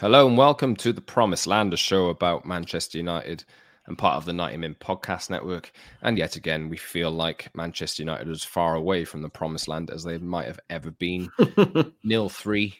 Hello 0.00 0.26
and 0.26 0.38
welcome 0.38 0.74
to 0.76 0.94
the 0.94 1.02
Promised 1.02 1.46
Land, 1.46 1.74
a 1.74 1.76
show 1.76 2.08
about 2.08 2.46
Manchester 2.46 2.96
United 2.96 3.44
and 3.84 3.98
part 3.98 4.16
of 4.16 4.24
the 4.24 4.32
90 4.32 4.56
Min 4.56 4.74
Podcast 4.76 5.28
Network. 5.28 5.72
And 6.00 6.16
yet 6.16 6.36
again, 6.36 6.70
we 6.70 6.78
feel 6.78 7.10
like 7.10 7.50
Manchester 7.54 8.00
United 8.00 8.26
is 8.30 8.42
far 8.42 8.76
away 8.76 9.04
from 9.04 9.20
the 9.20 9.28
Promised 9.28 9.68
Land 9.68 9.90
as 9.90 10.02
they 10.02 10.16
might 10.16 10.46
have 10.46 10.58
ever 10.70 10.90
been. 10.90 11.28
Nil 12.02 12.30
3 12.30 12.74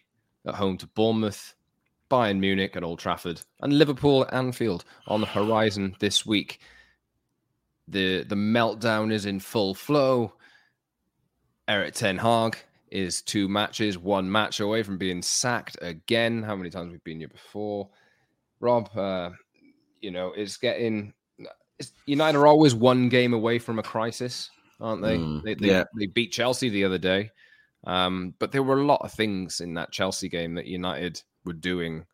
at 0.47 0.55
home 0.55 0.79
to 0.79 0.87
Bournemouth, 0.87 1.55
Bayern 2.11 2.39
Munich 2.39 2.75
at 2.75 2.83
Old 2.83 3.01
Trafford, 3.01 3.43
and 3.61 3.75
Liverpool 3.75 4.23
at 4.23 4.33
Anfield 4.33 4.87
on 5.07 5.21
the 5.21 5.27
horizon 5.27 5.97
this 6.01 6.25
week. 6.25 6.59
The, 7.87 8.23
the 8.23 8.35
meltdown 8.35 9.13
is 9.13 9.27
in 9.27 9.41
full 9.41 9.75
flow. 9.75 10.33
Erik 11.69 11.93
Ten 11.93 12.17
Hag 12.17 12.57
is 12.91 13.23
two 13.23 13.49
matches, 13.49 13.99
one 13.99 14.31
match 14.31 14.61
away 14.61 14.83
from 14.83 14.99
being 14.99 15.23
sacked 15.23 15.77
again. 15.81 16.43
How 16.43 16.57
many 16.57 16.71
times 16.71 16.91
we've 16.91 17.05
been 17.05 17.21
here 17.21 17.29
before? 17.29 17.89
Rob, 18.61 18.91
uh, 18.97 19.31
you 20.01 20.11
know, 20.11 20.33
it's 20.37 20.57
getting. 20.57 21.13
It's, 21.79 21.93
United 22.07 22.39
are 22.39 22.47
always 22.47 22.75
one 22.75 23.09
game 23.09 23.33
away 23.33 23.59
from 23.59 23.79
a 23.79 23.83
crisis, 23.83 24.51
aren't 24.81 25.03
they? 25.03 25.17
Mm, 25.17 25.43
they, 25.43 25.55
they, 25.55 25.69
yeah. 25.69 25.85
they 25.99 26.07
beat 26.07 26.33
Chelsea 26.33 26.69
the 26.69 26.85
other 26.85 26.99
day, 26.99 27.31
um, 27.87 28.35
but 28.39 28.53
there 28.53 28.63
were 28.63 28.81
a 28.81 28.87
lot 28.87 29.01
of 29.03 29.13
things 29.13 29.61
in 29.61 29.75
that 29.75 29.93
Chelsea 29.93 30.29
game 30.29 30.55
that 30.55 30.67
United 30.67 31.23
were 31.45 31.55
doing 31.55 32.05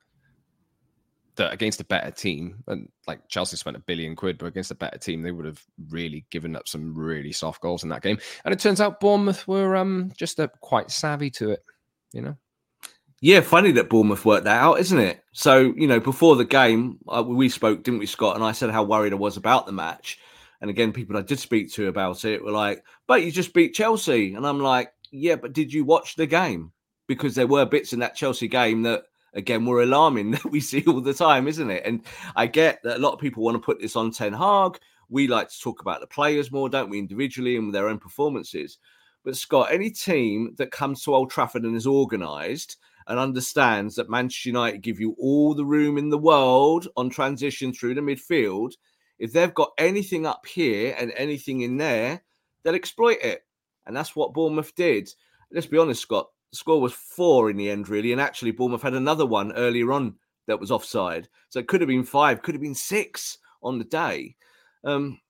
that 1.36 1.52
against 1.52 1.80
a 1.80 1.84
better 1.84 2.10
team, 2.10 2.62
and 2.66 2.88
like 3.06 3.26
Chelsea 3.28 3.56
spent 3.56 3.76
a 3.76 3.80
billion 3.80 4.16
quid, 4.16 4.38
but 4.38 4.46
against 4.46 4.70
a 4.70 4.74
better 4.74 4.98
team, 4.98 5.22
they 5.22 5.32
would 5.32 5.46
have 5.46 5.62
really 5.90 6.26
given 6.30 6.56
up 6.56 6.68
some 6.68 6.94
really 6.94 7.32
soft 7.32 7.60
goals 7.60 7.82
in 7.82 7.88
that 7.90 8.02
game. 8.02 8.18
And 8.44 8.52
it 8.52 8.60
turns 8.60 8.80
out 8.80 9.00
Bournemouth 9.00 9.46
were 9.46 9.76
um, 9.76 10.12
just 10.16 10.40
uh, 10.40 10.48
quite 10.60 10.90
savvy 10.90 11.30
to 11.30 11.50
it, 11.50 11.64
you 12.12 12.22
know. 12.22 12.36
Yeah, 13.20 13.40
funny 13.40 13.72
that 13.72 13.88
Bournemouth 13.88 14.24
worked 14.24 14.44
that 14.44 14.60
out, 14.60 14.78
isn't 14.78 14.98
it? 14.98 15.24
So, 15.32 15.72
you 15.76 15.86
know, 15.86 16.00
before 16.00 16.36
the 16.36 16.44
game, 16.44 16.98
uh, 17.08 17.24
we 17.26 17.48
spoke, 17.48 17.82
didn't 17.82 18.00
we, 18.00 18.06
Scott? 18.06 18.36
And 18.36 18.44
I 18.44 18.52
said 18.52 18.70
how 18.70 18.82
worried 18.82 19.12
I 19.12 19.16
was 19.16 19.38
about 19.38 19.64
the 19.64 19.72
match. 19.72 20.18
And 20.60 20.70
again, 20.70 20.92
people 20.92 21.16
I 21.16 21.22
did 21.22 21.38
speak 21.38 21.72
to 21.72 21.88
about 21.88 22.24
it 22.24 22.44
were 22.44 22.50
like, 22.50 22.84
but 23.06 23.22
you 23.24 23.30
just 23.30 23.54
beat 23.54 23.74
Chelsea. 23.74 24.34
And 24.34 24.46
I'm 24.46 24.60
like, 24.60 24.92
yeah, 25.10 25.36
but 25.36 25.54
did 25.54 25.72
you 25.72 25.84
watch 25.84 26.16
the 26.16 26.26
game? 26.26 26.72
Because 27.06 27.34
there 27.34 27.46
were 27.46 27.64
bits 27.64 27.92
in 27.92 28.00
that 28.00 28.16
Chelsea 28.16 28.48
game 28.48 28.82
that, 28.82 29.04
again, 29.36 29.64
were 29.64 29.82
alarming 29.82 30.30
that 30.32 30.50
we 30.50 30.60
see 30.60 30.82
all 30.86 31.00
the 31.00 31.14
time, 31.14 31.46
isn't 31.46 31.70
it? 31.70 31.84
And 31.84 32.02
I 32.34 32.46
get 32.46 32.82
that 32.82 32.96
a 32.96 33.00
lot 33.00 33.12
of 33.12 33.20
people 33.20 33.44
want 33.44 33.54
to 33.54 33.64
put 33.64 33.80
this 33.80 33.94
on 33.94 34.10
Ten 34.10 34.32
Hag. 34.32 34.80
We 35.08 35.28
like 35.28 35.48
to 35.50 35.60
talk 35.60 35.80
about 35.80 36.00
the 36.00 36.08
players 36.08 36.50
more, 36.50 36.68
don't 36.68 36.90
we, 36.90 36.98
individually 36.98 37.56
and 37.56 37.72
their 37.72 37.88
own 37.88 37.98
performances. 37.98 38.78
But 39.24 39.36
Scott, 39.36 39.68
any 39.70 39.90
team 39.90 40.54
that 40.58 40.72
comes 40.72 41.02
to 41.02 41.14
Old 41.14 41.30
Trafford 41.30 41.62
and 41.62 41.76
is 41.76 41.86
organised 41.86 42.76
and 43.06 43.18
understands 43.18 43.94
that 43.94 44.10
Manchester 44.10 44.48
United 44.48 44.82
give 44.82 44.98
you 44.98 45.14
all 45.18 45.54
the 45.54 45.64
room 45.64 45.96
in 45.98 46.10
the 46.10 46.18
world 46.18 46.88
on 46.96 47.08
transition 47.08 47.72
through 47.72 47.94
the 47.94 48.00
midfield, 48.00 48.72
if 49.18 49.32
they've 49.32 49.54
got 49.54 49.72
anything 49.78 50.26
up 50.26 50.44
here 50.46 50.94
and 50.98 51.12
anything 51.16 51.60
in 51.60 51.76
there, 51.76 52.22
they'll 52.62 52.74
exploit 52.74 53.18
it. 53.22 53.44
And 53.86 53.96
that's 53.96 54.16
what 54.16 54.34
Bournemouth 54.34 54.74
did. 54.74 55.08
Let's 55.52 55.66
be 55.66 55.78
honest, 55.78 56.02
Scott. 56.02 56.28
Score 56.56 56.80
was 56.80 56.92
four 56.92 57.50
in 57.50 57.56
the 57.56 57.70
end, 57.70 57.88
really. 57.88 58.12
And 58.12 58.20
actually, 58.20 58.50
Bournemouth 58.50 58.82
had 58.82 58.94
another 58.94 59.26
one 59.26 59.52
earlier 59.52 59.92
on 59.92 60.16
that 60.46 60.60
was 60.60 60.70
offside. 60.70 61.28
So 61.48 61.58
it 61.58 61.68
could 61.68 61.80
have 61.80 61.88
been 61.88 62.04
five, 62.04 62.42
could 62.42 62.54
have 62.54 62.62
been 62.62 62.74
six 62.74 63.38
on 63.62 63.78
the 63.78 63.84
day. 63.84 64.36
Um, 64.84 65.20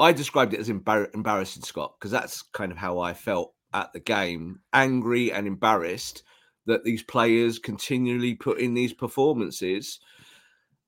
I 0.00 0.12
described 0.12 0.54
it 0.54 0.60
as 0.60 0.68
embar- 0.68 1.14
embarrassing, 1.14 1.62
Scott, 1.62 1.94
because 1.98 2.10
that's 2.10 2.42
kind 2.42 2.72
of 2.72 2.78
how 2.78 2.98
I 2.98 3.14
felt 3.14 3.54
at 3.74 3.92
the 3.92 4.00
game 4.00 4.60
angry 4.72 5.32
and 5.32 5.46
embarrassed 5.46 6.22
that 6.66 6.84
these 6.84 7.02
players 7.02 7.58
continually 7.58 8.34
put 8.34 8.58
in 8.58 8.74
these 8.74 8.92
performances. 8.92 10.00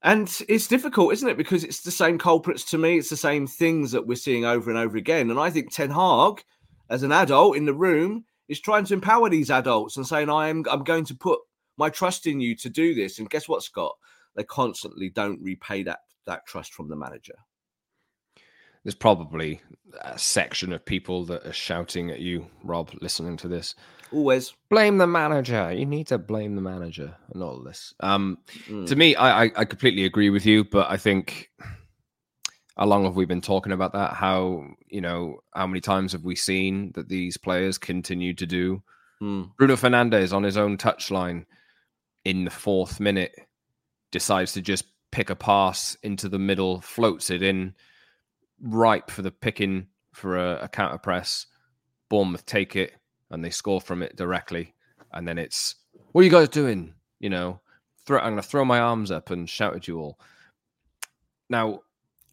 And 0.02 0.30
it's 0.48 0.68
difficult, 0.68 1.12
isn't 1.12 1.28
it? 1.28 1.36
Because 1.36 1.64
it's 1.64 1.82
the 1.82 1.90
same 1.90 2.18
culprits 2.18 2.64
to 2.70 2.78
me. 2.78 2.98
It's 2.98 3.10
the 3.10 3.16
same 3.16 3.46
things 3.46 3.92
that 3.92 4.06
we're 4.06 4.16
seeing 4.16 4.44
over 4.44 4.70
and 4.70 4.78
over 4.78 4.96
again. 4.96 5.30
And 5.30 5.38
I 5.38 5.50
think 5.50 5.72
Ten 5.72 5.90
Hag, 5.90 6.42
as 6.90 7.02
an 7.02 7.12
adult 7.12 7.56
in 7.56 7.64
the 7.64 7.74
room, 7.74 8.24
is 8.48 8.60
trying 8.60 8.84
to 8.86 8.94
empower 8.94 9.28
these 9.28 9.50
adults 9.50 9.96
and 9.96 10.06
saying, 10.06 10.30
I 10.30 10.48
am 10.48 10.64
I'm 10.70 10.84
going 10.84 11.04
to 11.06 11.14
put 11.14 11.40
my 11.76 11.90
trust 11.90 12.26
in 12.26 12.40
you 12.40 12.56
to 12.56 12.68
do 12.68 12.94
this. 12.94 13.18
And 13.18 13.30
guess 13.30 13.48
what, 13.48 13.62
Scott? 13.62 13.94
They 14.34 14.44
constantly 14.44 15.10
don't 15.10 15.40
repay 15.42 15.82
that 15.84 16.00
that 16.26 16.46
trust 16.46 16.74
from 16.74 16.88
the 16.88 16.96
manager. 16.96 17.34
There's 18.84 18.94
probably 18.94 19.60
a 20.00 20.18
section 20.18 20.72
of 20.72 20.84
people 20.84 21.24
that 21.26 21.44
are 21.44 21.52
shouting 21.52 22.10
at 22.10 22.20
you, 22.20 22.46
Rob, 22.62 22.90
listening 23.02 23.36
to 23.38 23.48
this. 23.48 23.74
Always 24.12 24.54
blame 24.70 24.98
the 24.98 25.06
manager. 25.06 25.72
You 25.72 25.84
need 25.84 26.06
to 26.06 26.18
blame 26.18 26.54
the 26.54 26.62
manager 26.62 27.14
and 27.32 27.42
all 27.42 27.62
this. 27.62 27.92
Um, 28.00 28.38
Mm. 28.68 28.86
To 28.86 28.96
me, 28.96 29.14
I, 29.16 29.44
I 29.44 29.52
I 29.56 29.64
completely 29.64 30.04
agree 30.04 30.30
with 30.30 30.46
you, 30.46 30.64
but 30.64 30.90
I 30.90 30.96
think 30.96 31.50
how 32.78 32.86
long 32.86 33.04
have 33.04 33.16
we 33.16 33.24
been 33.24 33.40
talking 33.40 33.72
about 33.72 33.92
that? 33.92 34.14
How 34.14 34.64
you 34.88 35.00
know 35.00 35.40
how 35.54 35.66
many 35.66 35.80
times 35.80 36.12
have 36.12 36.24
we 36.24 36.36
seen 36.36 36.92
that 36.94 37.08
these 37.08 37.36
players 37.36 37.76
continue 37.76 38.34
to 38.34 38.46
do? 38.46 38.82
Mm. 39.20 39.50
Bruno 39.56 39.74
Fernandes 39.74 40.32
on 40.32 40.44
his 40.44 40.56
own 40.56 40.78
touchline 40.78 41.44
in 42.24 42.44
the 42.44 42.50
fourth 42.50 43.00
minute 43.00 43.34
decides 44.12 44.52
to 44.52 44.62
just 44.62 44.84
pick 45.10 45.28
a 45.28 45.34
pass 45.34 45.96
into 46.02 46.28
the 46.28 46.38
middle, 46.38 46.80
floats 46.80 47.30
it 47.30 47.42
in, 47.42 47.74
ripe 48.60 49.10
for 49.10 49.22
the 49.22 49.30
picking 49.30 49.88
for 50.12 50.36
a, 50.36 50.64
a 50.64 50.68
counter 50.68 50.98
press. 50.98 51.46
Bournemouth 52.08 52.46
take 52.46 52.76
it 52.76 52.92
and 53.30 53.44
they 53.44 53.50
score 53.50 53.80
from 53.80 54.02
it 54.02 54.16
directly. 54.16 54.74
And 55.12 55.26
then 55.26 55.38
it's, 55.38 55.74
what 56.12 56.22
are 56.22 56.24
you 56.24 56.30
guys 56.30 56.48
doing? 56.48 56.94
You 57.18 57.30
know, 57.30 57.60
I'm 58.08 58.20
going 58.20 58.36
to 58.36 58.42
throw 58.42 58.64
my 58.64 58.78
arms 58.78 59.10
up 59.10 59.30
and 59.30 59.48
shout 59.48 59.74
at 59.74 59.88
you 59.88 59.98
all. 59.98 60.18
Now, 61.50 61.80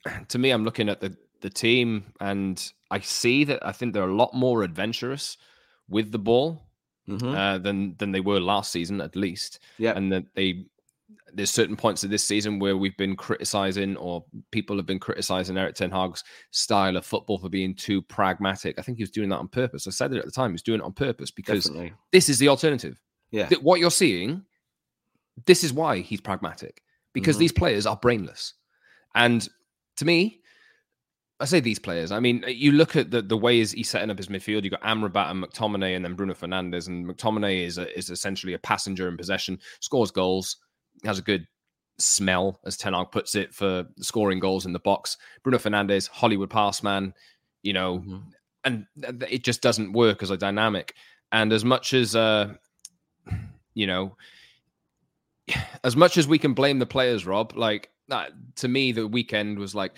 to 0.30 0.38
me, 0.38 0.52
I'm 0.52 0.64
looking 0.64 0.90
at 0.90 1.02
the, 1.02 1.16
the 1.42 1.50
team 1.50 2.06
and 2.20 2.72
I 2.92 3.00
see 3.00 3.44
that 3.46 3.66
I 3.66 3.72
think 3.72 3.94
they're 3.94 4.08
a 4.10 4.14
lot 4.16 4.34
more 4.34 4.64
adventurous 4.64 5.38
with 5.90 6.12
the 6.12 6.20
ball 6.20 6.62
Mhm. 7.08 7.36
uh, 7.36 7.60
than 7.60 7.96
than 7.98 8.12
they 8.12 8.20
were 8.20 8.40
last 8.40 8.72
season, 8.72 9.00
at 9.00 9.16
least. 9.16 9.60
Yeah. 9.78 9.94
and 9.96 10.12
that 10.12 10.24
they 10.34 10.66
there's 11.36 11.52
certain 11.52 11.76
points 11.76 12.04
of 12.04 12.10
this 12.10 12.24
season 12.24 12.58
where 12.60 12.76
we've 12.78 12.98
been 12.98 13.16
criticizing, 13.16 13.96
or 13.98 14.24
people 14.52 14.76
have 14.78 14.86
been 14.88 14.98
criticizing 15.00 15.56
Erik 15.58 15.76
Ten 15.76 15.92
Hag's 15.92 16.24
style 16.52 16.96
of 16.98 17.06
football 17.06 17.38
for 17.38 17.50
being 17.50 17.76
too 17.76 18.02
pragmatic. 18.02 18.80
I 18.80 18.82
think 18.82 18.98
he 18.98 19.04
was 19.04 19.12
doing 19.12 19.30
that 19.30 19.38
on 19.38 19.50
purpose. 19.50 19.86
I 19.86 19.92
said 19.92 20.14
it 20.14 20.18
at 20.18 20.26
the 20.26 20.32
time. 20.32 20.50
He 20.52 20.54
was 20.54 20.62
doing 20.64 20.80
it 20.80 20.84
on 20.84 20.94
purpose 20.94 21.30
because 21.30 21.66
Definitely. 21.66 21.94
this 22.12 22.28
is 22.30 22.40
the 22.40 22.48
alternative. 22.48 23.00
Yeah. 23.32 23.50
What 23.62 23.80
you're 23.80 23.92
seeing 23.92 24.44
this 25.46 25.64
is 25.64 25.74
why 25.74 26.00
he's 26.00 26.22
pragmatic 26.22 26.82
because 27.14 27.36
Mhm. 27.36 27.40
these 27.40 27.52
players 27.52 27.86
are 27.86 27.98
brainless. 27.98 28.54
And 29.14 29.48
to 29.98 30.06
me, 30.06 30.42
I 31.40 31.46
say 31.46 31.60
these 31.60 31.80
players. 31.80 32.12
I 32.12 32.20
mean, 32.20 32.44
you 32.48 32.72
look 32.72 32.96
at 32.96 33.12
the 33.12 33.22
the 33.22 33.38
ways 33.38 33.72
he's 33.74 33.90
setting 33.90 34.10
up 34.10 34.18
his 34.18 34.28
midfield. 34.28 34.64
You've 34.64 34.72
got 34.72 34.82
Amrabat 34.84 35.32
and 35.32 35.44
McTominay, 35.44 35.96
and 35.96 36.06
then 36.06 36.14
Bruno 36.16 36.34
Fernandes. 36.34 36.88
And 36.88 37.06
McTominay 37.06 37.66
is 37.66 37.78
a, 37.78 37.98
is 37.98 38.10
essentially 38.10 38.54
a 38.54 38.60
passenger 38.60 39.08
in 39.10 39.18
possession, 39.18 39.60
scores 39.82 40.12
goals, 40.12 40.58
has 41.04 41.20
a 41.20 41.22
good 41.22 41.46
smell, 41.98 42.60
as 42.66 42.78
Ten 42.78 42.94
Hag 42.94 43.12
puts 43.12 43.36
it, 43.36 43.54
for 43.54 43.86
scoring 44.00 44.40
goals 44.40 44.66
in 44.66 44.74
the 44.74 44.80
box. 44.80 45.18
Bruno 45.44 45.58
Fernandes, 45.58 46.08
Hollywood 46.08 46.50
pass 46.50 46.82
man, 46.84 47.14
you 47.64 47.74
know, 47.74 48.00
Mhm. 48.00 48.24
and 48.64 48.88
it 49.30 49.44
just 49.44 49.62
doesn't 49.62 49.94
work 49.94 50.24
as 50.24 50.30
a 50.30 50.38
dynamic. 50.38 50.94
And 51.32 51.52
as 51.52 51.66
much 51.66 51.94
as 51.94 52.16
uh, 52.16 52.54
you 53.74 53.88
know, 53.88 54.16
as 55.84 55.96
much 55.96 56.18
as 56.18 56.28
we 56.28 56.40
can 56.40 56.54
blame 56.54 56.80
the 56.80 56.86
players, 56.86 57.26
Rob, 57.26 57.54
like 57.56 57.90
that 58.08 58.32
to 58.58 58.68
me, 58.68 58.92
the 58.92 59.08
weekend 59.08 59.58
was 59.58 59.76
like, 59.76 59.94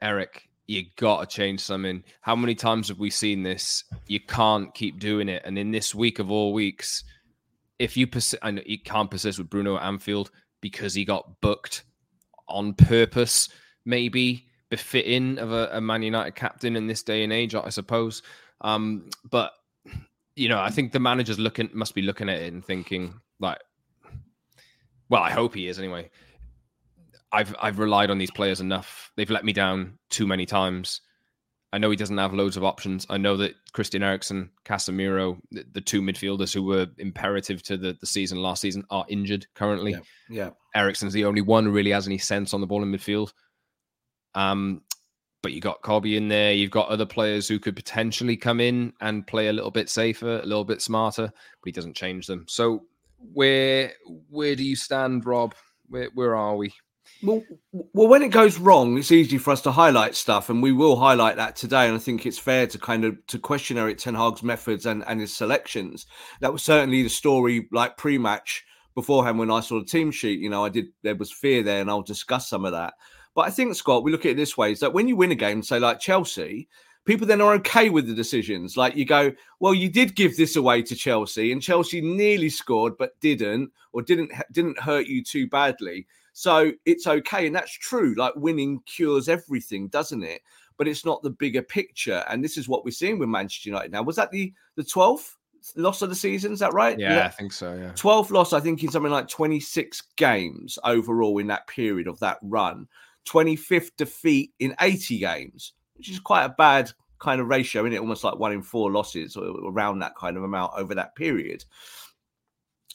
Erik, 0.00 0.48
you 0.66 0.84
got 0.96 1.20
to 1.20 1.36
change 1.36 1.60
something. 1.60 2.04
How 2.20 2.36
many 2.36 2.54
times 2.54 2.88
have 2.88 2.98
we 2.98 3.10
seen 3.10 3.42
this? 3.42 3.84
You 4.06 4.20
can't 4.20 4.72
keep 4.74 4.98
doing 4.98 5.28
it. 5.28 5.42
And 5.44 5.58
in 5.58 5.70
this 5.70 5.94
week 5.94 6.18
of 6.18 6.30
all 6.30 6.52
weeks, 6.52 7.04
if 7.78 7.96
you 7.96 8.06
persist, 8.06 8.40
and 8.42 8.62
you 8.66 8.78
can't 8.78 9.10
persist 9.10 9.38
with 9.38 9.48
Bruno 9.48 9.76
at 9.76 9.82
Anfield 9.82 10.30
because 10.60 10.94
he 10.94 11.04
got 11.04 11.40
booked 11.40 11.84
on 12.48 12.74
purpose, 12.74 13.48
maybe 13.84 14.46
befitting 14.68 15.38
of 15.38 15.52
a, 15.52 15.70
a 15.72 15.80
Man 15.80 16.02
United 16.02 16.34
captain 16.34 16.76
in 16.76 16.86
this 16.86 17.02
day 17.02 17.24
and 17.24 17.32
age, 17.32 17.54
I 17.54 17.70
suppose. 17.70 18.22
Um, 18.60 19.08
but 19.30 19.52
you 20.36 20.48
know, 20.48 20.60
I 20.60 20.70
think 20.70 20.92
the 20.92 21.00
manager's 21.00 21.38
looking 21.38 21.70
must 21.72 21.94
be 21.94 22.02
looking 22.02 22.28
at 22.28 22.40
it 22.40 22.52
and 22.52 22.64
thinking 22.64 23.14
like, 23.40 23.58
well, 25.08 25.22
I 25.22 25.30
hope 25.30 25.54
he 25.54 25.68
is 25.68 25.78
anyway. 25.78 26.10
I've 27.32 27.54
I've 27.60 27.78
relied 27.78 28.10
on 28.10 28.18
these 28.18 28.30
players 28.30 28.60
enough. 28.60 29.10
They've 29.16 29.30
let 29.30 29.44
me 29.44 29.52
down 29.52 29.98
too 30.10 30.26
many 30.26 30.46
times. 30.46 31.00
I 31.70 31.78
know 31.78 31.90
he 31.90 31.96
doesn't 31.96 32.16
have 32.16 32.32
loads 32.32 32.56
of 32.56 32.64
options. 32.64 33.06
I 33.10 33.18
know 33.18 33.36
that 33.36 33.54
Christian 33.74 34.02
Eriksen, 34.02 34.50
Casemiro, 34.64 35.38
the, 35.50 35.66
the 35.72 35.80
two 35.82 36.00
midfielders 36.00 36.54
who 36.54 36.62
were 36.62 36.86
imperative 36.96 37.62
to 37.64 37.76
the, 37.76 37.94
the 38.00 38.06
season 38.06 38.40
last 38.40 38.62
season, 38.62 38.84
are 38.88 39.04
injured 39.08 39.46
currently. 39.54 39.92
Yeah. 39.92 40.00
Yeah. 40.30 40.50
Eriksen's 40.74 41.12
the 41.12 41.26
only 41.26 41.42
one 41.42 41.64
who 41.64 41.70
really 41.70 41.90
has 41.90 42.06
any 42.06 42.16
sense 42.16 42.54
on 42.54 42.62
the 42.62 42.66
ball 42.66 42.82
in 42.82 42.90
midfield. 42.90 43.34
Um, 44.34 44.80
but 45.42 45.52
you 45.52 45.60
got 45.60 45.82
Kobbie 45.82 46.16
in 46.16 46.28
there. 46.28 46.52
You've 46.52 46.70
got 46.70 46.88
other 46.88 47.06
players 47.06 47.46
who 47.46 47.58
could 47.58 47.76
potentially 47.76 48.36
come 48.36 48.60
in 48.60 48.92
and 49.00 49.26
play 49.26 49.48
a 49.48 49.52
little 49.52 49.70
bit 49.70 49.90
safer, 49.90 50.40
a 50.40 50.46
little 50.46 50.64
bit 50.64 50.80
smarter, 50.80 51.26
but 51.26 51.66
he 51.66 51.72
doesn't 51.72 51.96
change 51.96 52.26
them. 52.26 52.46
So 52.48 52.84
where 53.18 53.92
where 54.30 54.56
do 54.56 54.64
you 54.64 54.76
stand, 54.76 55.26
Rob? 55.26 55.54
Where 55.88 56.08
where 56.14 56.34
are 56.34 56.56
we? 56.56 56.72
Well, 57.22 57.42
well, 57.72 58.06
when 58.06 58.22
it 58.22 58.28
goes 58.28 58.58
wrong, 58.58 58.96
it's 58.96 59.10
easy 59.10 59.38
for 59.38 59.50
us 59.50 59.60
to 59.62 59.72
highlight 59.72 60.14
stuff, 60.14 60.50
and 60.50 60.62
we 60.62 60.70
will 60.70 60.96
highlight 60.96 61.36
that 61.36 61.56
today. 61.56 61.86
And 61.86 61.96
I 61.96 61.98
think 61.98 62.24
it's 62.24 62.38
fair 62.38 62.66
to 62.68 62.78
kind 62.78 63.04
of 63.04 63.16
to 63.26 63.38
question 63.38 63.76
Erik 63.76 63.98
Ten 63.98 64.14
Hag's 64.14 64.42
methods 64.42 64.86
and, 64.86 65.04
and 65.08 65.20
his 65.20 65.36
selections. 65.36 66.06
That 66.40 66.52
was 66.52 66.62
certainly 66.62 67.02
the 67.02 67.08
story, 67.08 67.68
like 67.72 67.96
pre-match 67.96 68.64
beforehand 68.94 69.38
when 69.38 69.50
I 69.50 69.60
saw 69.60 69.80
the 69.80 69.84
team 69.84 70.12
sheet. 70.12 70.38
You 70.38 70.50
know, 70.50 70.64
I 70.64 70.68
did 70.68 70.86
there 71.02 71.16
was 71.16 71.32
fear 71.32 71.64
there, 71.64 71.80
and 71.80 71.90
I'll 71.90 72.02
discuss 72.02 72.48
some 72.48 72.64
of 72.64 72.72
that. 72.72 72.94
But 73.34 73.42
I 73.42 73.50
think 73.50 73.74
Scott, 73.74 74.04
we 74.04 74.12
look 74.12 74.24
at 74.24 74.32
it 74.32 74.36
this 74.36 74.56
way: 74.56 74.70
is 74.70 74.80
that 74.80 74.92
when 74.92 75.08
you 75.08 75.16
win 75.16 75.32
a 75.32 75.36
game, 75.36 75.62
say 75.64 75.80
like 75.80 75.98
Chelsea, 75.98 76.68
people 77.04 77.26
then 77.26 77.40
are 77.40 77.54
okay 77.54 77.90
with 77.90 78.06
the 78.06 78.14
decisions. 78.14 78.76
Like 78.76 78.94
you 78.94 79.04
go, 79.04 79.32
well, 79.58 79.74
you 79.74 79.88
did 79.88 80.14
give 80.14 80.36
this 80.36 80.54
away 80.54 80.82
to 80.82 80.94
Chelsea, 80.94 81.50
and 81.50 81.60
Chelsea 81.60 82.00
nearly 82.00 82.48
scored 82.48 82.96
but 82.96 83.18
didn't, 83.20 83.72
or 83.92 84.02
didn't 84.02 84.30
didn't 84.52 84.78
hurt 84.78 85.06
you 85.06 85.24
too 85.24 85.48
badly. 85.48 86.06
So 86.38 86.70
it's 86.84 87.08
okay. 87.08 87.48
And 87.48 87.56
that's 87.56 87.72
true. 87.72 88.14
Like 88.16 88.32
winning 88.36 88.80
cures 88.86 89.28
everything, 89.28 89.88
doesn't 89.88 90.22
it? 90.22 90.40
But 90.76 90.86
it's 90.86 91.04
not 91.04 91.20
the 91.20 91.30
bigger 91.30 91.62
picture. 91.62 92.24
And 92.28 92.44
this 92.44 92.56
is 92.56 92.68
what 92.68 92.84
we're 92.84 92.92
seeing 92.92 93.18
with 93.18 93.28
Manchester 93.28 93.70
United 93.70 93.90
now. 93.90 94.04
Was 94.04 94.14
that 94.14 94.30
the 94.30 94.52
the 94.76 94.84
12th 94.84 95.34
loss 95.74 96.00
of 96.00 96.10
the 96.10 96.14
season? 96.14 96.52
Is 96.52 96.60
that 96.60 96.72
right? 96.72 96.96
Yeah, 96.96 97.24
I 97.24 97.28
think 97.30 97.52
so. 97.52 97.74
Yeah. 97.74 97.90
12th 97.90 98.30
loss, 98.30 98.52
I 98.52 98.60
think, 98.60 98.84
in 98.84 98.90
something 98.92 99.10
like 99.10 99.26
26 99.26 100.00
games 100.14 100.78
overall 100.84 101.38
in 101.38 101.48
that 101.48 101.66
period 101.66 102.06
of 102.06 102.20
that 102.20 102.38
run. 102.42 102.86
25th 103.28 103.90
defeat 103.96 104.52
in 104.60 104.76
80 104.80 105.18
games, 105.18 105.72
which 105.96 106.08
is 106.08 106.20
quite 106.20 106.44
a 106.44 106.50
bad 106.50 106.92
kind 107.18 107.40
of 107.40 107.48
ratio, 107.48 107.82
isn't 107.82 107.94
it? 107.94 108.00
Almost 108.00 108.22
like 108.22 108.38
one 108.38 108.52
in 108.52 108.62
four 108.62 108.92
losses 108.92 109.36
or 109.36 109.68
around 109.68 109.98
that 109.98 110.14
kind 110.14 110.36
of 110.36 110.44
amount 110.44 110.70
over 110.76 110.94
that 110.94 111.16
period. 111.16 111.64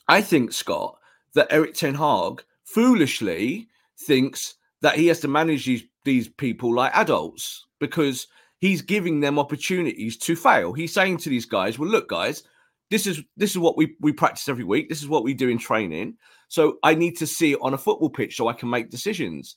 I 0.08 0.22
think, 0.22 0.54
Scott, 0.54 0.98
that 1.34 1.52
Erik 1.52 1.74
Ten 1.74 1.96
Hag 1.96 2.42
foolishly 2.74 3.68
thinks 4.00 4.56
that 4.82 4.96
he 4.96 5.08
has 5.08 5.20
to 5.22 5.28
manage 5.28 5.66
these, 5.66 5.84
these 6.04 6.28
people 6.28 6.74
like 6.74 6.96
adults 6.96 7.66
because 7.80 8.28
he's 8.60 8.82
giving 8.82 9.20
them 9.20 9.38
opportunities 9.38 10.18
to 10.18 10.36
fail. 10.36 10.74
He's 10.74 10.94
saying 10.94 11.18
to 11.18 11.30
these 11.30 11.46
guys, 11.46 11.78
well, 11.78 11.90
look, 11.90 12.10
guys, 12.10 12.44
this 12.90 13.08
is 13.08 13.24
this 13.38 13.52
is 13.52 13.58
what 13.58 13.78
we, 13.78 13.96
we 14.02 14.12
practice 14.12 14.50
every 14.50 14.64
week. 14.64 14.90
This 14.90 15.02
is 15.02 15.08
what 15.08 15.24
we 15.24 15.34
do 15.34 15.50
in 15.50 15.58
training. 15.58 16.16
So 16.48 16.78
I 16.84 16.96
need 16.96 17.18
to 17.18 17.28
see 17.28 17.54
it 17.54 17.60
on 17.62 17.74
a 17.74 17.78
football 17.78 18.10
pitch 18.10 18.36
so 18.36 18.48
I 18.48 18.54
can 18.54 18.70
make 18.70 18.90
decisions. 18.90 19.56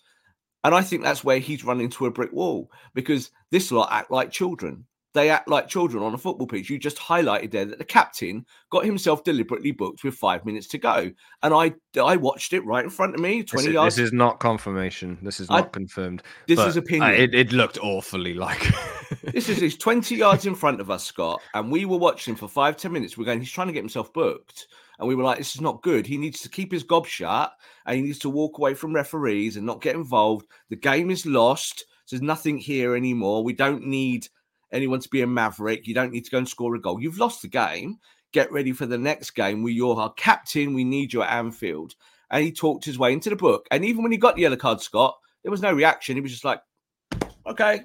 And 0.65 0.75
I 0.75 0.83
think 0.83 1.03
that's 1.03 1.23
where 1.23 1.39
he's 1.39 1.65
run 1.65 1.81
into 1.81 2.07
a 2.07 2.11
brick 2.11 2.33
wall 2.33 2.71
because 2.95 3.31
this 3.51 3.71
lot 3.71 3.93
act 3.93 4.11
like 4.11 4.31
children. 4.31 4.87
They 5.17 5.31
act 5.31 5.49
like 5.49 5.67
children 5.67 6.03
on 6.05 6.13
a 6.15 6.19
football 6.19 6.47
pitch. 6.47 6.69
You 6.69 6.79
just 6.79 6.99
highlighted 6.99 7.51
there 7.51 7.65
that 7.65 7.79
the 7.79 7.85
captain 7.85 8.45
got 8.71 8.85
himself 8.85 9.25
deliberately 9.25 9.73
booked 9.73 10.05
with 10.05 10.15
five 10.15 10.45
minutes 10.45 10.67
to 10.69 10.79
go, 10.79 11.11
and 11.43 11.55
I 11.55 11.73
I 12.01 12.17
watched 12.17 12.53
it 12.53 12.65
right 12.67 12.85
in 12.85 12.91
front 12.91 13.15
of 13.15 13.21
me, 13.21 13.43
twenty 13.43 13.43
This 13.43 13.51
twenty 13.51 13.69
is, 13.69 13.75
yards. 13.75 13.97
this 13.97 14.07
is 14.09 14.13
not 14.13 14.39
confirmation. 14.41 15.19
This 15.23 15.41
is 15.41 15.49
I- 15.51 15.61
not 15.61 15.73
confirmed. 15.73 16.23
this 16.47 16.61
is 16.61 16.77
opinion. 16.77 17.13
it, 17.15 17.35
it 17.35 17.53
looked 17.53 17.79
awfully 17.79 18.35
like. 18.35 18.63
This 19.33 19.49
is 19.49 19.59
he's 19.59 19.77
20 19.79 20.17
yards 20.17 20.47
in 20.47 20.55
front 20.57 20.81
of 20.81 20.91
us, 20.91 21.05
Scott, 21.05 21.41
and 21.55 21.71
we 21.71 21.85
were 21.85 21.97
watching 21.97 22.35
for 22.35 22.49
five 22.49 22.77
ten 22.77 22.93
minutes. 22.93 23.17
We're 23.17 23.25
going, 23.25 23.39
he's 23.41 23.51
trying 23.53 23.69
to 23.69 23.73
get 23.73 23.81
himself 23.83 24.13
booked. 24.13 24.67
And 24.99 25.07
we 25.07 25.15
were 25.15 25.23
like, 25.23 25.39
this 25.39 25.55
is 25.55 25.61
not 25.61 25.83
good. 25.83 26.07
He 26.07 26.17
needs 26.17 26.41
to 26.41 26.49
keep 26.49 26.73
his 26.73 26.83
gob 26.83 27.07
shut 27.07 27.53
and 27.87 27.97
he 27.97 28.03
needs 28.03 28.19
to 28.21 28.31
walk 28.31 28.59
away 28.59 28.75
from 28.75 28.95
referees 28.95 29.57
and 29.57 29.65
not 29.67 29.81
get 29.83 29.95
involved. 29.95 30.47
The 30.71 30.77
game 30.77 31.11
is 31.11 31.25
lost. 31.27 31.85
There's 32.11 32.23
nothing 32.23 32.57
here 32.59 32.97
anymore. 32.97 33.45
We 33.45 33.53
don't 33.53 33.85
need 33.87 34.27
anyone 34.77 35.01
to 35.01 35.09
be 35.09 35.23
a 35.23 35.27
maverick. 35.27 35.87
You 35.87 35.95
don't 35.95 36.13
need 36.13 36.25
to 36.25 36.31
go 36.31 36.39
and 36.39 36.49
score 36.49 36.75
a 36.75 36.81
goal. 36.81 37.01
You've 37.01 37.19
lost 37.19 37.43
the 37.43 37.49
game. 37.49 37.99
Get 38.33 38.53
ready 38.53 38.73
for 38.73 38.87
the 38.87 38.99
next 38.99 39.31
game 39.31 39.63
where 39.63 39.73
you're 39.73 39.99
our 39.99 40.13
captain. 40.13 40.75
We 40.75 40.85
need 40.85 41.13
you 41.13 41.23
at 41.23 41.33
Anfield. 41.33 41.95
And 42.31 42.45
he 42.45 42.53
talked 42.53 42.85
his 42.85 42.99
way 42.99 43.13
into 43.13 43.31
the 43.31 43.37
book. 43.37 43.67
And 43.71 43.85
even 43.85 44.03
when 44.03 44.13
he 44.13 44.19
got 44.19 44.37
the 44.37 44.43
yellow 44.43 44.57
card, 44.57 44.81
Scott, 44.81 45.17
there 45.43 45.51
was 45.51 45.63
no 45.63 45.73
reaction. 45.73 46.17
He 46.17 46.21
was 46.21 46.33
just 46.33 46.45
like, 46.45 46.61
okay. 47.47 47.83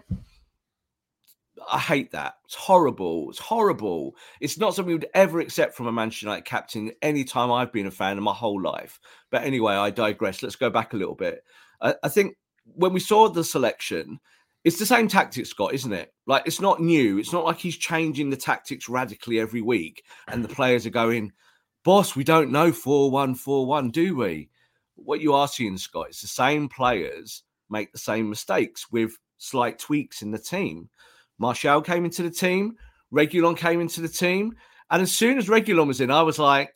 I 1.72 1.78
hate 1.78 2.12
that. 2.12 2.34
It's 2.46 2.56
horrible. 2.56 3.30
It's 3.30 3.40
horrible. 3.40 4.16
It's 4.40 4.58
not 4.58 4.74
something 4.74 4.88
we 4.88 4.96
would 4.96 5.10
ever 5.14 5.40
accept 5.40 5.76
from 5.76 5.88
a 5.88 5.92
Manchester 5.92 6.26
United 6.26 6.46
captain 6.46 6.92
any 7.02 7.24
time 7.24 7.52
I've 7.52 7.72
been 7.72 7.86
a 7.86 7.92
fan 7.92 8.18
in 8.18 8.24
my 8.24 8.34
whole 8.34 8.62
life. 8.62 9.00
But 9.30 9.44
anyway, 9.44 9.76
I 9.76 9.92
digress. 9.92 10.42
Let's 10.42 10.56
go 10.56 10.70
back 10.72 10.94
a 10.94 10.98
little 10.98 11.16
bit. 11.16 11.44
I, 11.80 11.96
I 12.04 12.10
think 12.10 12.36
when 12.66 12.94
we 12.94 13.00
saw 13.00 13.30
the 13.30 13.44
selection, 13.44 14.20
it's 14.64 14.80
the 14.80 14.86
same 14.86 15.08
tactics, 15.08 15.50
Scott, 15.50 15.74
isn't 15.74 15.94
it? 15.94 16.14
Like 16.28 16.44
it's 16.46 16.62
not 16.62 16.80
new. 16.80 17.18
It's 17.18 17.34
not 17.34 17.46
like 17.46 17.58
he's 17.58 17.78
changing 17.78 18.30
the 18.30 18.38
tactics 18.38 18.90
radically 18.90 19.40
every 19.40 19.62
week 19.62 20.04
and 20.28 20.44
the 20.44 20.54
players 20.54 20.86
are 20.86 20.92
going, 20.92 21.32
boss, 21.84 22.16
we 22.16 22.24
don't 22.24 22.52
know 22.52 22.72
4 22.72 23.10
1 23.10 23.36
4 23.36 23.66
1, 23.66 23.90
do 23.90 24.16
we? 24.16 24.50
What 24.96 25.22
you 25.22 25.34
are 25.34 25.48
seeing, 25.48 25.78
Scott, 25.78 26.08
it's 26.10 26.22
the 26.22 26.28
same 26.28 26.70
players 26.70 27.44
make 27.70 27.92
the 27.92 27.98
same 27.98 28.30
mistakes 28.30 28.92
with 28.92 29.18
slight 29.38 29.80
tweaks 29.80 30.22
in 30.22 30.30
the 30.30 30.38
team. 30.38 30.90
Martial 31.40 31.82
came 31.82 32.06
into 32.06 32.22
the 32.22 32.30
team, 32.30 32.76
Reguilón 33.12 33.58
came 33.58 33.82
into 33.82 34.02
the 34.02 34.08
team, 34.08 34.54
and 34.92 35.02
as 35.02 35.12
soon 35.12 35.38
as 35.38 35.48
Reguilón 35.48 35.88
was 35.88 36.02
in, 36.02 36.12
I 36.12 36.22
was 36.22 36.38
like, 36.38 36.76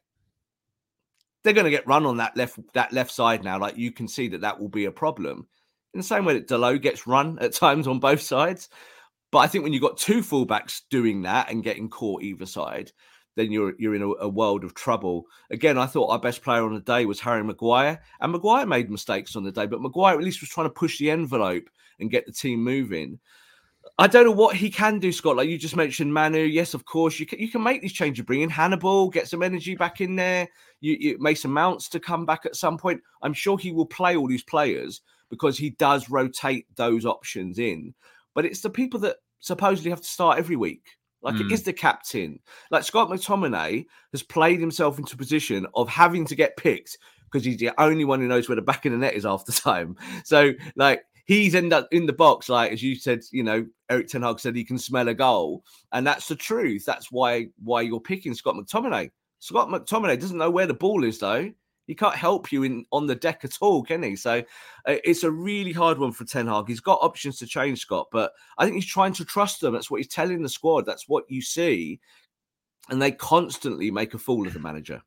they're 1.43 1.53
going 1.53 1.65
to 1.65 1.71
get 1.71 1.85
run 1.85 2.07
on 2.07 2.17
that 2.17 2.35
left 2.35 2.57
that 2.73 2.91
left 2.91 3.11
side 3.11 3.43
now. 3.43 3.59
Like 3.59 3.77
you 3.77 3.91
can 3.91 4.07
see 4.07 4.27
that 4.29 4.41
that 4.41 4.59
will 4.59 4.69
be 4.69 4.85
a 4.85 4.91
problem. 4.91 5.47
In 5.95 5.99
the 5.99 6.03
same 6.03 6.25
way 6.25 6.33
that 6.33 6.49
Dalot 6.49 6.81
gets 6.81 7.07
run 7.07 7.39
at 7.39 7.53
times 7.53 7.87
on 7.87 8.01
both 8.01 8.19
sides, 8.19 8.67
but 9.31 9.37
I 9.37 9.47
think 9.47 9.63
when 9.63 9.71
you've 9.71 9.81
got 9.81 9.95
two 9.95 10.19
fullbacks 10.19 10.81
doing 10.89 11.21
that 11.21 11.49
and 11.49 11.63
getting 11.63 11.89
caught 11.89 12.21
either 12.21 12.45
side, 12.45 12.91
then 13.37 13.49
you're 13.49 13.75
you're 13.79 13.95
in 13.95 14.01
a, 14.01 14.09
a 14.09 14.27
world 14.27 14.65
of 14.65 14.73
trouble. 14.73 15.23
Again, 15.51 15.77
I 15.77 15.85
thought 15.85 16.09
our 16.09 16.19
best 16.19 16.41
player 16.41 16.65
on 16.65 16.73
the 16.73 16.81
day 16.81 17.05
was 17.05 17.21
Harry 17.21 17.45
Maguire, 17.45 18.01
and 18.19 18.33
Maguire 18.33 18.65
made 18.65 18.91
mistakes 18.91 19.37
on 19.37 19.45
the 19.45 19.53
day, 19.53 19.67
but 19.67 19.81
Maguire 19.81 20.17
at 20.17 20.23
least 20.23 20.41
was 20.41 20.49
trying 20.49 20.67
to 20.67 20.73
push 20.73 20.99
the 20.99 21.09
envelope 21.09 21.69
and 22.01 22.11
get 22.11 22.25
the 22.25 22.33
team 22.33 22.61
moving. 22.61 23.17
I 23.97 24.07
don't 24.07 24.25
know 24.25 24.31
what 24.31 24.57
he 24.57 24.69
can 24.69 24.99
do, 24.99 25.13
Scott. 25.13 25.37
Like 25.37 25.47
you 25.47 25.57
just 25.57 25.77
mentioned, 25.77 26.13
Mainoo. 26.13 26.39
Yes, 26.39 26.73
of 26.73 26.83
course, 26.83 27.21
you 27.21 27.25
can 27.25 27.39
you 27.39 27.47
can 27.47 27.63
make 27.63 27.81
these 27.81 27.93
changes. 27.93 28.25
Bring 28.25 28.41
in 28.41 28.49
Hannibal, 28.49 29.09
get 29.09 29.29
some 29.29 29.43
energy 29.43 29.77
back 29.77 30.01
in 30.01 30.17
there. 30.17 30.49
You, 30.81 30.97
you 30.99 31.17
Mason 31.21 31.51
Mounts 31.51 31.87
to 31.87 32.01
come 32.01 32.25
back 32.25 32.45
at 32.45 32.57
some 32.57 32.77
point. 32.77 32.99
I'm 33.21 33.31
sure 33.31 33.57
he 33.57 33.71
will 33.71 33.85
play 33.85 34.17
all 34.17 34.27
these 34.27 34.43
players 34.43 34.99
because 35.29 35.57
he 35.57 35.71
does 35.71 36.09
rotate 36.09 36.67
those 36.75 37.05
options 37.05 37.59
in. 37.59 37.93
But 38.33 38.45
it's 38.45 38.61
the 38.61 38.69
people 38.69 38.99
that 39.01 39.17
supposedly 39.39 39.89
have 39.91 40.01
to 40.01 40.07
start 40.07 40.37
every 40.39 40.55
week. 40.55 40.83
Like 41.21 41.35
it 41.39 41.47
Mm. 41.47 41.51
is 41.53 41.63
the 41.63 41.73
captain. 41.73 42.39
Like 42.69 42.83
Scott 42.83 43.09
McTominay 43.09 43.85
has 44.11 44.21
played 44.23 44.59
himself 44.59 44.99
into 44.99 45.15
a 45.15 45.17
position 45.17 45.65
of 45.73 45.89
having 45.89 46.25
to 46.27 46.35
get 46.35 46.57
picked 46.57 46.97
because 47.31 47.43
he's 47.43 47.57
the 47.57 47.71
only 47.81 48.05
one 48.05 48.19
who 48.19 48.27
knows 48.27 48.47
where 48.47 48.55
the 48.55 48.61
back 48.61 48.85
of 48.85 48.91
the 48.91 48.97
net 48.97 49.15
is 49.15 49.23
half 49.25 49.45
the 49.45 49.51
time. 49.69 49.97
So 50.23 50.53
like 50.75 51.01
he's 51.25 51.55
end 51.55 51.73
up 51.73 51.87
in 51.91 52.05
the 52.05 52.13
box, 52.13 52.47
like 52.49 52.71
as 52.71 52.83
you 52.83 52.95
said, 52.95 53.21
you 53.31 53.41
know, 53.43 53.65
Eric 53.89 54.07
Ten 54.09 54.21
Hag 54.21 54.39
said 54.39 54.55
he 54.55 54.63
can 54.63 54.77
smell 54.77 55.07
a 55.07 55.13
goal, 55.15 55.63
and 55.91 56.05
that's 56.05 56.27
the 56.27 56.35
truth. 56.35 56.85
That's 56.85 57.11
why 57.11 57.47
why 57.63 57.81
you're 57.81 57.99
picking 57.99 58.35
Scott 58.35 58.55
McTominay. 58.55 59.09
Scott 59.39 59.69
McTominay 59.69 60.19
doesn't 60.19 60.37
know 60.37 60.51
where 60.51 60.67
the 60.67 60.73
ball 60.75 61.03
is 61.03 61.17
though. 61.19 61.51
He 61.87 61.95
can't 61.95 62.15
help 62.15 62.51
you 62.51 62.63
in 62.63 62.85
on 62.91 63.05
the 63.05 63.15
deck 63.15 63.45
at 63.45 63.57
all, 63.61 63.83
can 63.83 64.01
he? 64.01 64.15
So 64.15 64.39
uh, 64.87 64.95
it's 65.03 65.23
a 65.23 65.31
really 65.31 65.71
hard 65.71 65.99
one 65.99 66.11
for 66.11 66.25
Ten 66.25 66.47
Hag. 66.47 66.67
He's 66.67 66.79
got 66.79 66.99
options 67.01 67.37
to 67.39 67.47
change 67.47 67.79
Scott, 67.79 68.07
but 68.11 68.31
I 68.57 68.65
think 68.65 68.75
he's 68.75 68.85
trying 68.85 69.13
to 69.13 69.25
trust 69.25 69.61
them. 69.61 69.73
That's 69.73 69.91
what 69.91 69.97
he's 69.97 70.07
telling 70.07 70.41
the 70.41 70.49
squad. 70.49 70.85
That's 70.85 71.07
what 71.07 71.25
you 71.29 71.41
see, 71.41 71.99
and 72.89 73.01
they 73.01 73.11
constantly 73.11 73.91
make 73.91 74.13
a 74.13 74.17
fool 74.17 74.47
of 74.47 74.53
the 74.53 74.59
manager. 74.59 75.01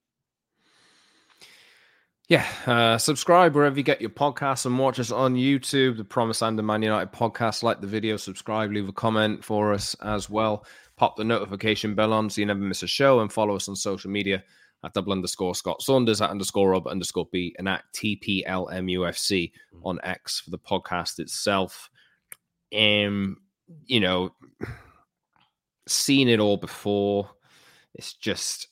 Yeah, 2.28 2.46
uh, 2.66 2.98
subscribe 2.98 3.54
wherever 3.54 3.76
you 3.76 3.82
get 3.82 4.02
your 4.02 4.10
podcasts 4.10 4.66
and 4.66 4.78
watch 4.78 5.00
us 5.00 5.10
on 5.10 5.34
YouTube. 5.34 5.96
The 5.96 6.04
Promised 6.04 6.42
Land 6.42 6.58
the 6.58 6.62
Man 6.62 6.82
United 6.82 7.10
podcast. 7.10 7.62
Like 7.62 7.80
the 7.80 7.86
video, 7.86 8.18
subscribe, 8.18 8.70
leave 8.70 8.88
a 8.88 8.92
comment 8.92 9.42
for 9.42 9.72
us 9.72 9.96
as 10.02 10.28
well. 10.28 10.66
Pop 10.96 11.16
the 11.16 11.24
notification 11.24 11.94
bell 11.94 12.12
on 12.12 12.28
so 12.28 12.42
you 12.42 12.46
never 12.46 12.60
miss 12.60 12.82
a 12.82 12.86
show, 12.86 13.20
and 13.20 13.32
follow 13.32 13.56
us 13.56 13.68
on 13.68 13.74
social 13.74 14.10
media 14.10 14.44
at 14.84 14.92
double 14.92 15.12
underscore 15.12 15.54
Scott 15.54 15.82
Saunders 15.82 16.20
at 16.20 16.30
underscore 16.30 16.70
Rob 16.70 16.86
underscore 16.86 17.28
B 17.32 17.54
and 17.58 17.68
at 17.68 17.84
TPLMUFC 17.94 19.52
on 19.82 19.98
X 20.02 20.40
for 20.40 20.50
the 20.50 20.58
podcast 20.58 21.18
itself. 21.18 21.90
Um, 22.76 23.38
you 23.86 24.00
know, 24.00 24.30
seen 25.86 26.28
it 26.28 26.40
all 26.40 26.56
before. 26.56 27.30
It's 27.94 28.14
just 28.14 28.68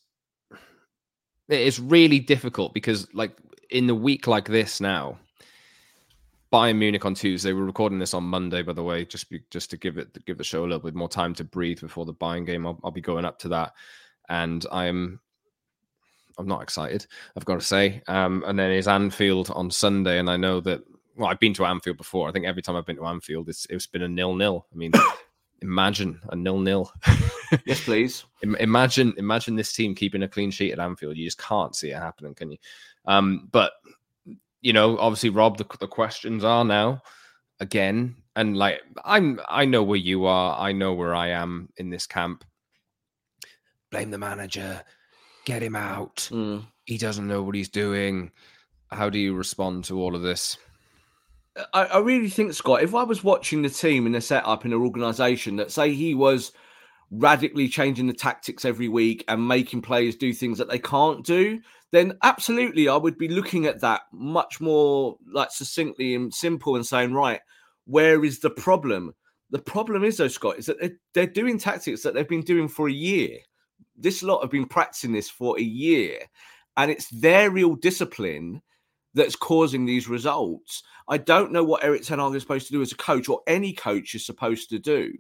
it's 1.49 1.79
really 1.79 2.19
difficult 2.19 2.75
because 2.75 3.13
like 3.15 3.37
in 3.71 3.87
the 3.87 3.95
week 3.95 4.27
like 4.27 4.49
this 4.49 4.81
now, 4.81 5.19
Bayern 6.53 6.79
Munich 6.79 7.05
on 7.05 7.15
Tuesday. 7.15 7.53
We're 7.53 7.65
recording 7.65 7.99
this 7.99 8.15
on 8.15 8.25
Monday, 8.25 8.63
by 8.63 8.73
the 8.73 8.83
way, 8.83 9.05
just 9.05 9.29
be, 9.29 9.43
just 9.51 9.71
to 9.71 9.77
give 9.77 9.99
it 9.99 10.25
give 10.25 10.39
the 10.39 10.45
show 10.45 10.61
a 10.61 10.67
little 10.67 10.79
bit 10.79 10.95
more 10.95 11.09
time 11.09 11.35
to 11.35 11.45
breathe 11.45 11.81
before 11.81 12.05
the 12.05 12.15
Bayern 12.15 12.47
game. 12.47 12.67
I'll, 12.67 12.79
I'll 12.85 12.91
be 12.93 13.01
going 13.01 13.25
up 13.25 13.39
to 13.41 13.49
that, 13.49 13.73
and 14.29 14.65
I'm 14.71 15.21
I'm 16.39 16.47
not 16.47 16.63
excited. 16.63 17.07
I've 17.37 17.45
got 17.45 17.61
to 17.61 17.67
say. 17.67 18.03
Um, 18.09 18.45
and 18.47 18.59
then 18.59 18.71
is 18.71 18.89
Anfield 18.89 19.51
on 19.55 19.71
Sunday, 19.71 20.19
and 20.19 20.31
I 20.31 20.37
know 20.37 20.61
that. 20.61 20.83
Well, 21.17 21.31
I've 21.31 21.41
been 21.41 21.55
to 21.55 21.65
Anfield 21.65 21.97
before. 21.97 22.29
I 22.29 22.33
think 22.33 22.45
every 22.45 22.61
time 22.61 22.77
I've 22.77 22.85
been 22.85 22.97
to 22.97 23.07
Anfield, 23.07 23.49
it's 23.49 23.67
it's 23.71 23.87
been 23.87 24.03
a 24.03 24.09
nil 24.09 24.35
nil. 24.35 24.67
I 24.71 24.77
mean, 24.77 24.93
imagine 25.63 26.21
a 26.29 26.37
nil 26.37 26.59
nil. 26.59 26.93
yes, 27.65 27.83
please. 27.85 28.25
imagine 28.43 29.15
imagine 29.17 29.57
this 29.57 29.73
team 29.73 29.95
keeping 29.95 30.23
a 30.25 30.29
clean 30.29 30.51
sheet 30.51 30.73
at 30.73 30.79
Anfield. 30.79 31.17
You 31.17 31.25
just 31.25 31.39
can't 31.39 31.75
see 31.75 31.91
it 31.91 31.97
happening, 31.97 32.35
can 32.35 32.51
you? 32.51 32.59
Um, 33.07 33.49
but 33.51 33.73
you 34.61 34.73
know, 34.73 34.99
obviously, 34.99 35.31
Rob, 35.31 35.57
the, 35.57 35.67
the 35.79 35.89
questions 35.89 36.45
are 36.45 36.65
now 36.65 37.03
again, 37.61 38.17
and 38.35 38.57
like 38.57 38.81
I'm, 39.05 39.41
I 39.49 39.65
know 39.65 39.83
where 39.83 39.97
you 39.99 40.27
are. 40.27 40.59
I 40.59 40.73
know 40.73 40.93
where 40.93 41.15
I 41.15 41.29
am 41.29 41.71
in 41.77 41.89
this 41.91 42.07
camp. 42.07 42.45
Blame 43.91 44.11
the 44.11 44.19
manager. 44.19 44.83
Get 45.47 45.63
him 45.63 45.77
out. 45.77 46.29
Mm. 46.31 46.67
He 46.85 46.99
doesn't 46.99 47.27
know 47.27 47.43
what 47.43 47.55
he's 47.55 47.69
doing. 47.71 48.31
How 48.91 49.09
do 49.09 49.19
you 49.19 49.35
respond 49.35 49.85
to 49.85 49.99
all 49.99 50.15
of 50.15 50.23
this? 50.23 50.59
I, 51.73 51.85
I, 51.85 51.99
really 52.01 52.29
think, 52.29 52.53
Scott, 52.53 52.83
if 52.83 52.95
I 52.95 53.05
was 53.05 53.25
watching 53.25 53.63
the 53.63 53.71
team 53.71 54.07
in 54.07 54.15
a 54.15 54.21
setup 54.21 54.67
in 54.67 54.73
an 54.73 54.83
organization 54.83 55.57
that 55.57 55.71
say 55.71 55.93
he 55.93 56.15
was 56.15 56.53
radically 57.11 57.69
changing 57.69 58.09
the 58.09 58.13
tactics 58.13 58.65
every 58.65 58.89
week 58.89 59.25
and 59.29 59.47
making 59.47 59.81
players 59.81 60.17
do 60.17 60.33
things 60.33 60.59
that 60.59 60.69
they 60.69 60.79
can't 60.79 61.25
do, 61.25 61.61
then 61.93 62.19
absolutely 62.23 62.89
I 62.89 62.97
would 62.97 63.17
be 63.17 63.29
looking 63.29 63.67
at 63.67 63.81
that 63.81 64.03
much 64.13 64.61
more 64.61 65.17
like 65.33 65.51
succinctly 65.51 66.15
and 66.15 66.35
simple 66.35 66.77
and 66.77 66.85
saying, 66.85 67.15
right, 67.15 67.41
where 67.87 68.25
is 68.25 68.41
the 68.41 68.51
problem? 68.51 69.15
The 69.51 69.61
problem 69.61 70.03
is, 70.03 70.17
though, 70.17 70.29
Scott, 70.29 70.59
is 70.59 70.67
that 70.67 70.81
they're, 70.81 70.99
they're 71.15 71.27
doing 71.27 71.59
tactics 71.59 72.03
that 72.03 72.15
they've 72.15 72.29
been 72.29 72.43
doing 72.43 72.69
for 72.69 72.89
a 72.89 72.93
year. 72.93 73.39
This 73.99 74.23
lot 74.23 74.43
have 74.43 74.51
been 74.51 74.67
practicing 74.67 75.13
this 75.13 75.31
for 75.31 75.59
a 75.59 75.63
year, 75.63 76.21
and 76.77 76.91
it's 76.91 77.09
their 77.09 77.51
real 77.51 77.75
discipline 77.75 78.63
that's 79.15 79.37
causing 79.37 79.87
these 79.87 80.09
results. 80.09 80.83
I 81.09 81.19
don't 81.19 81.53
know 81.53 81.65
what 81.65 81.85
Erik 81.85 82.03
Ten 82.03 82.19
Hag 82.19 82.35
is 82.35 82.43
supposed 82.43 82.67
to 82.67 82.73
do 82.73 82.83
as 82.83 82.93
a 82.93 82.97
coach, 82.97 83.29
or 83.29 83.41
any 83.47 83.73
coach 83.73 84.15
is 84.15 84.27
supposed 84.27 84.69
to 84.71 84.79
do. 84.79 85.13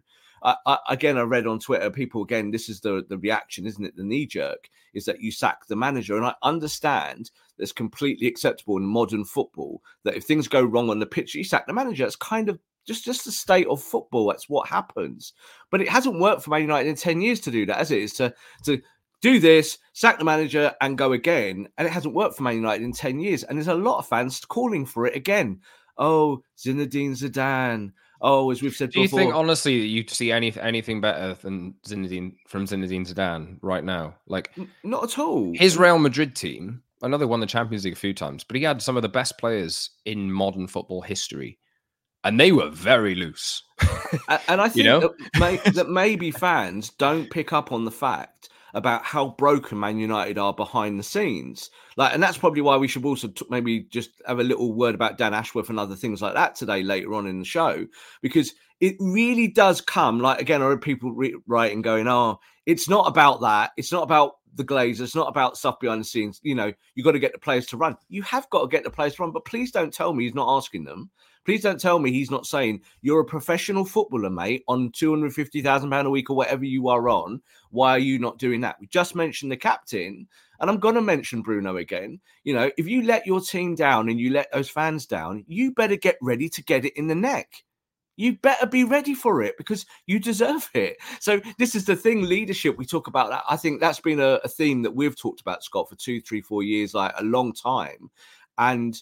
I, 0.42 0.56
I, 0.66 0.78
again, 0.90 1.16
I 1.16 1.22
read 1.22 1.46
on 1.46 1.58
Twitter, 1.58 1.90
people 1.90 2.22
again, 2.22 2.50
this 2.50 2.68
is 2.68 2.80
the 2.80 3.04
the 3.08 3.18
reaction, 3.18 3.66
isn't 3.66 3.84
it? 3.84 3.96
The 3.96 4.04
knee 4.04 4.26
jerk 4.26 4.68
is 4.94 5.04
that 5.06 5.20
you 5.20 5.32
sack 5.32 5.66
the 5.66 5.76
manager, 5.76 6.16
and 6.16 6.26
I 6.26 6.34
understand 6.42 7.30
that's 7.58 7.72
completely 7.72 8.26
acceptable 8.26 8.76
in 8.76 8.84
modern 8.84 9.24
football. 9.24 9.82
That 10.04 10.16
if 10.16 10.24
things 10.24 10.48
go 10.48 10.62
wrong 10.62 10.90
on 10.90 10.98
the 10.98 11.06
pitch, 11.06 11.34
you 11.34 11.44
sack 11.44 11.66
the 11.66 11.72
manager. 11.72 12.04
It's 12.04 12.16
kind 12.16 12.48
of 12.48 12.58
just 12.86 13.04
just 13.04 13.24
the 13.24 13.32
state 13.32 13.66
of 13.66 13.82
football. 13.82 14.26
That's 14.28 14.48
what 14.48 14.68
happens. 14.68 15.32
But 15.70 15.80
it 15.80 15.88
hasn't 15.88 16.20
worked 16.20 16.42
for 16.42 16.50
Man 16.50 16.62
United 16.62 16.88
in 16.88 16.96
ten 16.96 17.20
years 17.20 17.40
to 17.40 17.50
do 17.50 17.66
that, 17.66 17.78
has 17.78 17.90
it? 17.90 18.02
It's 18.02 18.14
to 18.14 18.34
to 18.64 18.80
do 19.22 19.40
this, 19.40 19.78
sack 19.92 20.18
the 20.18 20.24
manager, 20.24 20.74
and 20.80 20.98
go 20.98 21.12
again. 21.12 21.68
And 21.78 21.86
it 21.86 21.90
hasn't 21.90 22.14
worked 22.14 22.36
for 22.36 22.42
Man 22.42 22.56
United 22.56 22.84
in 22.84 22.92
10 22.92 23.18
years. 23.18 23.42
And 23.42 23.58
there's 23.58 23.68
a 23.68 23.74
lot 23.74 23.98
of 23.98 24.08
fans 24.08 24.44
calling 24.44 24.86
for 24.86 25.06
it 25.06 25.16
again. 25.16 25.60
Oh, 25.98 26.42
Zinedine 26.58 27.12
Zidane. 27.12 27.92
Oh, 28.20 28.50
as 28.50 28.62
we've 28.62 28.74
said 28.74 28.90
before. 28.90 29.02
Do 29.02 29.08
before. 29.08 29.20
you 29.20 29.26
think, 29.26 29.34
honestly, 29.34 29.74
you 29.74 30.04
see 30.08 30.32
any, 30.32 30.54
anything 30.58 31.00
better 31.00 31.34
than 31.34 31.74
Zinedine 31.86 32.36
from 32.46 32.66
Zinedine 32.66 33.06
Zidane 33.06 33.58
right 33.62 33.84
now? 33.84 34.14
Like, 34.26 34.56
not 34.82 35.04
at 35.04 35.18
all. 35.18 35.52
His 35.54 35.76
Real 35.76 35.98
Madrid 35.98 36.34
team, 36.34 36.82
I 37.02 37.08
know 37.08 37.18
they 37.18 37.26
won 37.26 37.40
the 37.40 37.46
Champions 37.46 37.84
League 37.84 37.94
a 37.94 37.96
few 37.96 38.14
times, 38.14 38.44
but 38.44 38.56
he 38.56 38.62
had 38.62 38.80
some 38.80 38.96
of 38.96 39.02
the 39.02 39.08
best 39.08 39.38
players 39.38 39.90
in 40.04 40.32
modern 40.32 40.66
football 40.66 41.02
history. 41.02 41.58
And 42.26 42.40
they 42.40 42.50
were 42.50 42.70
very 42.70 43.14
loose. 43.14 43.62
and 44.48 44.60
I 44.60 44.68
think 44.68 44.76
you 44.78 44.84
know? 44.84 45.00
that, 45.00 45.38
may, 45.38 45.56
that 45.70 45.88
maybe 45.88 46.32
fans 46.32 46.90
don't 46.90 47.30
pick 47.30 47.52
up 47.52 47.70
on 47.70 47.84
the 47.84 47.92
fact 47.92 48.48
about 48.74 49.04
how 49.04 49.28
broken 49.38 49.78
Man 49.78 50.00
United 50.00 50.36
are 50.36 50.52
behind 50.52 50.98
the 50.98 51.04
scenes. 51.04 51.70
Like, 51.96 52.12
and 52.12 52.20
that's 52.20 52.36
probably 52.36 52.62
why 52.62 52.78
we 52.78 52.88
should 52.88 53.04
also 53.04 53.28
t- 53.28 53.46
maybe 53.48 53.84
just 53.84 54.10
have 54.26 54.40
a 54.40 54.44
little 54.44 54.72
word 54.74 54.96
about 54.96 55.18
Dan 55.18 55.34
Ashworth 55.34 55.70
and 55.70 55.78
other 55.78 55.94
things 55.94 56.20
like 56.20 56.34
that 56.34 56.56
today 56.56 56.82
later 56.82 57.14
on 57.14 57.28
in 57.28 57.38
the 57.38 57.44
show, 57.44 57.86
because 58.22 58.52
it 58.80 58.96
really 58.98 59.46
does 59.46 59.80
come. 59.80 60.18
Like 60.18 60.40
again, 60.40 60.62
I 60.62 60.66
heard 60.66 60.82
people 60.82 61.12
re- 61.12 61.36
writing 61.46 61.80
going, 61.80 62.08
"Oh, 62.08 62.40
it's 62.66 62.88
not 62.88 63.06
about 63.06 63.42
that. 63.42 63.70
It's 63.76 63.92
not 63.92 64.02
about 64.02 64.32
the 64.56 64.64
Glazers. 64.64 65.00
It's 65.00 65.14
not 65.14 65.28
about 65.28 65.56
stuff 65.56 65.78
behind 65.78 66.00
the 66.00 66.04
scenes. 66.04 66.40
You 66.42 66.54
know, 66.54 66.72
you 66.94 67.04
got 67.04 67.12
to 67.12 67.18
get 67.18 67.32
the 67.32 67.38
players 67.38 67.66
to 67.66 67.76
run. 67.76 67.96
You 68.08 68.22
have 68.22 68.48
got 68.50 68.62
to 68.62 68.68
get 68.68 68.84
the 68.84 68.90
players 68.90 69.14
to 69.14 69.22
run, 69.22 69.32
but 69.32 69.44
please 69.44 69.70
don't 69.70 69.92
tell 69.92 70.12
me 70.12 70.24
he's 70.24 70.34
not 70.34 70.56
asking 70.56 70.84
them. 70.84 71.10
Please 71.44 71.62
don't 71.62 71.80
tell 71.80 72.00
me 72.00 72.10
he's 72.10 72.30
not 72.30 72.44
saying 72.44 72.80
you're 73.02 73.20
a 73.20 73.24
professional 73.24 73.84
footballer, 73.84 74.30
mate, 74.30 74.64
on 74.66 74.90
two 74.90 75.10
hundred 75.10 75.32
fifty 75.32 75.62
thousand 75.62 75.90
pound 75.90 76.08
a 76.08 76.10
week 76.10 76.28
or 76.28 76.36
whatever 76.36 76.64
you 76.64 76.88
are 76.88 77.08
on. 77.08 77.40
Why 77.70 77.92
are 77.92 78.00
you 78.00 78.18
not 78.18 78.38
doing 78.38 78.62
that? 78.62 78.76
We 78.80 78.88
just 78.88 79.14
mentioned 79.14 79.52
the 79.52 79.56
captain, 79.56 80.26
and 80.58 80.68
I'm 80.68 80.80
going 80.80 80.96
to 80.96 81.00
mention 81.00 81.42
Bruno 81.42 81.76
again. 81.76 82.20
You 82.42 82.54
know, 82.54 82.72
if 82.76 82.88
you 82.88 83.02
let 83.02 83.26
your 83.26 83.40
team 83.40 83.76
down 83.76 84.08
and 84.08 84.18
you 84.18 84.30
let 84.30 84.50
those 84.52 84.68
fans 84.68 85.06
down, 85.06 85.44
you 85.46 85.72
better 85.72 85.94
get 85.94 86.16
ready 86.20 86.48
to 86.48 86.64
get 86.64 86.84
it 86.84 86.96
in 86.96 87.06
the 87.06 87.14
neck. 87.14 87.62
You 88.16 88.38
better 88.38 88.66
be 88.66 88.84
ready 88.84 89.14
for 89.14 89.42
it 89.42 89.56
because 89.58 89.86
you 90.06 90.18
deserve 90.18 90.68
it. 90.74 90.96
So 91.20 91.40
this 91.58 91.74
is 91.74 91.84
the 91.84 91.96
thing, 91.96 92.22
leadership. 92.22 92.76
We 92.76 92.86
talk 92.86 93.06
about 93.06 93.30
that. 93.30 93.44
I 93.48 93.56
think 93.56 93.80
that's 93.80 94.00
been 94.00 94.20
a, 94.20 94.40
a 94.42 94.48
theme 94.48 94.82
that 94.82 94.94
we've 94.94 95.16
talked 95.16 95.40
about, 95.40 95.62
Scott, 95.62 95.88
for 95.88 95.96
two, 95.96 96.20
three, 96.20 96.40
four 96.40 96.62
years, 96.62 96.94
like 96.94 97.14
a 97.18 97.24
long 97.24 97.52
time. 97.52 98.10
And 98.58 99.00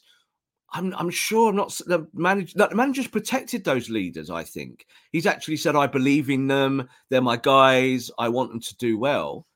I'm, 0.73 0.92
I'm 0.97 1.11
sure 1.11 1.52
not 1.52 1.71
the 1.87 2.09
manager. 2.12 2.59
The 2.59 2.75
manager's 2.75 3.06
protected 3.06 3.62
those 3.64 3.88
leaders. 3.88 4.30
I 4.30 4.42
think 4.42 4.87
he's 5.12 5.26
actually 5.26 5.56
said, 5.56 5.76
"I 5.76 5.87
believe 5.87 6.28
in 6.30 6.49
them. 6.49 6.88
They're 7.11 7.21
my 7.21 7.37
guys. 7.37 8.11
I 8.18 8.28
want 8.28 8.50
them 8.50 8.61
to 8.61 8.76
do 8.76 8.99
well." 8.99 9.47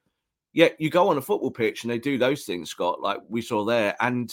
Yet 0.53 0.81
you 0.81 0.91
go 0.91 1.09
on 1.09 1.19
a 1.19 1.23
football 1.23 1.51
pitch 1.51 1.83
and 1.83 1.91
they 1.91 1.99
do 1.99 2.19
those 2.19 2.45
things, 2.45 2.71
Scott, 2.71 3.01
like 3.01 3.19
we 3.29 3.43
saw 3.43 3.65
there, 3.65 3.97
and 4.01 4.33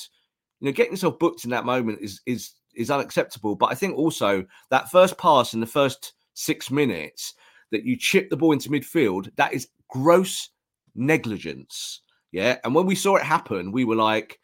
you 0.59 0.67
know, 0.67 0.71
getting 0.71 0.93
yourself 0.93 1.19
booked 1.19 1.43
in 1.43 1.49
that 1.49 1.65
moment 1.65 1.99
is 2.01 2.21
is 2.25 2.51
is 2.75 2.91
unacceptable. 2.91 3.55
But 3.55 3.71
I 3.71 3.75
think 3.75 3.97
also 3.97 4.45
that 4.69 4.91
first 4.91 5.17
pass 5.17 5.53
in 5.53 5.59
the 5.59 5.65
first 5.65 6.13
six 6.33 6.69
minutes 6.69 7.33
that 7.71 7.83
you 7.83 7.97
chip 7.97 8.29
the 8.29 8.37
ball 8.37 8.51
into 8.51 8.69
midfield, 8.69 9.29
that 9.35 9.53
is 9.53 9.69
gross 9.89 10.49
negligence. 10.95 12.01
Yeah, 12.31 12.57
and 12.63 12.75
when 12.75 12.85
we 12.85 12.95
saw 12.95 13.15
it 13.15 13.23
happen, 13.23 13.71
we 13.71 13.85
were 13.85 13.95
like 13.95 14.39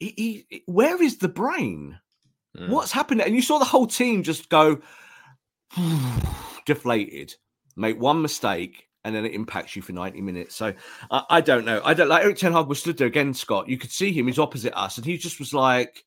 he, 0.00 0.46
he, 0.48 0.62
where 0.66 1.00
is 1.02 1.18
the 1.18 1.28
brain? 1.28 1.98
Mm. 2.56 2.68
What's 2.68 2.92
happening? 2.92 3.24
And 3.24 3.34
you 3.34 3.42
saw 3.42 3.58
the 3.58 3.64
whole 3.64 3.86
team 3.86 4.22
just 4.22 4.48
go 4.48 4.80
deflated, 6.66 7.34
make 7.76 8.00
one 8.00 8.20
mistake, 8.20 8.88
and 9.04 9.14
then 9.14 9.24
it 9.24 9.34
impacts 9.34 9.74
you 9.74 9.82
for 9.82 9.92
90 9.92 10.20
minutes. 10.20 10.54
So 10.54 10.74
I, 11.10 11.22
I 11.30 11.40
don't 11.40 11.64
know. 11.64 11.80
I 11.84 11.94
don't 11.94 12.08
like 12.08 12.24
Erik 12.24 12.36
Ten 12.36 12.52
Hag 12.52 12.66
was 12.66 12.80
stood 12.80 12.98
there 12.98 13.06
again, 13.06 13.34
Scott. 13.34 13.68
You 13.68 13.78
could 13.78 13.90
see 13.90 14.12
him, 14.12 14.26
he's 14.26 14.38
opposite 14.38 14.78
us, 14.78 14.96
and 14.96 15.06
he 15.06 15.16
just 15.16 15.38
was 15.38 15.54
like, 15.54 16.04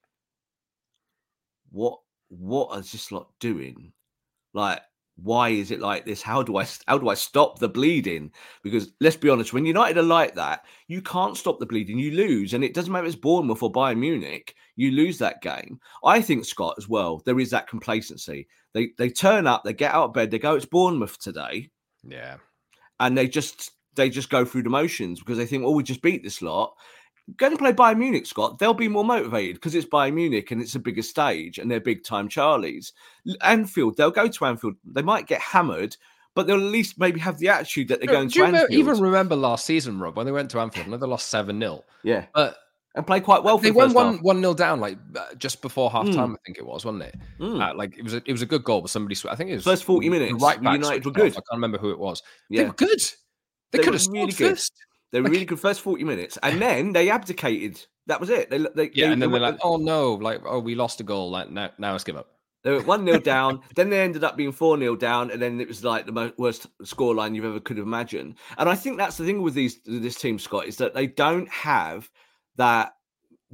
What 1.76 2.00
what 2.30 2.80
is 2.80 2.94
this 2.94 3.12
lot 3.12 3.28
doing? 3.42 3.92
Like, 4.54 4.80
why 5.18 5.50
is 5.50 5.72
it 5.72 5.82
like 5.82 6.06
this? 6.06 6.22
How 6.22 6.42
do 6.42 6.56
I 6.56 6.66
how 6.88 6.98
do 6.98 7.10
I 7.10 7.16
stop 7.16 7.60
the 7.60 7.68
bleeding? 7.68 8.32
Because 8.64 8.94
let's 9.02 9.18
be 9.18 9.30
honest, 9.30 9.52
when 9.52 9.66
United 9.66 9.98
are 9.98 10.04
like 10.04 10.36
that, 10.36 10.64
you 10.88 11.02
can't 11.02 11.36
stop 11.36 11.60
the 11.60 11.66
bleeding. 11.66 12.00
You 12.00 12.12
lose, 12.12 12.54
and 12.54 12.64
it 12.64 12.74
doesn't 12.74 12.94
matter 12.94 13.06
if 13.06 13.14
it's 13.14 13.22
Bournemouth 13.22 13.62
or 13.62 13.74
Bayern 13.74 13.98
Munich. 13.98 14.56
You 14.78 14.92
lose 14.92 15.18
that 15.18 15.42
game. 15.42 15.82
I 16.06 16.22
think 16.22 16.46
Scott 16.46 16.76
as 16.78 16.88
well. 16.88 17.22
There 17.26 17.42
is 17.42 17.50
that 17.50 17.68
complacency. 17.68 18.48
They 18.74 18.92
they 18.98 19.10
turn 19.10 19.46
up, 19.46 19.66
they 19.66 19.74
get 19.74 19.94
out 19.94 20.06
of 20.06 20.14
bed, 20.14 20.32
they 20.32 20.40
go. 20.40 20.56
It's 20.56 20.66
Bournemouth 20.66 21.20
today. 21.20 21.72
Yeah, 22.08 22.38
and 23.02 23.18
they 23.18 23.28
just 23.28 23.72
they 23.96 24.10
just 24.10 24.30
go 24.30 24.46
through 24.46 24.64
the 24.64 24.70
motions 24.70 25.20
because 25.20 25.38
they 25.38 25.46
think, 25.46 25.66
oh, 25.66 25.72
we 25.72 25.84
just 25.84 26.02
beat 26.02 26.24
this 26.24 26.42
lot. 26.42 26.74
Go 27.38 27.48
and 27.48 27.58
play 27.58 27.74
Bayern 27.74 27.98
Munich, 27.98 28.28
Scott. 28.28 28.60
They'll 28.60 28.74
be 28.76 28.88
more 28.88 29.04
motivated 29.04 29.56
because 29.56 29.74
it's 29.74 29.88
Bayern 29.88 30.14
Munich 30.14 30.52
and 30.52 30.62
it's 30.62 30.76
a 30.76 30.80
bigger 30.80 31.02
stage 31.02 31.58
and 31.58 31.70
they're 31.72 31.80
big 31.80 32.04
time 32.04 32.30
Charlies. 32.30 32.92
Anfield, 33.42 33.98
they'll 33.98 34.12
go 34.12 34.28
to 34.28 34.46
Anfield. 34.46 34.76
They 34.86 35.02
might 35.02 35.26
get 35.26 35.42
hammered, 35.42 35.98
but 36.36 36.46
they'll 36.46 36.58
at 36.58 36.62
least 36.62 37.00
maybe 37.00 37.20
have 37.20 37.40
the 37.40 37.50
attitude 37.50 37.88
that 37.88 38.00
they're 38.00 38.08
going 38.14 38.28
Do 38.28 38.34
to 38.34 38.40
you 38.40 38.46
Anfield. 38.46 38.72
even 38.72 39.00
remember 39.00 39.36
last 39.36 39.66
season, 39.66 40.00
Rob, 40.00 40.16
when 40.18 40.28
they 40.28 40.32
went 40.32 40.52
to 40.52 40.60
Anfield? 40.60 40.94
I 40.94 40.98
they 40.98 41.08
lost 41.08 41.28
seven 41.32 41.60
0 41.60 41.84
yeah, 42.04 42.26
but 42.34 42.58
and 42.94 43.06
play 43.06 43.20
quite 43.20 43.44
well. 43.44 43.58
For 43.58 43.64
they 43.64 43.70
the 43.72 43.76
won 43.76 43.88
first 43.88 43.96
one 43.96 44.18
one 44.20 44.40
nil 44.42 44.54
down, 44.54 44.80
like 44.80 44.98
uh, 45.18 45.34
just 45.38 45.62
before 45.64 45.90
half 45.90 46.06
time. 46.12 46.30
Mm. 46.32 46.36
I 46.36 46.38
think 46.46 46.58
it 46.60 46.66
was, 46.66 46.86
wasn't 46.86 47.04
it? 47.04 47.16
Mm. 47.40 47.60
Uh, 47.72 47.76
like 47.76 47.98
it 47.98 48.04
was 48.04 48.14
a, 48.14 48.22
it 48.26 48.32
was 48.32 48.42
a 48.44 48.46
good 48.46 48.64
goal, 48.64 48.82
but 48.82 48.90
somebody. 48.92 49.16
I 49.28 49.36
think 49.36 49.50
it 49.50 49.56
was 49.56 49.64
First 49.64 49.84
40 49.84 50.10
minutes, 50.10 50.34
Right 50.42 50.62
back 50.62 50.74
United 50.76 51.04
were 51.06 51.12
good. 51.12 51.32
I 51.32 51.36
can't 51.36 51.46
remember 51.54 51.78
who 51.80 51.90
it 51.90 51.98
was. 52.00 52.22
They 52.52 52.58
Yeah. 52.58 52.68
were 52.68 52.74
good. 52.74 53.00
They, 53.72 53.80
They 53.80 53.84
could 53.84 53.94
have 53.96 54.02
scored 54.02 54.16
really 54.16 54.32
good. 54.34 54.52
first. 54.52 54.74
They 55.16 55.22
were 55.22 55.30
really 55.30 55.46
good 55.46 55.62
first 55.62 55.80
40 55.80 56.04
minutes, 56.04 56.38
and 56.44 56.62
then 56.62 56.92
they 56.92 57.10
abdicated. 57.10 57.82
That 58.08 58.20
was 58.20 58.30
it. 58.30 58.50
They, 58.50 58.58
they 58.58 58.92
Yeah, 58.94 59.08
they, 59.08 59.14
and 59.14 59.22
then 59.22 59.32
they, 59.32 59.40
they're 59.40 59.52
like, 59.52 59.60
"Oh 59.64 59.78
no!" 59.78 60.16
Like, 60.16 60.42
"Oh, 60.46 60.60
we 60.60 60.76
lost 60.76 61.00
a 61.00 61.04
goal. 61.04 61.32
Like 61.32 61.50
now, 61.50 61.72
now 61.78 61.94
let's 61.94 62.04
give 62.04 62.18
up." 62.18 62.28
They 62.64 62.72
were 62.72 62.82
one 62.82 63.06
0 63.06 63.20
down. 63.22 63.62
then 63.78 63.90
they 63.90 64.02
ended 64.02 64.26
up 64.26 64.36
being 64.36 64.52
four 64.52 64.78
0 64.78 64.98
down, 64.98 65.32
and 65.32 65.42
then 65.42 65.62
it 65.62 65.70
was 65.70 65.86
like 65.86 66.06
the 66.06 66.12
mo- 66.12 66.34
worst 66.38 66.68
scoreline 66.84 67.34
you've 67.34 67.46
ever 67.46 67.62
could 67.62 67.78
have 67.78 67.86
imagined. 67.86 68.36
And 68.58 68.68
I 68.68 68.76
think 68.76 68.98
that's 68.98 69.16
the 69.16 69.26
thing 69.26 69.42
with 69.42 69.54
these 69.54 69.80
this 69.86 70.20
team, 70.20 70.38
Scott, 70.38 70.66
is 70.66 70.76
that 70.78 70.94
they 70.94 71.08
don't 71.08 71.48
have 71.48 72.10
that 72.58 72.92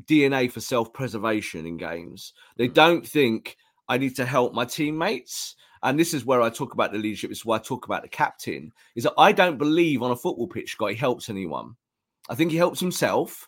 DNA 0.05 0.51
for 0.51 0.61
self 0.61 0.91
preservation 0.93 1.67
in 1.67 1.77
games. 1.77 2.33
They 2.57 2.69
hmm. 2.69 2.73
don't 2.73 3.07
think 3.07 3.55
I 3.87 3.99
need 3.99 4.15
to 4.15 4.25
help 4.25 4.55
my 4.55 4.65
teammates. 4.65 5.55
And 5.83 5.99
this 5.99 6.13
is 6.13 6.25
where 6.25 6.41
I 6.41 6.49
talk 6.49 6.73
about 6.73 6.91
the 6.91 6.99
leadership. 6.99 7.29
This 7.29 7.39
is 7.39 7.45
why 7.45 7.55
I 7.55 7.59
talk 7.59 7.85
about 7.85 8.03
the 8.03 8.09
captain. 8.09 8.71
Is 8.95 9.03
that 9.03 9.13
I 9.17 9.31
don't 9.31 9.57
believe 9.57 10.03
on 10.03 10.11
a 10.11 10.15
football 10.15 10.47
pitch, 10.47 10.71
Scott, 10.71 10.91
he 10.91 10.95
helps 10.95 11.29
anyone. 11.29 11.75
I 12.29 12.35
think 12.35 12.51
he 12.51 12.57
helps 12.57 12.79
himself. 12.79 13.47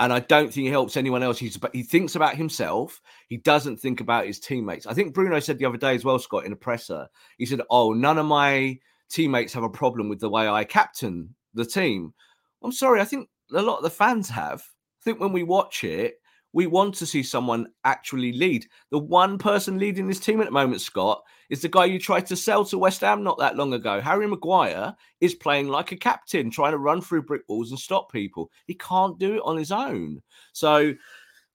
And 0.00 0.14
I 0.14 0.20
don't 0.20 0.52
think 0.52 0.64
he 0.64 0.70
helps 0.70 0.96
anyone 0.96 1.22
else. 1.22 1.38
He's 1.38 1.58
he 1.74 1.82
thinks 1.82 2.16
about 2.16 2.34
himself. 2.34 3.02
He 3.28 3.36
doesn't 3.36 3.76
think 3.76 4.00
about 4.00 4.26
his 4.26 4.40
teammates. 4.40 4.86
I 4.86 4.94
think 4.94 5.12
Bruno 5.12 5.38
said 5.40 5.58
the 5.58 5.66
other 5.66 5.76
day 5.76 5.94
as 5.94 6.06
well, 6.06 6.18
Scott, 6.18 6.46
in 6.46 6.52
a 6.52 6.56
presser. 6.56 7.06
He 7.36 7.44
said, 7.44 7.60
"Oh, 7.68 7.92
none 7.92 8.16
of 8.16 8.24
my 8.24 8.78
teammates 9.10 9.52
have 9.52 9.62
a 9.62 9.68
problem 9.68 10.08
with 10.08 10.18
the 10.18 10.30
way 10.30 10.48
I 10.48 10.64
captain 10.64 11.34
the 11.52 11.66
team." 11.66 12.14
I'm 12.62 12.72
sorry. 12.72 13.02
I 13.02 13.04
think 13.04 13.28
a 13.52 13.60
lot 13.60 13.76
of 13.76 13.82
the 13.82 13.90
fans 13.90 14.30
have. 14.30 14.60
I 14.62 15.04
think 15.04 15.20
when 15.20 15.32
we 15.32 15.42
watch 15.42 15.84
it, 15.84 16.14
we 16.54 16.66
want 16.66 16.94
to 16.94 17.06
see 17.06 17.22
someone 17.22 17.66
actually 17.84 18.32
lead. 18.32 18.66
The 18.90 18.98
one 18.98 19.36
person 19.36 19.78
leading 19.78 20.08
this 20.08 20.20
team 20.20 20.40
at 20.40 20.46
the 20.46 20.50
moment, 20.50 20.80
Scott, 20.80 21.22
is 21.50 21.60
the 21.60 21.68
guy 21.68 21.84
you 21.84 21.98
tried 21.98 22.26
to 22.26 22.36
sell 22.36 22.64
to 22.64 22.78
West 22.78 23.00
Ham 23.00 23.22
not 23.22 23.38
that 23.38 23.56
long 23.56 23.74
ago. 23.74 24.00
Harry 24.00 24.26
Maguire 24.26 24.94
is 25.20 25.34
playing 25.34 25.68
like 25.68 25.92
a 25.92 25.96
captain, 25.96 26.50
trying 26.50 26.72
to 26.72 26.78
run 26.78 27.02
through 27.02 27.22
brick 27.22 27.42
walls 27.48 27.70
and 27.70 27.78
stop 27.78 28.10
people. 28.10 28.50
He 28.66 28.74
can't 28.74 29.18
do 29.18 29.34
it 29.34 29.42
on 29.44 29.56
his 29.56 29.72
own. 29.72 30.22
So 30.52 30.94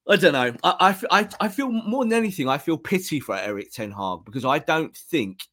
I 0.07 0.15
don't 0.17 0.33
know. 0.33 0.53
I, 0.63 0.95
I, 1.09 1.29
I 1.39 1.47
feel 1.47 1.71
more 1.71 2.03
than 2.03 2.13
anything, 2.13 2.47
I 2.49 2.57
feel 2.57 2.77
pity 2.77 3.19
for 3.19 3.35
Erik 3.35 3.71
Ten 3.71 3.91
Hag 3.91 4.19
because 4.25 4.45
I 4.45 4.59
don't 4.59 4.95
think 4.95 5.43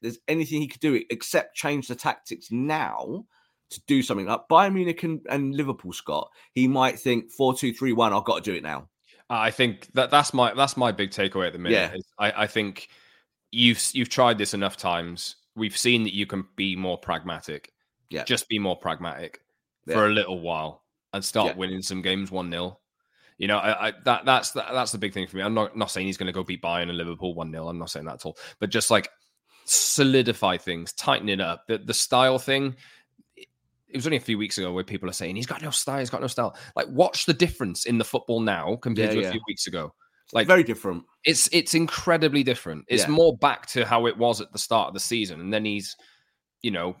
there's 0.00 0.18
anything 0.26 0.62
he 0.62 0.68
could 0.68 0.80
do 0.80 1.02
except 1.10 1.54
change 1.54 1.86
the 1.86 1.94
tactics 1.94 2.50
now 2.50 3.26
to 3.68 3.80
do 3.86 4.02
something 4.02 4.26
like 4.26 4.48
Bayern 4.50 4.74
Munich 4.74 5.02
and, 5.04 5.20
and 5.28 5.54
Liverpool, 5.54 5.92
Scott. 5.92 6.28
He 6.54 6.66
might 6.66 6.98
think 6.98 7.30
4 7.30 7.54
2 7.54 7.74
3 7.74 7.92
1, 7.92 8.12
I've 8.12 8.24
got 8.24 8.42
to 8.42 8.50
do 8.50 8.56
it 8.56 8.62
now. 8.62 8.88
I 9.28 9.52
think 9.52 9.92
that 9.92 10.10
that's 10.10 10.34
my 10.34 10.52
that's 10.54 10.76
my 10.76 10.90
big 10.90 11.10
takeaway 11.10 11.46
at 11.46 11.52
the 11.52 11.60
minute. 11.60 11.92
Yeah. 11.94 12.00
I, 12.18 12.42
I 12.42 12.46
think 12.48 12.88
you've 13.52 13.82
you've 13.92 14.08
tried 14.08 14.38
this 14.38 14.54
enough 14.54 14.76
times. 14.76 15.36
We've 15.56 15.76
seen 15.76 16.04
that 16.04 16.14
you 16.14 16.26
can 16.26 16.46
be 16.56 16.76
more 16.76 16.96
pragmatic. 16.98 17.72
Yeah. 18.08 18.24
Just 18.24 18.48
be 18.48 18.58
more 18.58 18.76
pragmatic 18.76 19.40
Yeah. 19.86 19.94
for 19.94 20.06
a 20.06 20.10
little 20.10 20.40
while 20.40 20.84
and 21.12 21.24
start 21.24 21.48
Yeah. 21.48 21.56
winning 21.56 21.82
some 21.82 22.02
games 22.02 22.30
one 22.30 22.50
0 22.50 22.78
You 23.38 23.48
know, 23.48 23.58
I, 23.58 23.88
I 23.88 23.92
that 24.04 24.24
that's 24.24 24.50
the, 24.52 24.64
that's 24.72 24.92
the 24.92 24.98
big 24.98 25.12
thing 25.12 25.26
for 25.26 25.36
me. 25.36 25.42
I'm 25.42 25.54
not 25.54 25.76
not 25.76 25.90
saying 25.90 26.06
he's 26.06 26.16
going 26.16 26.26
to 26.26 26.32
go 26.32 26.44
beat 26.44 26.62
Bayern 26.62 26.88
and 26.88 26.96
Liverpool 26.98 27.34
one 27.34 27.50
0 27.52 27.68
I'm 27.68 27.78
not 27.78 27.90
saying 27.90 28.06
that 28.06 28.14
at 28.14 28.26
all. 28.26 28.36
But 28.58 28.70
just 28.70 28.90
like 28.90 29.08
solidify 29.64 30.56
things, 30.56 30.92
tighten 30.92 31.28
it 31.28 31.40
up. 31.40 31.66
The 31.66 31.78
the 31.78 31.94
style 31.94 32.38
thing. 32.38 32.76
It 33.36 33.96
was 33.96 34.06
only 34.06 34.18
a 34.18 34.20
few 34.20 34.38
weeks 34.38 34.56
ago 34.56 34.72
where 34.72 34.84
people 34.84 35.08
are 35.10 35.12
saying 35.12 35.34
he's 35.34 35.46
got 35.48 35.62
no 35.62 35.70
style, 35.70 35.98
he's 35.98 36.10
got 36.10 36.20
no 36.20 36.28
style. 36.28 36.56
Like, 36.76 36.86
watch 36.90 37.26
the 37.26 37.34
difference 37.34 37.86
in 37.86 37.98
the 37.98 38.04
football 38.04 38.38
now 38.38 38.76
compared 38.76 39.08
Yeah, 39.08 39.14
to 39.14 39.20
a 39.20 39.22
yeah. 39.24 39.30
few 39.32 39.40
weeks 39.48 39.66
ago. 39.66 39.92
Like, 40.32 40.46
Very 40.46 40.62
different. 40.62 41.04
it's 41.24 41.48
it's 41.52 41.74
incredibly 41.74 42.42
different. 42.42 42.84
It's 42.88 43.04
Yeah. 43.04 43.10
more 43.10 43.36
back 43.36 43.66
to 43.68 43.84
how 43.84 44.06
it 44.06 44.16
was 44.16 44.40
at 44.40 44.52
the 44.52 44.58
start 44.58 44.88
of 44.88 44.94
the 44.94 45.00
season, 45.00 45.40
and 45.40 45.52
then 45.52 45.64
he's, 45.64 45.96
you 46.62 46.70
know, 46.70 46.96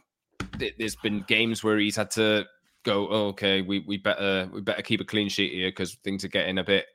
th- 0.58 0.74
there's 0.78 0.96
been 0.96 1.24
games 1.28 1.62
where 1.62 1.78
he's 1.78 1.96
had 1.96 2.10
to 2.12 2.46
go. 2.84 3.08
Oh, 3.08 3.26
okay, 3.28 3.62
we 3.62 3.80
we 3.80 3.96
better 3.98 4.48
we 4.52 4.60
better 4.60 4.82
keep 4.82 5.00
a 5.00 5.04
clean 5.04 5.28
sheet 5.28 5.52
here 5.52 5.68
because 5.68 5.94
things 6.02 6.24
are 6.24 6.28
getting 6.28 6.58
a 6.58 6.64
bit, 6.64 6.86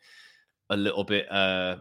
a 0.69 0.75
little 0.77 1.03
bit 1.03 1.31
uh 1.31 1.77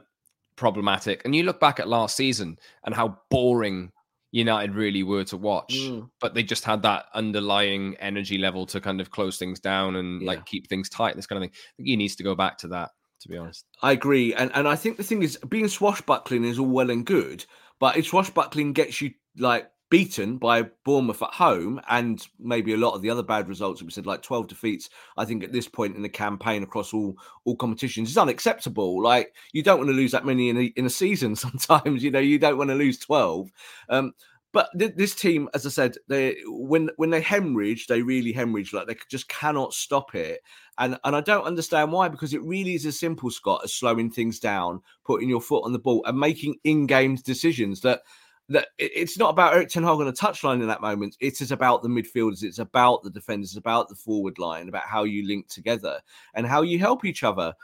problematic. 0.57 1.23
And 1.25 1.35
you 1.35 1.43
look 1.43 1.59
back 1.59 1.81
at 1.81 1.89
last 1.89 2.17
season 2.17 2.57
and 2.85 2.95
how 2.95 3.19
boring 3.31 3.91
United 4.31 4.75
really 4.75 5.03
were 5.03 5.25
to 5.25 5.37
watch, 5.37 5.75
Mm. 5.75 6.11
but 6.21 6.35
they 6.35 6.43
just 6.45 6.65
had 6.65 6.83
that 6.83 7.07
underlying 7.15 7.97
energy 7.99 8.39
level 8.39 8.67
to 8.67 8.81
kind 8.81 9.01
of 9.01 9.11
close 9.11 9.37
things 9.39 9.59
down 9.61 9.97
and 9.97 10.23
Yeah. 10.23 10.27
like 10.29 10.47
keep 10.47 10.69
things 10.69 10.89
tight. 10.89 11.17
This 11.17 11.27
kind 11.27 11.39
of 11.43 11.51
thing. 11.51 11.57
I 11.57 11.73
think 11.79 11.89
he 11.89 11.97
needs 11.97 12.15
to 12.17 12.23
go 12.23 12.35
back 12.37 12.59
to 12.59 12.69
that. 12.69 12.91
To 13.25 13.31
be 13.31 13.39
honest. 13.39 13.65
I 13.81 13.93
agree, 13.93 14.35
and 14.35 14.51
and 14.55 14.69
I 14.69 14.77
think 14.77 14.99
the 14.99 15.03
thing 15.03 15.23
is, 15.23 15.39
being 15.49 15.67
swashbuckling 15.67 16.45
is 16.45 16.59
all 16.59 16.67
well 16.67 16.91
and 16.91 17.07
good, 17.07 17.47
but 17.81 17.97
if 17.97 18.09
swashbuckling 18.09 18.75
gets 18.75 19.01
you 19.01 19.15
like 19.39 19.71
beaten 19.89 20.37
by 20.37 20.65
Bournemouth 20.85 21.23
at 21.23 21.33
home, 21.33 21.81
and 21.89 22.27
maybe 22.39 22.75
a 22.75 22.77
lot 22.77 22.93
of 22.93 23.01
the 23.01 23.09
other 23.09 23.23
bad 23.23 23.49
results 23.49 23.81
that 23.81 23.87
we 23.87 23.93
said, 23.93 24.05
like 24.05 24.21
twelve 24.21 24.47
defeats, 24.47 24.91
I 25.17 25.25
think 25.25 25.43
at 25.43 25.53
this 25.53 25.67
point 25.67 25.97
in 25.97 26.03
the 26.03 26.09
campaign 26.11 26.63
across 26.63 26.93
all 26.93 27.17
all 27.47 27.57
competitions 27.57 28.11
is 28.11 28.19
unacceptable. 28.19 29.03
Like 29.03 29.35
you 29.55 29.63
don't 29.63 29.79
want 29.79 29.89
to 29.89 29.97
lose 29.97 30.13
that 30.13 30.27
many 30.27 30.51
in 30.51 30.59
a, 30.59 30.65
in 30.77 30.85
a 30.85 30.91
season. 30.91 31.35
Sometimes 31.35 32.05
you 32.05 32.11
know 32.11 32.19
you 32.19 32.39
don't 32.39 32.59
want 32.59 32.69
to 32.69 32.77
lose 32.77 32.99
twelve. 32.99 33.51
Um, 33.89 34.13
but 34.55 34.71
th- 34.79 34.95
this 34.97 35.15
team, 35.15 35.51
as 35.53 35.67
I 35.67 35.69
said, 35.69 35.97
they 36.09 36.37
when 36.47 36.89
when 36.97 37.11
they 37.11 37.21
hemorrhage, 37.21 37.87
they 37.89 38.01
really 38.01 38.33
hemorrhage. 38.33 38.73
Like 38.73 38.87
they 38.87 38.97
just 39.11 39.29
cannot 39.29 39.75
stop 39.75 40.15
it 40.15 40.41
and 40.79 40.99
and 41.05 41.15
I 41.15 41.21
don't 41.21 41.45
understand 41.45 41.93
why 41.93 42.09
because 42.09 42.35
it 42.35 42.43
really 42.43 42.75
is 42.75 42.87
as 42.87 42.99
simple, 42.99 43.31
Scott, 43.31 43.63
as 43.65 43.75
slowing 43.75 44.11
things 44.11 44.39
down, 44.39 44.81
putting 45.05 45.29
your 45.29 45.41
foot 45.41 45.65
on 45.65 45.73
the 45.73 45.79
ball, 45.79 46.05
and 46.07 46.19
making 46.19 46.57
in-game 46.65 47.17
decisions. 47.17 47.81
That 47.81 48.03
that 48.49 48.69
it's 48.79 49.17
not 49.17 49.31
about 49.31 49.55
Erik 49.55 49.69
Ten 49.69 49.85
Hag 49.85 50.01
on 50.01 50.09
a 50.09 50.13
touchline 50.13 50.61
in 50.61 50.69
that 50.69 50.81
moment. 50.81 51.17
It 51.21 51.41
is 51.41 51.53
about 51.53 51.83
the 51.83 51.89
midfielders. 51.89 52.43
It's 52.43 52.59
about 52.59 53.03
the 53.03 53.11
defenders. 53.11 53.51
It's 53.51 53.59
about 53.59 53.89
the 53.89 53.95
forward 53.95 54.39
line. 54.39 54.69
About 54.69 54.87
how 54.87 55.05
you 55.05 55.27
link 55.27 55.49
together 55.49 56.01
and 56.35 56.47
how 56.47 56.63
you 56.63 56.79
help 56.79 57.05
each 57.05 57.23
other. 57.23 57.55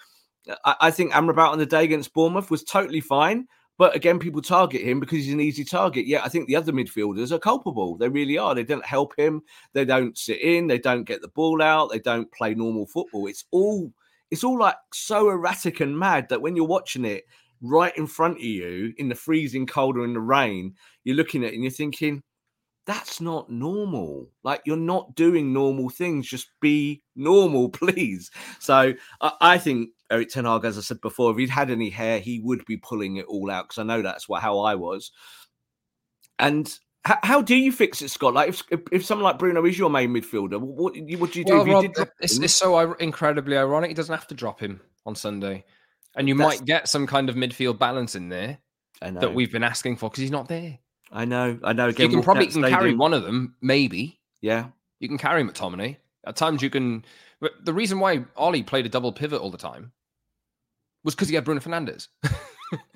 I, 0.64 0.76
I 0.81 0.90
think 0.90 1.12
Amrabat 1.12 1.50
on 1.50 1.59
the 1.59 1.66
day 1.66 1.85
against 1.85 2.14
Bournemouth 2.14 2.50
was 2.50 2.64
totally 2.64 3.00
fine. 3.00 3.46
But 3.81 3.97
again, 3.97 4.19
people 4.19 4.43
target 4.43 4.83
him 4.83 5.01
because 5.01 5.25
he's 5.25 5.33
an 5.33 5.40
easy 5.40 5.64
target. 5.64 6.07
Yeah, 6.07 6.21
I 6.23 6.29
think 6.29 6.47
the 6.47 6.55
other 6.55 6.71
midfielders 6.71 7.33
are 7.33 7.38
culpable. 7.38 7.97
They 7.97 8.11
really 8.11 8.37
are. 8.37 8.55
They 8.55 8.62
don't 8.62 8.85
help 8.85 9.14
him. 9.16 9.40
They 9.73 9.87
don't 9.87 10.19
sit 10.19 10.38
in. 10.43 10.66
They 10.66 10.79
don't 10.79 11.05
get 11.05 11.23
the 11.23 11.29
ball 11.29 11.62
out. 11.62 11.90
They 11.90 11.99
don't 11.99 12.31
play 12.31 12.55
normal 12.55 12.85
football. 12.85 13.27
It's 13.27 13.47
all 13.53 13.90
it's 14.31 14.45
all 14.45 14.59
like 14.59 14.77
so 14.93 15.31
erratic 15.31 15.81
and 15.81 15.99
mad 15.99 16.29
that 16.29 16.43
when 16.43 16.57
you're 16.57 16.66
watching 16.66 17.07
it 17.07 17.25
right 17.62 17.97
in 17.97 18.07
front 18.07 18.37
of 18.37 18.43
you 18.43 18.93
in 18.99 19.09
the 19.09 19.14
freezing 19.14 19.66
cold 19.66 19.97
or 19.97 20.05
in 20.05 20.12
the 20.12 20.21
rain, 20.21 20.75
you're 21.05 21.16
looking 21.16 21.43
at 21.43 21.53
it 21.53 21.55
and 21.55 21.64
you're 21.64 21.71
thinking, 21.71 22.23
that's 22.85 23.19
not 23.19 23.49
normal. 23.49 24.29
Like 24.45 24.61
you're 24.66 24.77
not 24.77 25.14
doing 25.14 25.55
normal 25.55 25.88
things. 25.88 26.29
Just 26.29 26.51
be 26.61 27.03
normal, 27.16 27.69
please. 27.71 28.31
So 28.59 28.93
I, 29.23 29.33
I 29.40 29.57
think 29.57 29.88
Erik 30.11 30.29
Ten 30.29 30.44
Hag, 30.44 30.64
as 30.64 30.77
I 30.77 30.81
said 30.81 31.01
before, 31.01 31.31
if 31.31 31.38
he'd 31.38 31.51
had 31.51 31.70
any 31.70 31.90
hair, 31.90 32.18
he 32.18 32.40
would 32.40 32.64
be 32.64 32.77
pulling 32.77 33.16
it 33.16 33.27
all 33.27 33.51
out 33.51 33.68
because 33.68 33.79
I 33.79 33.85
know 33.85 34.03
that's 34.03 34.29
what 34.29 34.42
how 34.42 34.59
I 34.61 34.75
was. 34.75 35.12
And 36.38 36.73
how, 37.05 37.18
how 37.23 37.42
do 37.42 37.55
you 37.55 37.70
fix 37.70 38.03
it, 38.03 38.11
Scott? 38.11 38.35
Like 38.35 38.49
if, 38.49 38.62
if 38.70 38.81
if 38.92 39.05
someone 39.05 39.25
like 39.25 39.38
Bruno 39.38 39.64
is 39.64 39.79
your 39.79 39.90
main 39.90 40.11
midfielder, 40.11 40.61
what 40.61 40.94
what 41.18 41.33
do 41.33 41.38
you 41.38 41.44
do? 41.44 41.53
Well, 41.53 41.62
if 41.62 41.66
you 41.68 41.92
Rob, 41.96 42.09
it's, 42.20 42.38
it's 42.38 42.55
so 42.55 42.92
incredibly 42.94 43.57
ironic. 43.57 43.90
He 43.90 43.94
doesn't 43.94 44.14
have 44.14 44.27
to 44.29 44.35
drop 44.35 44.61
him 44.61 44.81
on 45.07 45.14
Sunday, 45.14 45.64
and 46.16 46.29
you 46.29 46.37
That's- 46.37 46.59
might 46.59 46.66
get 46.66 46.88
some 46.88 47.07
kind 47.07 47.29
of 47.29 47.37
midfield 47.37 47.79
balance 47.79 48.14
in 48.14 48.29
there 48.29 48.59
that 49.01 49.35
we've 49.35 49.53
been 49.53 49.64
asking 49.64 49.96
for 49.96 50.11
because 50.11 50.23
he's 50.23 50.31
not 50.31 50.49
there. 50.49 50.79
I 51.12 51.25
know, 51.25 51.59
I 51.64 51.73
know. 51.73 51.88
Again, 51.88 52.11
you 52.11 52.16
can 52.16 52.25
probably 52.25 52.46
can 52.46 52.62
carry 52.62 52.94
one 52.94 53.14
of 53.14 53.25
them, 53.25 53.57
maybe. 53.61 54.20
Yeah, 54.40 54.68
You 55.01 55.09
can 55.09 55.18
carry 55.18 55.42
McTominay. 55.42 55.96
At 56.25 56.37
times, 56.37 56.62
you 56.62 56.70
can. 56.70 57.05
But 57.40 57.53
the 57.64 57.73
reason 57.75 57.99
why 57.99 58.25
Ole 58.37 58.62
played 58.62 58.87
a 58.87 58.88
double 58.88 59.12
pivot 59.12 59.40
all 59.40 59.51
the 59.51 59.59
time 59.59 59.92
was 61.05 61.15
because 61.15 61.29
he 61.29 61.35
had 61.35 61.45
Bruno 61.45 61.61
Fernandes. 61.61 62.09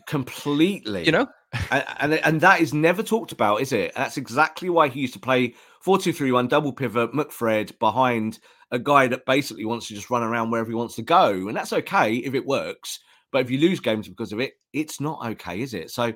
completely. 0.06 1.04
you 1.04 1.12
know, 1.12 1.26
And, 1.70 1.84
and 2.00 2.14
and 2.14 2.40
that 2.40 2.60
is 2.60 2.74
never 2.74 3.02
talked 3.02 3.32
about, 3.32 3.60
is 3.60 3.72
it? 3.72 3.92
That's 3.94 4.16
exactly 4.16 4.68
why 4.68 4.88
he 4.88 5.00
used 5.00 5.14
to 5.14 5.20
play 5.20 5.54
four 5.80 5.98
two 5.98 6.12
three 6.12 6.32
one 6.32 6.48
double 6.48 6.72
pivot 6.72 7.12
McFred 7.12 7.78
behind 7.78 8.38
a 8.70 8.78
guy 8.78 9.06
that 9.06 9.26
basically 9.26 9.64
wants 9.64 9.88
to 9.88 9.94
just 9.94 10.10
run 10.10 10.22
around 10.22 10.50
wherever 10.50 10.68
he 10.68 10.74
wants 10.74 10.96
to 10.96 11.02
go, 11.02 11.30
and 11.30 11.56
that's 11.56 11.72
okay 11.72 12.16
if 12.16 12.34
it 12.34 12.46
works. 12.46 13.00
But 13.32 13.42
if 13.42 13.50
you 13.50 13.58
lose 13.58 13.80
games 13.80 14.08
because 14.08 14.32
of 14.32 14.40
it, 14.40 14.54
it's 14.72 15.00
not 15.00 15.24
okay, 15.32 15.60
is 15.60 15.74
it? 15.74 15.90
So 15.90 16.12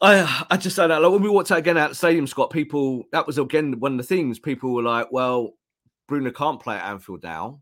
I 0.00 0.46
I 0.50 0.56
just 0.56 0.76
don't 0.76 0.88
know. 0.88 1.00
Like 1.00 1.12
when 1.12 1.22
we 1.22 1.28
walked 1.28 1.52
out 1.52 1.58
again 1.58 1.78
out 1.78 1.90
the 1.90 1.94
stadium, 1.94 2.26
Scott, 2.26 2.50
people 2.50 3.04
that 3.12 3.26
was 3.26 3.38
again 3.38 3.80
one 3.80 3.92
of 3.92 3.98
the 3.98 4.04
things. 4.04 4.38
People 4.38 4.74
were 4.74 4.82
like, 4.82 5.08
"Well, 5.10 5.52
Bruno 6.08 6.30
can't 6.30 6.60
play 6.60 6.76
at 6.76 6.84
Anfield 6.84 7.22
now. 7.22 7.60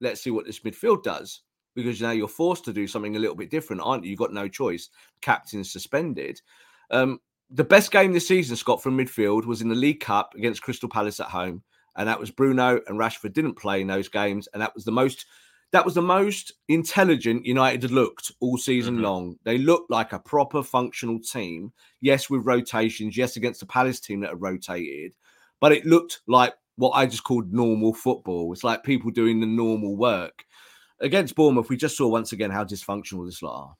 Let's 0.00 0.20
see 0.22 0.30
what 0.30 0.46
this 0.46 0.60
midfield 0.60 1.02
does." 1.02 1.42
Because 1.74 2.00
now 2.00 2.12
you're 2.12 2.28
forced 2.28 2.64
to 2.66 2.72
do 2.72 2.86
something 2.86 3.16
a 3.16 3.18
little 3.18 3.34
bit 3.34 3.50
different, 3.50 3.82
aren't 3.82 4.04
you? 4.04 4.10
You've 4.10 4.18
got 4.18 4.32
no 4.32 4.48
choice. 4.48 4.90
Captain 5.20 5.64
suspended. 5.64 6.40
Um, 6.90 7.20
the 7.50 7.64
best 7.64 7.90
game 7.90 8.12
this 8.12 8.28
season, 8.28 8.56
Scott, 8.56 8.82
from 8.82 8.96
midfield 8.96 9.44
was 9.44 9.62
in 9.62 9.68
the 9.68 9.74
League 9.74 10.00
Cup 10.00 10.34
against 10.34 10.62
Crystal 10.62 10.88
Palace 10.88 11.20
at 11.20 11.26
home, 11.26 11.62
and 11.96 12.08
that 12.08 12.18
was 12.18 12.30
Bruno 12.30 12.80
and 12.86 12.98
Rashford 12.98 13.32
didn't 13.32 13.54
play 13.54 13.80
in 13.80 13.86
those 13.86 14.08
games, 14.08 14.48
and 14.52 14.62
that 14.62 14.74
was 14.74 14.84
the 14.84 14.92
most 14.92 15.26
that 15.72 15.84
was 15.84 15.94
the 15.94 16.02
most 16.02 16.52
intelligent 16.68 17.44
United 17.44 17.82
had 17.82 17.90
looked 17.90 18.30
all 18.38 18.56
season 18.56 18.94
mm-hmm. 18.94 19.04
long. 19.04 19.36
They 19.42 19.58
looked 19.58 19.90
like 19.90 20.12
a 20.12 20.20
proper 20.20 20.62
functional 20.62 21.18
team. 21.18 21.72
Yes, 22.00 22.30
with 22.30 22.46
rotations. 22.46 23.16
Yes, 23.16 23.36
against 23.36 23.58
the 23.58 23.66
Palace 23.66 23.98
team 23.98 24.20
that 24.20 24.30
had 24.30 24.40
rotated, 24.40 25.14
but 25.60 25.72
it 25.72 25.84
looked 25.84 26.20
like 26.28 26.54
what 26.76 26.90
I 26.90 27.06
just 27.06 27.24
called 27.24 27.52
normal 27.52 27.92
football. 27.92 28.52
It's 28.52 28.64
like 28.64 28.84
people 28.84 29.10
doing 29.10 29.40
the 29.40 29.46
normal 29.46 29.96
work. 29.96 30.44
Against 31.00 31.34
Bournemouth, 31.34 31.68
we 31.68 31.76
just 31.76 31.96
saw 31.96 32.08
once 32.08 32.32
again 32.32 32.50
how 32.50 32.64
dysfunctional 32.64 33.26
this 33.26 33.42
lot 33.42 33.60
are. 33.60 33.76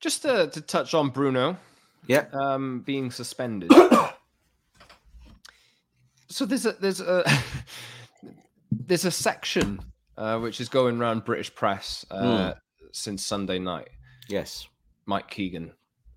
Just 0.00 0.22
to, 0.22 0.48
to 0.48 0.60
touch 0.60 0.94
on 0.94 1.10
Bruno, 1.10 1.58
yeah, 2.06 2.24
um, 2.32 2.80
being 2.80 3.10
suspended. 3.10 3.70
so 6.28 6.46
there's 6.46 6.64
a 6.64 6.72
there's 6.72 7.02
a 7.02 7.22
there's 8.72 9.04
a 9.04 9.10
section 9.10 9.80
uh, 10.16 10.38
which 10.38 10.60
is 10.60 10.70
going 10.70 10.98
around 10.98 11.26
British 11.26 11.54
press 11.54 12.06
uh, 12.10 12.22
mm. 12.22 12.56
since 12.92 13.26
Sunday 13.26 13.58
night. 13.58 13.90
Yes, 14.28 14.66
Mike 15.04 15.28
Keegan 15.28 15.72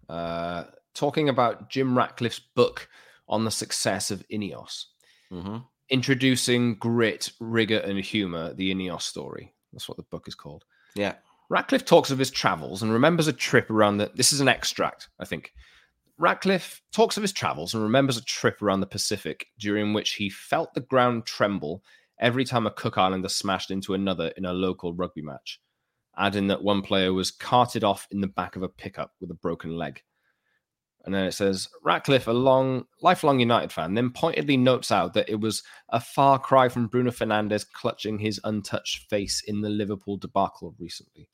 uh, 0.10 0.66
talking 0.94 1.30
about 1.30 1.70
Jim 1.70 1.98
Ratcliffe's 1.98 2.40
book 2.40 2.90
on 3.28 3.46
the 3.46 3.52
success 3.52 4.12
of 4.12 4.28
Ineos, 4.30 4.86
mm-hmm. 5.32 5.58
Introducing 5.90 6.76
grit, 6.76 7.32
rigor, 7.40 7.80
and 7.80 8.00
humor. 8.00 8.54
The 8.54 8.74
Ineos 8.74 9.02
story. 9.04 9.54
That's 9.72 9.88
what 9.88 9.98
the 9.98 10.04
book 10.04 10.28
is 10.28 10.36
called. 10.36 10.66
Yeah. 10.96 11.16
Ratcliffe 11.50 11.86
talks 11.86 12.12
of 12.12 12.20
his 12.20 12.32
travels 12.32 12.82
and 12.82 12.92
remembers 12.92 13.28
a 13.28 13.34
trip 13.34 13.70
around 13.70 13.98
the. 13.98 14.12
This 14.16 14.34
is 14.34 14.42
an 14.42 14.48
extract, 14.48 15.10
I 15.20 15.26
think. 15.26 15.54
Ratcliffe 16.18 16.82
talks 16.92 17.18
of 17.18 17.24
his 17.24 17.34
travels 17.34 17.74
and 17.74 17.84
remembers 17.84 18.18
a 18.18 18.24
trip 18.24 18.62
around 18.62 18.80
the 18.80 18.86
Pacific 18.86 19.48
during 19.60 19.94
which 19.94 20.14
he 20.14 20.30
felt 20.30 20.74
the 20.74 20.82
ground 20.82 21.26
tremble 21.26 21.84
every 22.20 22.46
time 22.46 22.68
a 22.68 22.72
Cook 22.72 22.98
Islander 22.98 23.30
smashed 23.30 23.72
into 23.72 23.94
another 23.94 24.32
in 24.38 24.46
a 24.46 24.54
local 24.54 24.94
rugby 24.94 25.22
match, 25.22 25.60
adding 26.18 26.48
that 26.48 26.64
one 26.64 26.82
player 26.82 27.12
was 27.14 27.32
carted 27.32 27.84
off 27.84 28.08
in 28.12 28.22
the 28.22 28.28
back 28.28 28.56
of 28.56 28.64
a 28.64 28.70
pickup 28.70 29.12
with 29.20 29.32
a 29.32 29.36
broken 29.36 29.76
leg. 29.76 30.02
And 31.06 31.14
then 31.14 31.26
it 31.26 31.34
says 31.34 31.68
Ratcliffe, 31.84 32.28
a 32.28 32.34
long, 32.34 32.86
lifelong 33.02 33.40
United 33.40 33.72
fan, 33.72 33.94
then 33.94 34.10
pointedly 34.10 34.56
notes 34.56 34.92
out 34.92 35.14
that 35.14 35.30
it 35.30 35.40
was 35.40 35.64
a 35.90 36.00
far 36.00 36.40
cry 36.40 36.70
from 36.70 36.88
Bruno 36.88 37.12
Fernandes 37.12 37.66
clutching 37.70 38.20
his 38.20 38.40
untouched 38.46 39.10
face 39.10 39.44
in 39.46 39.62
the 39.62 39.70
Liverpool 39.70 40.16
debacle 40.16 40.76
recently. 40.80 41.30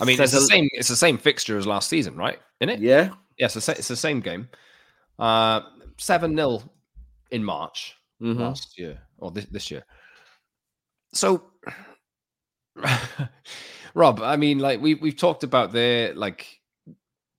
I 0.00 0.04
mean, 0.04 0.20
it's 0.20 0.32
the 0.32 0.40
same. 0.40 0.68
It's 0.72 0.88
the 0.88 0.96
same 0.96 1.16
fixture 1.16 1.56
as 1.56 1.66
last 1.66 1.88
season, 1.88 2.16
right? 2.16 2.38
In 2.60 2.68
it, 2.68 2.80
yeah, 2.80 3.10
yes, 3.38 3.54
yeah, 3.56 3.74
it's 3.78 3.88
the 3.88 3.96
same 3.96 4.20
game. 4.20 4.48
Uh, 5.18 5.60
seven 5.96 6.36
0 6.36 6.62
in 7.30 7.42
March 7.42 7.96
mm-hmm. 8.20 8.40
last 8.40 8.78
year 8.78 8.98
or 9.18 9.30
this, 9.30 9.46
this 9.46 9.70
year. 9.70 9.84
So, 11.12 11.44
Rob, 13.94 14.20
I 14.20 14.36
mean, 14.36 14.58
like 14.58 14.80
we 14.80 14.94
we've 14.94 15.16
talked 15.16 15.44
about 15.44 15.72
there, 15.72 16.14
like 16.14 16.55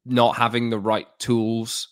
not 0.08 0.38
having 0.38 0.70
the 0.70 0.80
right 0.80 1.08
tools, 1.20 1.90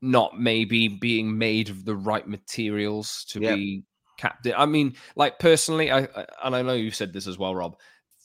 not 0.00 0.38
maybe 0.38 0.88
being 0.88 1.36
made 1.36 1.68
of 1.68 1.84
the 1.84 1.96
right 1.96 2.26
materials 2.26 3.24
to 3.30 3.40
yep. 3.40 3.56
be 3.56 3.84
captain. 4.16 4.54
I 4.56 4.66
mean, 4.66 4.94
like 5.16 5.38
personally, 5.38 5.90
I, 5.90 6.04
I, 6.04 6.26
and 6.44 6.56
I 6.56 6.62
know 6.62 6.74
you 6.74 6.90
said 6.90 7.12
this 7.12 7.26
as 7.26 7.38
well, 7.38 7.54
Rob. 7.54 7.76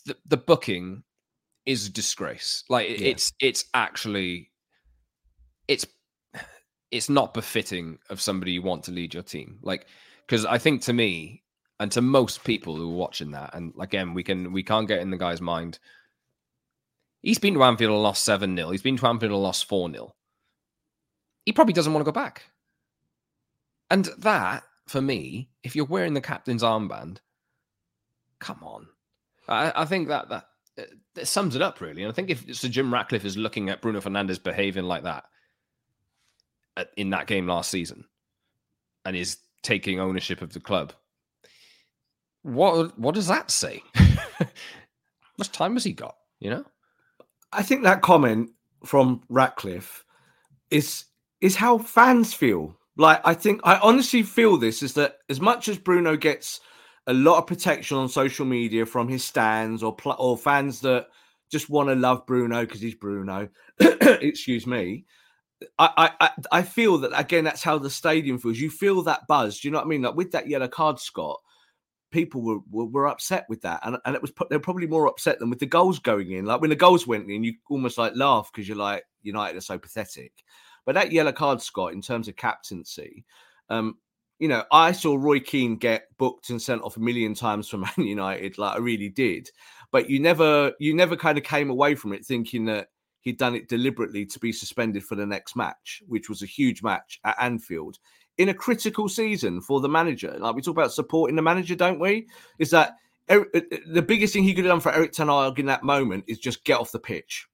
The, 0.06 0.16
the 0.26 0.38
booking 0.38 1.04
is 1.66 1.88
a 1.88 1.92
disgrace. 1.92 2.64
Like 2.70 2.90
yeah. 2.90 3.10
it's 3.10 3.32
it's 3.40 3.66
actually 3.74 4.52
it's 5.68 5.86
it's 6.92 7.10
not 7.10 7.34
befitting 7.34 8.00
of 8.10 8.22
somebody 8.22 8.52
you 8.54 8.62
want 8.62 8.84
to 8.86 8.92
lead 8.92 9.14
your 9.14 9.24
team. 9.24 9.60
Like, 9.62 9.86
because 10.26 10.46
I 10.46 10.58
think 10.58 10.82
to 10.84 10.94
me 10.94 11.44
and 11.80 11.92
to 11.92 12.02
most 12.02 12.44
people 12.44 12.76
who 12.76 12.92
are 12.92 12.96
watching 12.96 13.32
that, 13.32 13.54
and 13.54 13.74
again, 13.80 14.14
we 14.14 14.24
can 14.24 14.52
we 14.52 14.64
can't 14.64 14.88
get 14.88 15.00
in 15.00 15.12
the 15.12 15.18
guy's 15.18 15.42
mind. 15.42 15.80
He's 17.22 17.40
been 17.40 17.54
to 17.56 17.64
Anfield 17.64 17.92
and 17.92 18.04
lost 18.04 18.24
7 18.24 18.56
0. 18.56 18.72
He's 18.72 18.82
been 18.82 18.98
to 18.98 19.08
Anfield 19.08 19.32
and 19.32 19.42
lost 19.42 19.66
4 19.66 19.92
0. 19.92 20.16
He 21.46 21.52
probably 21.52 21.74
doesn't 21.74 21.94
want 21.94 22.06
to 22.06 22.12
go 22.12 22.14
back. 22.14 22.44
And 23.90 24.06
that, 24.20 24.64
for 24.88 25.02
me, 25.02 25.50
if 25.64 25.76
you're 25.76 25.86
wearing 25.86 26.14
the 26.14 26.22
captain's 26.22 26.64
armband, 26.64 27.18
come 28.40 28.60
on. 28.62 28.88
I, 29.48 29.72
I 29.76 29.86
think 29.86 30.08
that, 30.10 30.30
that 30.30 30.46
that 31.16 31.28
sums 31.28 31.56
it 31.56 31.62
up, 31.62 31.82
really. 31.82 32.04
And 32.04 32.12
I 32.12 32.14
think 32.14 32.30
if 32.30 32.56
Sir 32.56 32.70
Jim 32.70 32.94
Ratcliffe 32.94 33.26
is 33.26 33.36
looking 33.36 33.70
at 33.70 33.82
Bruno 33.82 34.00
Fernandes 34.00 34.42
behaving 34.42 34.86
like 34.86 35.04
that, 35.04 35.26
uh, 36.80 36.86
in 36.96 37.10
that 37.10 37.28
game 37.28 37.46
last 37.46 37.70
season 37.70 38.06
and 39.04 39.16
is 39.16 39.38
taking 39.64 40.00
ownership 40.00 40.42
of 40.42 40.54
the 40.54 40.62
club. 40.62 40.94
What 42.44 42.98
what 42.98 43.16
does 43.16 43.28
that 43.28 43.52
say? 43.52 43.84
How 43.96 44.48
much 45.38 45.52
time 45.52 45.74
has 45.74 45.84
he 45.84 45.92
got? 45.92 46.16
You 46.40 46.52
know, 46.52 46.66
I 47.52 47.64
think 47.64 47.84
that 47.84 48.02
comment 48.02 48.52
from 48.86 49.22
Ratcliffe 49.30 50.06
is 50.70 51.06
is 51.42 51.56
how 51.56 51.78
fans 51.78 52.34
feel. 52.34 52.76
Like 52.98 53.22
I 53.26 53.34
think 53.34 53.62
I 53.64 53.78
honestly 53.80 54.24
feel 54.24 54.58
this 54.58 54.84
is 54.84 54.94
that 54.96 55.18
as 55.30 55.40
much 55.40 55.68
as 55.68 55.78
Bruno 55.78 56.16
gets 56.18 56.60
a 57.08 57.14
lot 57.14 57.38
of 57.38 57.48
protection 57.48 57.98
on 57.98 58.10
social 58.10 58.46
media 58.46 58.86
from 58.86 59.08
his 59.08 59.24
stands 59.24 59.82
or 59.84 59.96
pl- 59.96 60.16
or 60.20 60.38
fans 60.38 60.82
that 60.82 61.08
just 61.50 61.70
want 61.70 61.90
to 61.90 61.96
love 61.96 62.26
Bruno 62.28 62.62
because 62.62 62.82
he's 62.82 62.96
Bruno. 62.96 63.50
excuse 63.80 64.68
me. 64.68 65.06
I, 65.78 66.12
I 66.20 66.32
I 66.52 66.62
feel 66.62 66.98
that 67.00 67.18
again. 67.20 67.44
That's 67.44 67.64
how 67.64 67.78
the 67.78 67.90
stadium 67.90 68.38
feels. 68.38 68.60
You 68.60 68.70
feel 68.70 69.02
that 69.04 69.28
buzz. 69.28 69.60
Do 69.60 69.68
you 69.68 69.72
know 69.72 69.80
what 69.80 69.86
I 69.86 69.90
mean? 69.90 70.04
Like 70.04 70.16
with 70.16 70.32
that 70.32 70.48
yellow 70.48 70.68
card, 70.68 71.00
Scott. 71.00 71.40
People 72.12 72.42
were, 72.42 72.60
were, 72.72 72.86
were 72.86 73.08
upset 73.08 73.46
with 73.50 73.62
that, 73.62 73.82
and, 73.84 73.98
and 74.06 74.16
it 74.16 74.22
was 74.22 74.32
they're 74.50 74.60
probably 74.60 74.88
more 74.88 75.08
upset 75.08 75.40
than 75.40 75.50
with 75.50 75.60
the 75.60 75.66
goals 75.66 76.00
going 76.00 76.32
in. 76.32 76.46
Like 76.46 76.62
when 76.62 76.72
the 76.72 76.76
goals 76.76 77.06
went 77.06 77.30
in, 77.30 77.44
you 77.44 77.54
almost 77.70 77.98
like 77.98 78.16
laugh 78.16 78.50
because 78.52 78.68
you're 78.68 78.78
like 78.78 79.04
United 79.22 79.58
are 79.58 79.62
so 79.62 79.78
pathetic. 79.78 80.32
But 80.86 80.96
that 80.96 81.12
yellow 81.12 81.32
card, 81.32 81.62
Scott, 81.62 81.94
in 81.94 82.02
terms 82.02 82.28
of 82.28 82.36
captaincy, 82.36 83.26
um, 83.70 83.98
you 84.40 84.48
know, 84.48 84.64
I 84.72 84.94
saw 84.94 85.16
Roy 85.16 85.40
Keane 85.40 85.76
get 85.76 86.08
booked 86.18 86.50
and 86.50 86.62
sent 86.62 86.82
off 86.82 86.98
a 86.98 87.02
million 87.02 87.34
times 87.34 87.70
for 87.70 87.78
Man 87.80 87.92
United, 87.98 88.58
like 88.58 88.76
I 88.76 88.80
really 88.80 89.10
did. 89.10 89.50
But 89.92 90.10
you 90.10 90.20
never, 90.20 90.74
you 90.80 90.96
never 90.96 91.16
kind 91.16 91.38
of 91.38 91.44
came 91.44 91.70
away 91.70 91.96
from 91.96 92.14
it 92.14 92.26
thinking 92.26 92.66
that 92.66 92.88
he'd 93.22 93.38
done 93.38 93.56
it 93.56 93.68
deliberately 93.68 94.26
to 94.26 94.40
be 94.40 94.52
suspended 94.52 95.04
for 95.04 95.16
the 95.16 95.26
next 95.26 95.56
match, 95.56 96.02
which 96.08 96.30
was 96.30 96.42
a 96.42 96.48
huge 96.48 96.82
match 96.82 97.20
at 97.26 97.36
Anfield 97.42 97.98
in 98.40 98.50
a 98.50 98.54
critical 98.54 99.10
season 99.10 99.62
for 99.62 99.82
the 99.82 99.90
manager. 99.90 100.36
Like 100.40 100.56
we 100.56 100.62
talk 100.62 100.72
about 100.72 100.94
supporting 100.94 101.36
the 101.36 101.42
manager, 101.42 101.76
don't 101.76 102.00
we? 102.00 102.28
Is 102.58 102.72
that 102.72 102.96
uh, 103.30 103.42
uh, 103.54 103.60
the 103.86 104.02
biggest 104.02 104.34
thing 104.34 104.44
he 104.44 104.56
could 104.56 104.64
have 104.64 104.72
done 104.72 104.80
for 104.80 104.94
Erik 104.94 105.12
Ten 105.12 105.28
Hag 105.28 105.60
in 105.60 105.68
that 105.68 105.84
moment 105.84 106.24
is 106.28 106.40
just 106.40 106.64
get 106.64 106.80
off 106.80 106.94
the 106.94 107.00
pitch. 107.00 107.48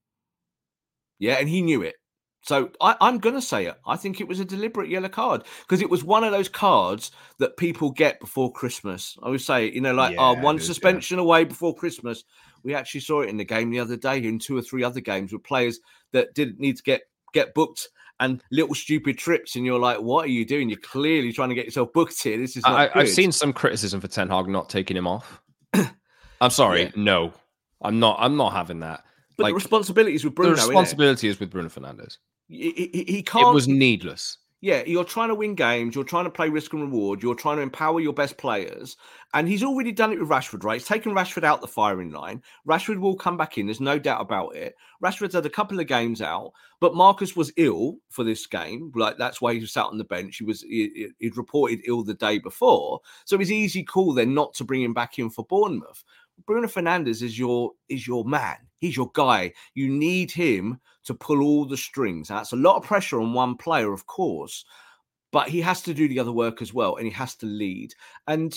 Yeah, 1.18 1.34
and 1.34 1.50
he 1.50 1.62
knew 1.62 1.82
it. 1.82 1.96
So 2.44 2.70
I, 2.80 2.96
am 3.02 3.18
going 3.18 3.34
to 3.34 3.42
say 3.42 3.66
it. 3.66 3.76
I 3.88 3.96
think 3.96 4.22
it 4.22 4.28
was 4.28 4.40
a 4.40 4.46
deliberate 4.46 4.88
yellow 4.90 5.10
card 5.10 5.46
because 5.62 5.82
it 5.82 5.90
was 5.90 6.04
one 6.04 6.24
of 6.24 6.32
those 6.32 6.50
cards 6.50 7.10
that 7.40 7.58
people 7.58 7.90
get 7.90 8.20
before 8.20 8.52
Christmas. 8.52 9.18
I 9.24 9.30
would 9.30 9.42
say, 9.42 9.72
you 9.72 9.82
know, 9.82 9.96
like 9.96 10.14
yeah, 10.14 10.22
oh, 10.22 10.34
one 10.36 10.60
suspension 10.60 11.18
yeah. 11.18 11.24
away 11.24 11.46
before 11.46 11.74
Christmas. 11.74 12.24
We 12.62 12.76
actually 12.76 13.02
saw 13.02 13.22
it 13.22 13.30
in 13.30 13.38
the 13.38 13.44
game 13.44 13.72
the 13.72 13.80
other 13.80 13.98
day, 13.98 14.20
in 14.20 14.38
two 14.38 14.56
or 14.56 14.62
three 14.62 14.84
other 14.84 15.02
games 15.02 15.34
with 15.34 15.44
players 15.44 15.80
that 16.12 16.36
didn't 16.36 16.60
need 16.60 16.78
to 16.78 16.84
get 16.84 17.02
get 17.34 17.56
booked 17.56 17.90
and 18.20 18.42
little 18.52 18.76
stupid 18.76 19.18
trips, 19.18 19.56
and 19.56 19.66
you're 19.66 19.80
like, 19.80 20.00
"What 20.00 20.26
are 20.26 20.30
you 20.30 20.46
doing? 20.46 20.70
You're 20.70 20.80
clearly 20.80 21.34
trying 21.34 21.50
to 21.50 21.56
get 21.56 21.66
yourself 21.66 21.92
booked 21.94 22.22
here. 22.22 22.38
This 22.38 22.56
is." 22.58 22.64
I, 22.66 22.90
have 22.94 23.10
seen 23.10 23.32
some 23.32 23.54
criticism 23.54 24.02
for 24.02 24.08
Ten 24.08 24.30
Hag 24.30 24.48
not 24.48 24.70
taking 24.70 24.96
him 24.96 25.08
off. 25.08 25.42
I'm 26.42 26.50
sorry, 26.50 26.84
yeah. 26.84 26.92
no, 26.96 27.34
I'm 27.82 28.00
not. 28.00 28.18
I'm 28.20 28.38
not 28.38 28.54
having 28.54 28.80
that. 28.82 29.04
But 29.38 29.44
like, 29.44 29.52
the 29.52 29.56
responsibility 29.56 30.16
is 30.16 30.24
with 30.24 30.36
Bruno. 30.36 30.56
The 30.56 30.62
responsibility 30.62 31.28
is 31.28 31.40
with 31.40 31.50
Bruno 31.50 31.70
Fernandes. 31.70 32.18
He, 32.48 32.72
he, 32.72 33.04
he, 33.08 33.24
can't. 33.24 33.48
It 33.48 33.54
was 33.54 33.68
needless. 33.68 34.38
Yeah, 34.62 34.84
you're 34.88 35.04
trying 35.04 35.30
to 35.30 35.36
win 35.36 35.54
games. 35.54 35.94
You're 35.94 36.04
trying 36.06 36.24
to 36.24 36.32
play 36.32 36.50
risk 36.50 36.74
and 36.74 36.82
reward. 36.82 37.22
You're 37.22 37.36
trying 37.36 37.58
to 37.58 37.62
empower 37.62 38.00
your 38.00 38.14
best 38.14 38.38
players. 38.38 38.98
And 39.34 39.48
he's 39.48 39.64
already 39.64 39.92
done 39.92 40.12
it 40.12 40.20
with 40.20 40.30
Rashford, 40.30 40.64
right? 40.64 40.80
He's 40.80 40.88
taken 40.88 41.14
Rashford 41.14 41.44
out 41.44 41.62
the 41.62 41.68
firing 41.68 42.10
line. 42.12 42.42
Rashford 42.68 43.00
will 43.00 43.16
come 43.16 43.38
back 43.38 43.58
in. 43.58 43.68
There's 43.68 43.82
no 43.82 44.00
doubt 44.00 44.22
about 44.22 44.56
it. 44.56 44.76
Rashford's 45.04 45.36
had 45.36 45.46
a 45.46 45.52
couple 45.52 45.80
of 45.80 45.88
games 45.88 46.22
out, 46.22 46.52
but 46.80 46.96
Marcus 46.96 47.36
was 47.36 47.52
ill 47.58 47.98
for 48.10 48.24
this 48.24 48.48
game. 48.48 48.92
Like 48.96 49.18
that's 49.18 49.40
why 49.40 49.54
he 49.54 49.60
was 49.60 49.72
sat 49.72 49.86
on 49.86 49.98
the 49.98 50.04
bench. 50.04 50.38
He 50.38 50.46
was 50.46 50.62
he, 50.62 51.10
would 51.22 51.38
reported 51.38 51.82
ill 51.86 52.04
the 52.04 52.14
day 52.14 52.40
before, 52.40 53.02
so 53.26 53.36
it 53.36 53.40
was 53.40 53.52
easy 53.52 53.84
call 53.84 54.14
then 54.14 54.34
not 54.34 54.54
to 54.56 54.64
bring 54.64 54.82
him 54.82 54.94
back 54.94 55.20
in 55.20 55.30
for 55.30 55.46
Bournemouth. 55.46 56.04
Bruno 56.46 56.68
Fernandes 56.68 57.22
is 57.22 57.38
your 57.38 57.72
is 57.90 58.08
your 58.08 58.26
man. 58.26 58.58
He's 58.80 58.96
your 58.96 59.12
guy. 59.14 59.54
You 59.74 59.90
need 59.90 60.32
him 60.32 60.80
to 61.06 61.14
pull 61.14 61.42
all 61.42 61.66
the 61.66 61.78
strings. 61.78 62.28
That's 62.28 62.52
a 62.52 62.58
lot 62.58 62.78
of 62.78 62.84
pressure 62.84 63.22
on 63.22 63.34
one 63.34 63.56
player, 63.58 63.94
of 63.94 64.06
course, 64.06 64.66
but 65.32 65.50
he 65.50 65.62
has 65.62 65.82
to 65.84 65.94
do 65.94 66.08
the 66.08 66.20
other 66.20 66.32
work 66.32 66.62
as 66.62 66.74
well, 66.74 66.98
and 66.98 67.06
he 67.06 67.14
has 67.14 67.36
to 67.38 67.46
lead. 67.46 67.94
And 68.28 68.56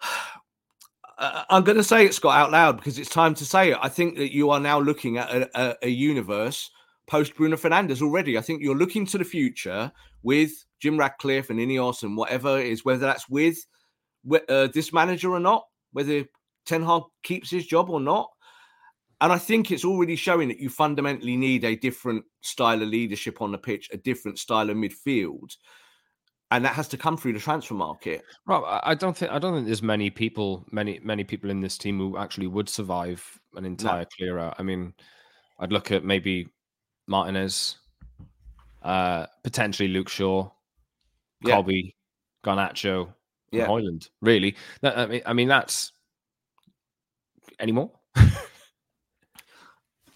I'm 1.18 1.64
going 1.64 1.76
to 1.76 1.84
say 1.84 2.06
it, 2.06 2.14
Scott, 2.14 2.38
out 2.38 2.50
loud 2.50 2.78
because 2.78 2.98
it's 2.98 3.10
time 3.10 3.34
to 3.34 3.44
say 3.44 3.72
it. 3.72 3.78
I 3.82 3.90
think 3.90 4.16
that 4.16 4.32
you 4.32 4.48
are 4.50 4.60
now 4.60 4.80
looking 4.80 5.18
at 5.18 5.30
a, 5.30 5.50
a, 5.54 5.76
a 5.82 5.88
universe 5.88 6.70
post 7.06 7.36
Bruno 7.36 7.56
Fernandes 7.56 8.00
already. 8.00 8.38
I 8.38 8.40
think 8.40 8.62
you're 8.62 8.74
looking 8.74 9.04
to 9.06 9.18
the 9.18 9.24
future 9.24 9.92
with 10.22 10.52
Jim 10.80 10.98
Ratcliffe 10.98 11.50
and 11.50 11.58
Ineos 11.58 12.04
and 12.04 12.16
whatever 12.16 12.58
it 12.58 12.68
is, 12.68 12.86
whether 12.86 13.00
that's 13.00 13.28
with 13.28 13.58
uh, 14.48 14.68
this 14.68 14.92
manager 14.94 15.32
or 15.32 15.40
not, 15.40 15.66
whether 15.92 16.24
Ten 16.66 16.82
Hag 16.82 17.02
keeps 17.22 17.50
his 17.50 17.66
job 17.66 17.90
or 17.90 18.00
not. 18.00 18.30
And 19.20 19.32
I 19.32 19.38
think 19.38 19.70
it's 19.70 19.84
already 19.84 20.16
showing 20.16 20.48
that 20.48 20.60
you 20.60 20.70
fundamentally 20.70 21.36
need 21.36 21.64
a 21.64 21.76
different 21.76 22.24
style 22.40 22.80
of 22.82 22.88
leadership 22.88 23.42
on 23.42 23.52
the 23.52 23.58
pitch, 23.58 23.90
a 23.92 23.98
different 23.98 24.38
style 24.38 24.70
of 24.70 24.76
midfield. 24.76 25.56
And 26.50 26.64
that 26.64 26.72
has 26.74 26.88
to 26.88 26.96
come 26.96 27.16
through 27.16 27.34
the 27.34 27.38
transfer 27.38 27.74
market. 27.74 28.22
Rob, 28.46 28.64
I 28.66 28.94
don't 28.94 29.16
think 29.16 29.30
I 29.30 29.38
don't 29.38 29.54
think 29.54 29.66
there's 29.66 29.82
many 29.82 30.10
people, 30.10 30.64
many 30.72 30.98
many 31.02 31.22
people 31.22 31.50
in 31.50 31.60
this 31.60 31.78
team 31.78 31.98
who 31.98 32.16
actually 32.16 32.48
would 32.48 32.68
survive 32.68 33.24
an 33.54 33.64
entire 33.64 34.00
no. 34.00 34.08
clear 34.16 34.38
out. 34.38 34.56
I 34.58 34.62
mean, 34.62 34.94
I'd 35.60 35.70
look 35.70 35.92
at 35.92 36.02
maybe 36.02 36.48
Martinez, 37.06 37.78
uh, 38.82 39.26
potentially 39.44 39.88
Luke 39.90 40.08
Shaw, 40.08 40.50
yeah. 41.44 41.54
Kobbie, 41.54 41.94
Garnacho, 42.44 43.12
yeah. 43.50 43.66
Højlund. 43.66 44.08
Really, 44.20 44.56
that, 44.82 44.98
I 44.98 45.06
mean, 45.06 45.22
I 45.26 45.32
mean 45.32 45.48
that's 45.48 45.92
anymore. 47.58 47.90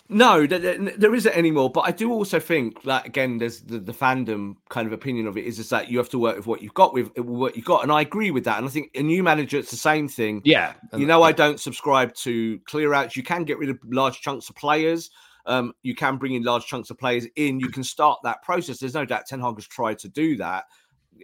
No, 0.09 0.47
there 0.47 1.15
isn't 1.15 1.35
anymore. 1.35 1.71
But 1.71 1.83
I 1.83 1.91
do 1.91 2.13
also 2.13 2.39
think 2.39 2.83
that 2.83 3.07
again, 3.07 3.39
there's 3.39 3.63
the, 3.63 3.79
the 3.79 3.93
fandom 3.93 4.57
kind 4.69 4.87
of 4.87 4.93
opinion 4.93 5.27
of 5.27 5.39
it 5.39 5.45
is, 5.45 5.59
is 5.59 5.71
that 5.71 5.91
you 5.91 5.97
have 5.99 6.11
to 6.11 6.19
work 6.19 6.37
with 6.37 6.47
what 6.47 6.63
you've 6.63 6.75
got 6.75 6.93
with 6.93 7.17
what 7.19 7.57
you've 7.57 7.65
got, 7.65 7.83
and 7.83 7.91
I 7.91 8.03
agree 8.03 8.31
with 8.31 8.45
that. 8.45 8.59
And 8.59 8.67
I 8.67 8.71
think 8.71 8.91
a 8.95 9.03
new 9.03 9.23
manager, 9.23 9.59
it's 9.59 9.71
the 9.71 9.77
same 9.77 10.09
thing. 10.09 10.43
Yeah, 10.45 10.75
you 10.95 11.07
know, 11.07 11.23
I 11.23 11.33
don't 11.33 11.59
subscribe 11.59 12.15
to 12.17 12.59
clear 12.61 12.93
outs. 12.93 13.17
You 13.17 13.23
can 13.23 13.45
get 13.45 13.59
rid 13.59 13.71
of 13.71 13.79
large 13.87 14.21
chunks 14.21 14.49
of 14.51 14.57
players. 14.57 15.11
Um, 15.47 15.73
you 15.83 15.95
can 15.95 16.17
bring 16.17 16.35
in 16.35 16.43
large 16.43 16.67
chunks 16.67 16.91
of 16.91 16.99
players 16.99 17.27
in. 17.37 17.59
You 17.59 17.69
can 17.69 17.83
start 17.85 18.21
that 18.25 18.43
process. 18.43 18.79
There's 18.79 18.95
no 18.95 19.07
doubt 19.07 19.27
Ten 19.27 19.41
Hag 19.41 19.57
has 19.57 19.67
tried 19.67 19.99
to 20.01 20.09
do 20.09 20.37
that, 20.37 20.65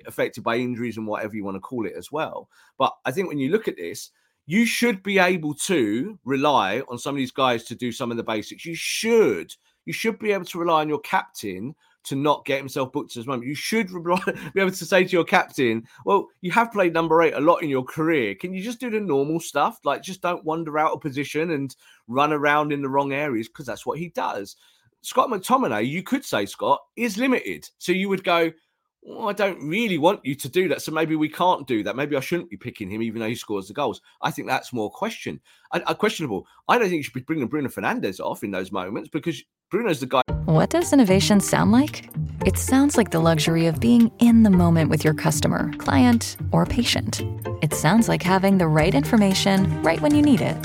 affected 0.06 0.42
by 0.42 0.56
injuries 0.56 0.96
and 0.96 1.06
whatever 1.06 1.34
you 1.34 1.44
want 1.44 1.56
to 1.56 1.60
call 1.60 1.86
it 1.86 1.94
as 1.96 2.10
well. 2.10 2.48
But 2.78 2.94
I 3.04 3.10
think 3.10 3.28
when 3.28 3.38
you 3.38 3.50
look 3.50 3.68
at 3.68 3.76
this, 3.76 4.10
you 4.46 4.64
should 4.66 5.02
be 5.02 5.18
able 5.18 5.54
to 5.54 6.18
rely 6.24 6.82
on 6.88 6.98
some 6.98 7.14
of 7.14 7.18
these 7.18 7.30
guys 7.30 7.64
to 7.64 7.74
do 7.74 7.92
some 7.92 8.10
of 8.10 8.16
the 8.16 8.22
basics. 8.22 8.64
You 8.64 8.74
should. 8.74 9.54
You 9.86 9.92
should 9.92 10.18
be 10.18 10.32
able 10.32 10.44
to 10.46 10.58
rely 10.58 10.80
on 10.80 10.88
your 10.88 11.00
captain 11.00 11.74
to 12.04 12.16
not 12.16 12.44
get 12.44 12.58
himself 12.58 12.92
booked 12.92 13.12
at 13.12 13.20
this 13.20 13.26
moment. 13.26 13.46
You 13.46 13.54
should 13.54 13.88
be 14.54 14.60
able 14.60 14.70
to 14.70 14.84
say 14.86 15.04
to 15.04 15.10
your 15.10 15.24
captain, 15.24 15.86
well, 16.04 16.28
you 16.40 16.50
have 16.52 16.72
played 16.72 16.94
number 16.94 17.22
eight 17.22 17.34
a 17.34 17.40
lot 17.40 17.62
in 17.62 17.68
your 17.68 17.84
career. 17.84 18.34
Can 18.34 18.54
you 18.54 18.62
just 18.62 18.80
do 18.80 18.90
the 18.90 19.00
normal 19.00 19.40
stuff? 19.40 19.78
Like, 19.84 20.02
just 20.02 20.22
don't 20.22 20.44
wander 20.44 20.78
out 20.78 20.92
of 20.92 21.00
position 21.00 21.50
and 21.50 21.74
run 22.08 22.32
around 22.32 22.72
in 22.72 22.82
the 22.82 22.88
wrong 22.88 23.12
areas 23.12 23.48
because 23.48 23.66
that's 23.66 23.86
what 23.86 23.98
he 23.98 24.08
does. 24.08 24.56
Scott 25.02 25.30
McTominay, 25.30 25.88
you 25.88 26.02
could 26.02 26.24
say, 26.24 26.46
Scott, 26.46 26.80
is 26.96 27.16
limited. 27.16 27.68
So 27.78 27.92
you 27.92 28.08
would 28.08 28.24
go, 28.24 28.50
well, 29.02 29.28
I 29.28 29.32
don't 29.32 29.66
really 29.66 29.98
want 29.98 30.20
you 30.24 30.34
to 30.34 30.48
do 30.48 30.68
that. 30.68 30.82
So 30.82 30.92
maybe 30.92 31.16
we 31.16 31.28
can't 31.28 31.66
do 31.66 31.82
that. 31.84 31.96
Maybe 31.96 32.16
I 32.16 32.20
shouldn't 32.20 32.50
be 32.50 32.56
picking 32.56 32.90
him, 32.90 33.02
even 33.02 33.20
though 33.20 33.28
he 33.28 33.34
scores 33.34 33.68
the 33.68 33.74
goals. 33.74 34.00
I 34.20 34.30
think 34.30 34.48
that's 34.48 34.72
more 34.72 34.90
question, 34.90 35.40
I, 35.72 35.82
I, 35.86 35.94
questionable. 35.94 36.46
I 36.68 36.78
don't 36.78 36.88
think 36.88 36.98
you 36.98 37.02
should 37.02 37.14
be 37.14 37.20
bringing 37.20 37.48
Bruno 37.48 37.68
Fernandes 37.68 38.20
off 38.20 38.44
in 38.44 38.50
those 38.50 38.72
moments 38.72 39.08
because 39.08 39.42
Bruno's 39.70 40.00
the 40.00 40.06
guy. 40.06 40.22
What 40.44 40.70
does 40.70 40.92
innovation 40.92 41.40
sound 41.40 41.72
like? 41.72 42.08
It 42.44 42.58
sounds 42.58 42.96
like 42.96 43.10
the 43.10 43.20
luxury 43.20 43.66
of 43.66 43.80
being 43.80 44.10
in 44.18 44.42
the 44.42 44.50
moment 44.50 44.90
with 44.90 45.04
your 45.04 45.14
customer, 45.14 45.72
client, 45.78 46.36
or 46.52 46.66
patient. 46.66 47.22
It 47.62 47.72
sounds 47.72 48.08
like 48.08 48.22
having 48.22 48.58
the 48.58 48.66
right 48.66 48.94
information 48.94 49.82
right 49.82 50.00
when 50.00 50.14
you 50.14 50.22
need 50.22 50.40
it 50.40 50.56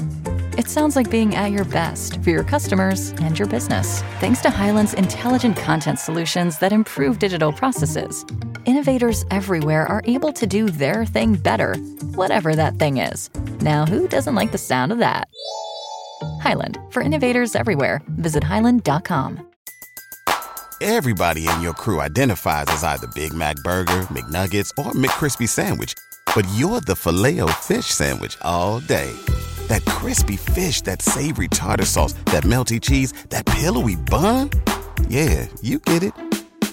it 0.58 0.70
sounds 0.70 0.96
like 0.96 1.10
being 1.10 1.36
at 1.36 1.52
your 1.52 1.66
best 1.66 2.22
for 2.24 2.30
your 2.30 2.44
customers 2.44 3.10
and 3.22 3.38
your 3.38 3.48
business. 3.48 4.02
Thanks 4.20 4.42
to 4.42 4.50
Hyland's 4.50 4.94
intelligent 4.94 5.58
content 5.58 6.00
solutions 6.00 6.60
that 6.60 6.72
improve 6.72 7.20
digital 7.20 7.52
processes, 7.52 8.26
innovators 8.66 9.26
everywhere 9.32 9.86
are 9.88 10.02
able 10.06 10.32
to 10.34 10.48
do 10.48 10.70
their 10.70 11.06
thing 11.06 11.34
better, 11.36 11.76
whatever 12.16 12.56
that 12.56 12.76
thing 12.76 12.98
is. 12.98 13.30
Now, 13.62 13.86
who 13.86 14.08
doesn't 14.08 14.36
like 14.36 14.52
the 14.52 14.58
sound 14.58 14.92
of 14.92 15.00
that? 15.00 15.28
Hyland, 16.42 16.78
for 16.90 17.02
innovators 17.02 17.56
everywhere, 17.56 18.02
visit 18.08 18.44
hyland.com. 18.44 19.46
Everybody 20.82 21.48
in 21.48 21.62
your 21.62 21.74
crew 21.74 22.02
identifies 22.02 22.66
as 22.68 22.84
either 22.84 23.08
Big 23.16 23.34
Mac 23.34 23.56
Burger, 23.58 24.02
McNuggets, 24.12 24.72
or 24.78 24.92
McCrispy 24.92 25.48
Sandwich, 25.48 25.96
but 26.36 26.46
you're 26.54 26.82
the 26.82 26.96
filet 26.96 27.40
fish 27.62 27.86
Sandwich 27.86 28.38
all 28.42 28.82
day 28.82 29.16
that 29.68 29.86
crispy 29.86 30.36
fish, 30.36 30.82
that 30.82 31.02
savory 31.02 31.48
tartar 31.48 31.86
sauce, 31.86 32.14
that 32.26 32.44
melty 32.44 32.82
cheese, 32.82 33.14
that 33.30 33.46
pillowy 33.46 33.96
bun. 33.96 34.50
Yeah, 35.08 35.48
you 35.62 35.80
get 35.80 36.04
it 36.04 36.14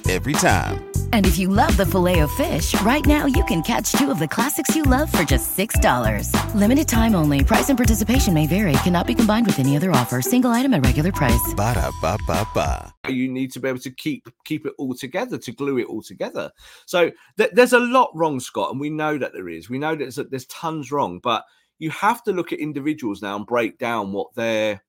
every 0.08 0.32
time. 0.32 0.92
And 1.12 1.26
if 1.26 1.38
you 1.38 1.48
love 1.48 1.76
the 1.76 1.84
filet 1.84 2.20
of 2.20 2.30
fish, 2.32 2.80
right 2.82 3.04
now 3.04 3.26
you 3.26 3.44
can 3.44 3.62
catch 3.62 3.92
two 3.92 4.10
of 4.10 4.18
the 4.18 4.26
classics 4.26 4.74
you 4.74 4.82
love 4.82 5.12
for 5.12 5.22
just 5.22 5.56
$6. 5.56 6.54
Limited 6.54 6.88
time 6.88 7.14
only. 7.14 7.44
Price 7.44 7.68
and 7.68 7.78
participation 7.78 8.34
may 8.34 8.46
vary. 8.46 8.72
Cannot 8.84 9.06
be 9.06 9.14
combined 9.14 9.46
with 9.46 9.58
any 9.58 9.76
other 9.76 9.90
offer. 9.90 10.22
Single 10.22 10.50
item 10.50 10.72
at 10.74 10.84
regular 10.84 11.12
price. 11.12 11.54
Ba 11.54 11.74
da 11.74 11.90
ba 12.00 12.18
ba 12.26 12.46
ba. 12.54 12.94
You 13.08 13.28
need 13.28 13.52
to 13.52 13.60
be 13.60 13.68
able 13.68 13.80
to 13.80 13.90
keep 13.90 14.28
keep 14.44 14.64
it 14.64 14.72
all 14.78 14.94
together, 14.94 15.36
to 15.38 15.52
glue 15.52 15.78
it 15.78 15.86
all 15.86 16.02
together. 16.02 16.50
So 16.86 17.10
th- 17.36 17.50
there's 17.52 17.72
a 17.74 17.78
lot 17.78 18.10
wrong, 18.14 18.40
Scott, 18.40 18.70
and 18.70 18.80
we 18.80 18.90
know 18.90 19.18
that 19.18 19.32
there 19.32 19.48
is. 19.48 19.68
We 19.68 19.78
know 19.78 19.94
that 19.94 20.14
there's, 20.14 20.28
there's 20.30 20.46
tons 20.46 20.90
wrong, 20.90 21.18
but 21.18 21.44
you 21.82 21.90
have 21.90 22.22
to 22.22 22.30
look 22.30 22.52
at 22.52 22.60
individuals 22.60 23.22
now 23.22 23.34
and 23.34 23.44
break 23.44 23.76
down 23.76 24.12
what 24.12 24.32
their 24.36 24.80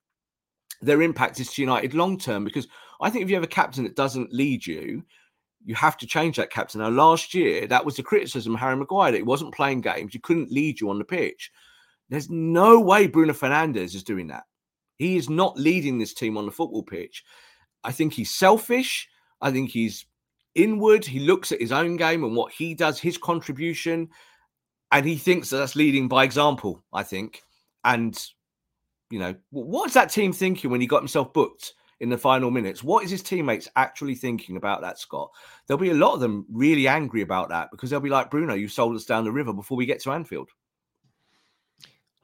their 0.84 1.02
impact 1.02 1.40
is 1.40 1.52
to 1.52 1.62
United 1.64 1.96
long 1.96 2.20
term. 2.20 2.44
Because 2.44 2.68
I 3.02 3.10
think 3.10 3.24
if 3.24 3.30
you 3.30 3.36
have 3.36 3.44
a 3.44 3.48
captain 3.48 3.84
that 3.84 3.96
doesn't 3.96 4.32
lead 4.32 4.64
you, 4.64 5.04
you 5.66 5.74
have 5.74 5.98
to 5.98 6.06
change 6.06 6.38
that 6.38 6.52
captain. 6.52 6.82
Now, 6.82 6.90
last 6.90 7.34
year, 7.34 7.66
that 7.66 7.84
was 7.84 7.96
the 7.96 8.04
criticism 8.04 8.54
of 8.54 8.60
Harry 8.60 8.76
Maguire 8.76 9.12
that 9.12 9.18
he 9.18 9.24
wasn't 9.24 9.56
playing 9.56 9.82
games, 9.82 10.14
he 10.14 10.20
couldn't 10.20 10.52
lead 10.52 10.80
you 10.80 10.92
on 10.92 11.00
the 11.00 11.04
pitch. 11.04 11.52
There's 12.10 12.30
no 12.30 12.80
way 12.80 13.08
Bruno 13.08 13.34
Fernandes 13.34 13.96
is 13.96 14.04
doing 14.04 14.28
that. 14.28 14.44
He 14.98 15.18
is 15.18 15.32
not 15.32 15.58
leading 15.58 15.98
this 15.98 16.14
team 16.14 16.38
on 16.38 16.46
the 16.46 16.52
football 16.52 16.84
pitch. 16.84 17.24
I 17.84 17.92
think 17.92 18.14
he's 18.14 18.36
selfish. 18.36 19.10
I 19.42 19.50
think 19.50 19.72
he's 19.72 20.06
inward. 20.54 21.06
He 21.06 21.22
looks 21.22 21.52
at 21.52 21.60
his 21.60 21.72
own 21.72 21.98
game 21.98 22.24
and 22.24 22.36
what 22.36 22.54
he 22.54 22.76
does, 22.76 23.00
his 23.00 23.18
contribution 23.18 24.10
and 24.94 25.06
he 25.06 25.16
thinks 25.16 25.50
that 25.50 25.58
that's 25.58 25.76
leading 25.76 26.08
by 26.08 26.24
example. 26.24 26.84
I 26.94 27.04
think, 27.04 27.42
and 27.84 28.18
you 29.10 29.20
know, 29.20 29.36
what's 29.50 29.96
that 29.96 30.12
team 30.12 30.32
thinking 30.32 30.70
when 30.70 30.82
he 30.82 30.88
got 30.88 31.02
himself 31.02 31.34
booked 31.34 31.74
in 32.00 32.10
the 32.10 32.18
final 32.18 32.52
minutes? 32.52 32.84
What 32.84 33.04
is 33.04 33.10
his 33.10 33.24
teammates 33.24 33.68
actually 33.76 34.16
thinking 34.16 34.56
about 34.56 34.82
that, 34.82 35.00
Scott? 35.00 35.32
There'll 35.66 35.82
be 35.82 35.90
a 35.90 35.96
lot 35.96 36.14
of 36.14 36.20
them 36.20 36.46
really 36.52 36.88
angry 36.88 37.22
about 37.22 37.50
that 37.50 37.70
because 37.72 37.90
they'll 37.90 38.00
be 38.00 38.10
like, 38.10 38.30
Bruno, 38.30 38.54
you 38.54 38.68
sold 38.68 38.96
us 38.96 39.06
down 39.06 39.24
the 39.24 39.32
river 39.32 39.52
before 39.52 39.78
we 39.78 39.88
get 39.88 40.00
to 40.04 40.12
Anfield. 40.12 40.50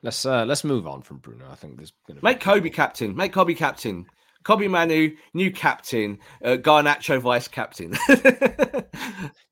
Let's 0.04 0.26
uh, 0.26 0.46
let's 0.46 0.64
move 0.64 0.88
on 0.88 1.02
from 1.02 1.18
Bruno. 1.18 1.46
I 1.52 1.56
think 1.56 1.78
there's 1.78 1.94
going 2.08 2.20
to 2.20 2.24
make 2.24 2.40
Kobbie 2.40 2.70
captain. 2.70 3.16
Make 3.16 3.34
Kobbie 3.34 3.56
captain. 3.56 4.06
Kobbie 4.44 4.70
Mainoo, 4.70 5.16
new 5.34 5.52
captain. 5.52 6.20
Uh, 6.44 6.56
Garnacho 6.58 7.20
vice 7.20 7.48
captain. 7.48 7.98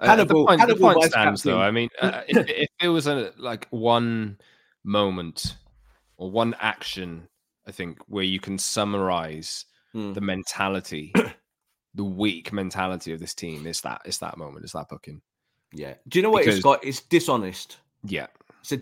Hannibal, 0.00 0.20
uh, 0.20 0.24
the 0.24 0.46
point, 0.46 0.60
Hannibal 0.60 0.88
the 0.88 0.94
point 0.94 1.10
stands, 1.12 1.42
though. 1.42 1.60
I 1.60 1.70
mean, 1.70 1.88
uh, 2.00 2.22
if, 2.26 2.48
if 2.48 2.68
it 2.80 2.88
was 2.88 3.06
a 3.06 3.32
like 3.36 3.66
one 3.70 4.38
moment 4.84 5.56
or 6.16 6.30
one 6.30 6.54
action, 6.60 7.28
I 7.66 7.72
think 7.72 7.98
where 8.06 8.24
you 8.24 8.40
can 8.40 8.58
summarize 8.58 9.66
hmm. 9.92 10.12
the 10.12 10.20
mentality, 10.20 11.12
the 11.94 12.04
weak 12.04 12.52
mentality 12.52 13.12
of 13.12 13.20
this 13.20 13.34
team, 13.34 13.66
is 13.66 13.80
that 13.82 14.02
is 14.04 14.18
that 14.18 14.38
moment, 14.38 14.64
is 14.64 14.72
that 14.72 14.88
booking. 14.88 15.20
Yeah. 15.72 15.94
Do 16.08 16.18
you 16.18 16.22
know 16.22 16.30
what 16.30 16.40
because, 16.40 16.56
it's 16.56 16.64
got? 16.64 16.84
It's 16.84 17.00
dishonest. 17.00 17.78
Yeah. 18.04 18.26
It's 18.60 18.72
a 18.72 18.76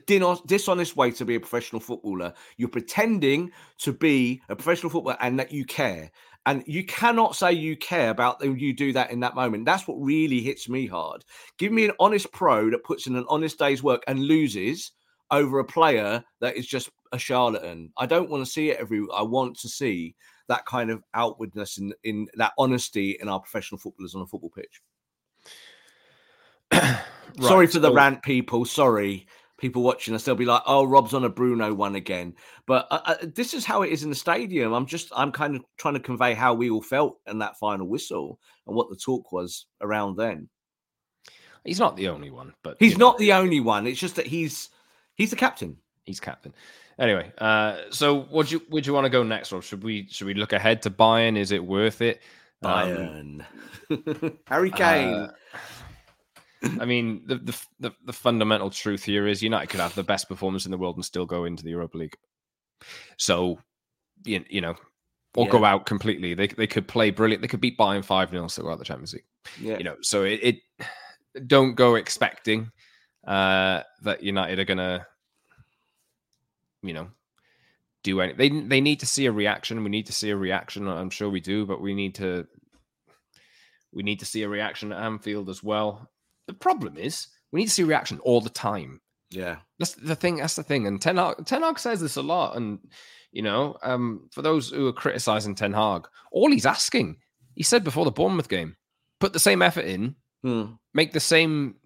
dishonest 0.46 0.96
way 0.96 1.10
to 1.12 1.24
be 1.24 1.36
a 1.36 1.40
professional 1.40 1.80
footballer. 1.80 2.34
You're 2.56 2.68
pretending 2.68 3.52
to 3.78 3.92
be 3.92 4.42
a 4.48 4.56
professional 4.56 4.90
footballer 4.90 5.16
and 5.20 5.38
that 5.38 5.52
you 5.52 5.64
care. 5.64 6.10
And 6.48 6.64
you 6.66 6.82
cannot 6.82 7.36
say 7.36 7.52
you 7.52 7.76
care 7.76 8.08
about 8.08 8.38
them. 8.38 8.56
You 8.56 8.72
do 8.72 8.90
that 8.94 9.10
in 9.10 9.20
that 9.20 9.34
moment. 9.34 9.66
That's 9.66 9.86
what 9.86 10.00
really 10.00 10.40
hits 10.40 10.66
me 10.66 10.86
hard. 10.86 11.22
Give 11.58 11.72
me 11.72 11.84
an 11.84 11.92
honest 12.00 12.32
pro 12.32 12.70
that 12.70 12.84
puts 12.84 13.06
in 13.06 13.16
an 13.16 13.26
honest 13.28 13.58
day's 13.58 13.82
work 13.82 14.02
and 14.08 14.24
loses 14.24 14.92
over 15.30 15.58
a 15.58 15.64
player 15.64 16.24
that 16.40 16.56
is 16.56 16.66
just 16.66 16.88
a 17.12 17.18
charlatan. 17.18 17.92
I 17.98 18.06
don't 18.06 18.30
want 18.30 18.46
to 18.46 18.50
see 18.50 18.70
it 18.70 18.78
every. 18.80 19.04
I 19.14 19.20
want 19.20 19.58
to 19.58 19.68
see 19.68 20.14
that 20.48 20.64
kind 20.64 20.90
of 20.90 21.04
outwardness 21.12 21.76
in 21.76 21.92
in 22.02 22.26
that 22.36 22.54
honesty 22.56 23.18
in 23.20 23.28
our 23.28 23.40
professional 23.40 23.78
footballers 23.78 24.14
on 24.14 24.22
a 24.22 24.26
football 24.26 24.48
pitch. 24.48 24.80
right, 26.72 27.02
Sorry 27.42 27.66
for 27.66 27.78
the 27.78 27.92
rant, 27.92 28.22
people. 28.22 28.64
Sorry 28.64 29.26
people 29.58 29.82
watching 29.82 30.14
us, 30.14 30.24
they'll 30.24 30.34
be 30.34 30.44
like, 30.44 30.62
"Oh, 30.66 30.84
Rob's 30.84 31.14
on 31.14 31.24
a 31.24 31.28
Bruno 31.28 31.74
one 31.74 31.96
again." 31.96 32.34
But 32.66 32.86
uh, 32.90 33.00
uh, 33.04 33.14
this 33.34 33.52
is 33.52 33.64
how 33.64 33.82
it 33.82 33.90
is 33.90 34.04
in 34.04 34.10
the 34.10 34.16
stadium. 34.16 34.72
I'm 34.72 34.86
just, 34.86 35.12
I'm 35.14 35.32
kind 35.32 35.56
of 35.56 35.64
trying 35.76 35.94
to 35.94 36.00
convey 36.00 36.34
how 36.34 36.54
we 36.54 36.70
all 36.70 36.82
felt 36.82 37.18
in 37.26 37.38
that 37.40 37.58
final 37.58 37.86
whistle 37.86 38.38
and 38.66 38.74
what 38.74 38.88
the 38.88 38.96
talk 38.96 39.32
was 39.32 39.66
around 39.80 40.16
then. 40.16 40.48
He's 41.64 41.80
not 41.80 41.96
the 41.96 42.08
only 42.08 42.30
one, 42.30 42.54
but 42.62 42.76
he's 42.78 42.96
not 42.96 43.14
know. 43.14 43.18
the 43.18 43.32
only 43.34 43.60
one. 43.60 43.86
It's 43.86 44.00
just 44.00 44.16
that 44.16 44.26
he's 44.26 44.70
he's 45.16 45.30
the 45.30 45.36
captain. 45.36 45.76
He's 46.04 46.20
captain. 46.20 46.54
Anyway, 46.98 47.30
uh, 47.38 47.76
so 47.90 48.26
would 48.30 48.50
you 48.50 48.62
would 48.70 48.86
you 48.86 48.92
want 48.92 49.04
to 49.04 49.10
go 49.10 49.22
next, 49.22 49.52
Rob? 49.52 49.62
Should 49.62 49.84
we 49.84 50.06
should 50.08 50.26
we 50.26 50.34
look 50.34 50.52
ahead 50.52 50.82
to 50.82 50.90
Bayern? 50.90 51.36
Is 51.36 51.52
it 51.52 51.64
worth 51.64 52.00
it? 52.00 52.22
Bayern, 52.62 53.44
um, 53.90 54.38
Harry 54.46 54.70
Kane. 54.70 55.14
Uh, 55.14 55.32
I 56.62 56.84
mean, 56.84 57.22
the, 57.26 57.36
the, 57.36 57.60
the 57.80 57.92
the 58.04 58.12
fundamental 58.12 58.70
truth 58.70 59.04
here 59.04 59.26
is 59.26 59.42
United 59.42 59.68
could 59.68 59.80
have 59.80 59.94
the 59.94 60.02
best 60.02 60.28
performance 60.28 60.64
in 60.64 60.70
the 60.70 60.78
world 60.78 60.96
and 60.96 61.04
still 61.04 61.26
go 61.26 61.44
into 61.44 61.62
the 61.62 61.70
Europa 61.70 61.98
League. 61.98 62.16
So, 63.16 63.58
you, 64.24 64.44
you 64.48 64.60
know, 64.60 64.74
or 65.36 65.44
yeah. 65.44 65.52
go 65.52 65.64
out 65.64 65.86
completely. 65.86 66.34
They 66.34 66.48
they 66.48 66.66
could 66.66 66.88
play 66.88 67.10
brilliant. 67.10 67.42
They 67.42 67.48
could 67.48 67.60
beat 67.60 67.78
Bayern 67.78 68.04
five 68.04 68.30
0 68.30 68.48
still 68.48 68.64
go 68.64 68.72
out 68.72 68.78
the 68.78 68.84
Champions 68.84 69.14
League. 69.14 69.24
Yeah. 69.60 69.78
You 69.78 69.84
know, 69.84 69.96
so 70.00 70.24
it, 70.24 70.40
it 70.42 71.46
don't 71.46 71.74
go 71.74 71.94
expecting 71.94 72.72
uh, 73.26 73.82
that 74.02 74.22
United 74.22 74.58
are 74.58 74.64
gonna, 74.64 75.06
you 76.82 76.92
know, 76.92 77.08
do 78.02 78.20
any. 78.20 78.32
They 78.32 78.48
they 78.48 78.80
need 78.80 79.00
to 79.00 79.06
see 79.06 79.26
a 79.26 79.32
reaction. 79.32 79.84
We 79.84 79.90
need 79.90 80.06
to 80.06 80.12
see 80.12 80.30
a 80.30 80.36
reaction. 80.36 80.88
I'm 80.88 81.10
sure 81.10 81.30
we 81.30 81.40
do, 81.40 81.66
but 81.66 81.80
we 81.80 81.94
need 81.94 82.16
to 82.16 82.46
we 83.92 84.02
need 84.02 84.20
to 84.20 84.26
see 84.26 84.42
a 84.42 84.48
reaction 84.48 84.92
at 84.92 85.02
Anfield 85.02 85.48
as 85.48 85.62
well. 85.62 86.08
The 86.48 86.54
problem 86.54 86.96
is 86.96 87.28
we 87.52 87.60
need 87.60 87.66
to 87.66 87.72
see 87.72 87.84
reaction 87.84 88.18
all 88.20 88.40
the 88.40 88.50
time. 88.50 89.00
Yeah, 89.30 89.58
that's 89.78 89.94
the 89.94 90.16
thing. 90.16 90.36
That's 90.36 90.56
the 90.56 90.62
thing. 90.62 90.86
And 90.86 91.00
Ten 91.00 91.16
Hag, 91.16 91.44
Ten 91.46 91.62
Hag 91.62 91.78
says 91.78 92.00
this 92.00 92.16
a 92.16 92.22
lot. 92.22 92.56
And 92.56 92.80
you 93.30 93.42
know, 93.42 93.76
um, 93.82 94.28
for 94.32 94.42
those 94.42 94.70
who 94.70 94.88
are 94.88 94.92
criticizing 94.92 95.54
Ten 95.54 95.72
Hag, 95.72 96.08
all 96.32 96.50
he's 96.50 96.66
asking, 96.66 97.18
he 97.54 97.62
said 97.62 97.84
before 97.84 98.06
the 98.06 98.10
Bournemouth 98.10 98.48
game, 98.48 98.76
put 99.20 99.32
the 99.32 99.38
same 99.38 99.62
effort 99.62 99.84
in, 99.84 100.16
hmm. 100.42 100.64
make 100.94 101.12
the 101.12 101.20
same 101.20 101.76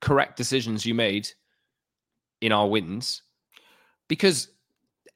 correct 0.00 0.36
decisions 0.36 0.84
you 0.84 0.94
made 0.94 1.28
in 2.42 2.52
our 2.52 2.68
wins, 2.68 3.22
because 4.08 4.48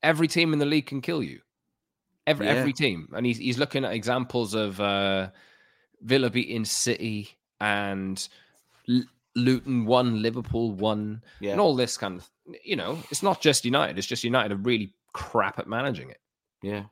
every 0.03 0.29
team 0.29 0.53
in 0.53 0.59
the 0.59 0.67
league 0.67 0.87
can 0.87 1.03
kill 1.03 1.23
you. 1.23 1.41
Every 2.27 2.47
yeah. 2.47 2.55
every 2.55 2.73
team, 2.73 3.09
and 3.15 3.25
he's 3.25 3.39
he's 3.39 3.59
looking 3.59 3.85
at 3.85 3.93
examples 3.93 4.55
of 4.55 4.81
uh, 4.81 5.29
Villa 6.01 6.31
beating 6.31 6.65
City 6.65 7.29
and 7.61 8.29
Luton 9.35 9.85
won, 9.85 10.22
Liverpool 10.22 10.72
won, 10.72 11.22
yeah. 11.40 11.53
and 11.53 11.61
all 11.61 11.77
this 11.77 11.96
kind 11.96 12.16
of, 12.16 12.29
you 12.64 12.77
know, 12.77 12.99
it's 13.11 13.22
not 13.22 13.40
just 13.40 13.64
United. 13.64 13.99
It's 13.99 14.07
just 14.07 14.25
United 14.25 14.53
are 14.53 14.57
really 14.57 14.94
crap 15.12 15.59
at 15.59 15.68
managing 15.68 16.11
it. 16.11 16.20
Yeah. 16.62 16.85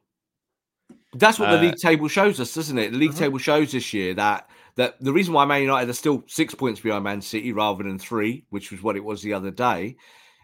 That's 1.15 1.39
what 1.39 1.51
the 1.51 1.59
uh, 1.59 1.63
league 1.63 1.77
table 1.77 2.09
shows 2.09 2.41
us, 2.41 2.55
doesn't 2.55 2.79
it? 2.79 2.93
The 2.93 2.99
league 2.99 3.11
uh-huh. 3.11 3.21
table 3.21 3.39
shows 3.39 3.73
this 3.73 3.95
year 3.95 4.15
that 4.15 4.51
that 4.77 5.01
the 5.01 5.13
reason 5.13 5.33
why 5.33 5.45
Man 5.45 5.63
United 5.63 5.89
are 5.89 5.95
still 5.95 6.25
six 6.27 6.55
points 6.55 6.81
behind 6.81 7.05
Man 7.05 7.21
City 7.21 7.53
rather 7.53 7.85
than 7.85 7.99
three, 7.99 8.45
which 8.51 8.73
was 8.73 8.83
what 8.83 8.97
it 8.97 9.05
was 9.05 9.23
the 9.23 9.33
other 9.33 9.53
day, 9.53 9.97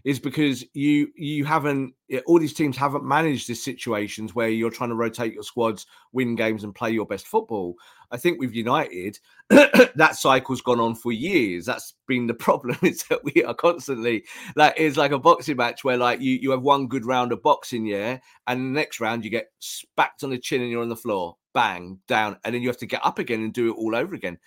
is 0.04 0.18
because 0.18 0.64
you 0.74 1.08
you 1.14 1.44
haven't 1.44 1.94
all 2.26 2.38
these 2.38 2.54
teams 2.54 2.76
haven't 2.76 3.04
managed 3.04 3.48
these 3.48 3.62
situations 3.62 4.34
where 4.34 4.48
you're 4.48 4.70
trying 4.70 4.88
to 4.90 4.96
rotate 4.96 5.32
your 5.32 5.42
squads, 5.42 5.86
win 6.12 6.34
games, 6.34 6.64
and 6.64 6.74
play 6.74 6.90
your 6.90 7.06
best 7.06 7.26
football. 7.26 7.76
I 8.10 8.16
think 8.16 8.40
with 8.40 8.52
United, 8.52 9.18
that 9.50 10.16
cycle's 10.16 10.60
gone 10.60 10.80
on 10.80 10.94
for 10.96 11.12
years. 11.12 11.66
That's 11.66 11.94
been 12.08 12.26
the 12.26 12.34
problem 12.46 12.78
is 12.82 13.04
that 13.04 13.22
we 13.24 13.44
are 13.44 13.54
constantly 13.54 14.24
that 14.56 14.78
is 14.78 14.96
like 14.96 15.12
a 15.12 15.18
boxing 15.18 15.56
match 15.56 15.84
where 15.84 15.96
like 15.96 16.20
you 16.20 16.34
you 16.40 16.50
have 16.50 16.62
one 16.62 16.88
good 16.88 17.04
round 17.04 17.32
of 17.32 17.42
boxing, 17.42 17.86
yeah, 17.86 18.18
and 18.46 18.60
the 18.60 18.78
next 18.80 19.00
round 19.00 19.24
you 19.24 19.30
get 19.30 19.50
spacked 19.60 20.24
on 20.24 20.30
the 20.30 20.38
chin 20.38 20.60
and 20.62 20.70
you're 20.70 20.82
on 20.82 20.88
the 20.88 20.96
floor, 20.96 21.36
bang 21.54 21.98
down, 22.08 22.36
and 22.44 22.54
then 22.54 22.62
you 22.62 22.68
have 22.68 22.78
to 22.78 22.86
get 22.86 23.04
up 23.04 23.18
again 23.18 23.40
and 23.40 23.52
do 23.52 23.70
it 23.70 23.76
all 23.76 23.94
over 23.94 24.14
again 24.14 24.38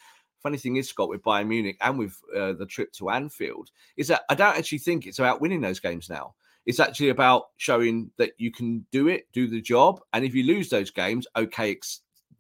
funny 0.44 0.58
thing 0.58 0.76
is, 0.76 0.90
Scott, 0.90 1.10
with 1.10 1.24
Bayern 1.24 1.48
Munich 1.48 1.78
and 1.82 1.98
with 1.98 2.20
uh, 2.36 2.54
the 2.54 2.66
trip 2.66 2.92
to 2.94 3.10
Anfield, 3.10 3.70
is 3.98 4.10
that 4.10 4.24
I 4.30 4.36
don't 4.36 4.58
actually 4.58 4.80
think 4.80 5.08
it's 5.08 5.20
about 5.20 5.42
winning 5.42 5.62
those 5.62 5.80
games 5.80 6.10
now. 6.10 6.36
It's 6.66 6.80
actually 6.80 7.10
about 7.10 7.46
showing 7.58 8.12
that 8.18 8.34
you 8.38 8.52
can 8.52 8.86
do 8.92 9.08
it, 9.08 9.28
do 9.34 9.48
the 9.48 9.62
job, 9.62 10.00
and 10.14 10.24
if 10.24 10.36
you 10.36 10.44
lose 10.44 10.70
those 10.70 10.92
games, 10.92 11.26
okay, 11.36 11.78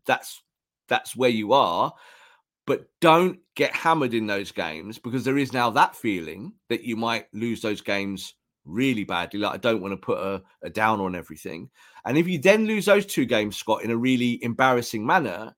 that's 0.05 0.41
that's 0.87 1.15
where 1.15 1.29
you 1.29 1.53
are. 1.53 1.93
But 2.65 2.85
don't 3.01 3.39
get 3.55 3.75
hammered 3.75 4.13
in 4.13 4.27
those 4.27 4.51
games 4.51 4.97
because 4.97 5.25
there 5.25 5.37
is 5.37 5.51
now 5.51 5.69
that 5.71 5.95
feeling 5.95 6.53
that 6.69 6.83
you 6.83 6.95
might 6.95 7.25
lose 7.33 7.61
those 7.61 7.81
games 7.81 8.35
really 8.65 9.03
badly. 9.03 9.41
Like 9.41 9.53
I 9.53 9.57
don't 9.57 9.81
want 9.81 9.91
to 9.91 9.97
put 9.97 10.19
a, 10.19 10.41
a 10.61 10.69
down 10.69 11.01
on 11.01 11.15
everything. 11.15 11.69
And 12.05 12.17
if 12.17 12.27
you 12.27 12.39
then 12.39 12.65
lose 12.65 12.85
those 12.85 13.05
two 13.05 13.25
games, 13.25 13.57
Scott, 13.57 13.83
in 13.83 13.91
a 13.91 13.97
really 13.97 14.41
embarrassing 14.43 15.05
manner, 15.05 15.53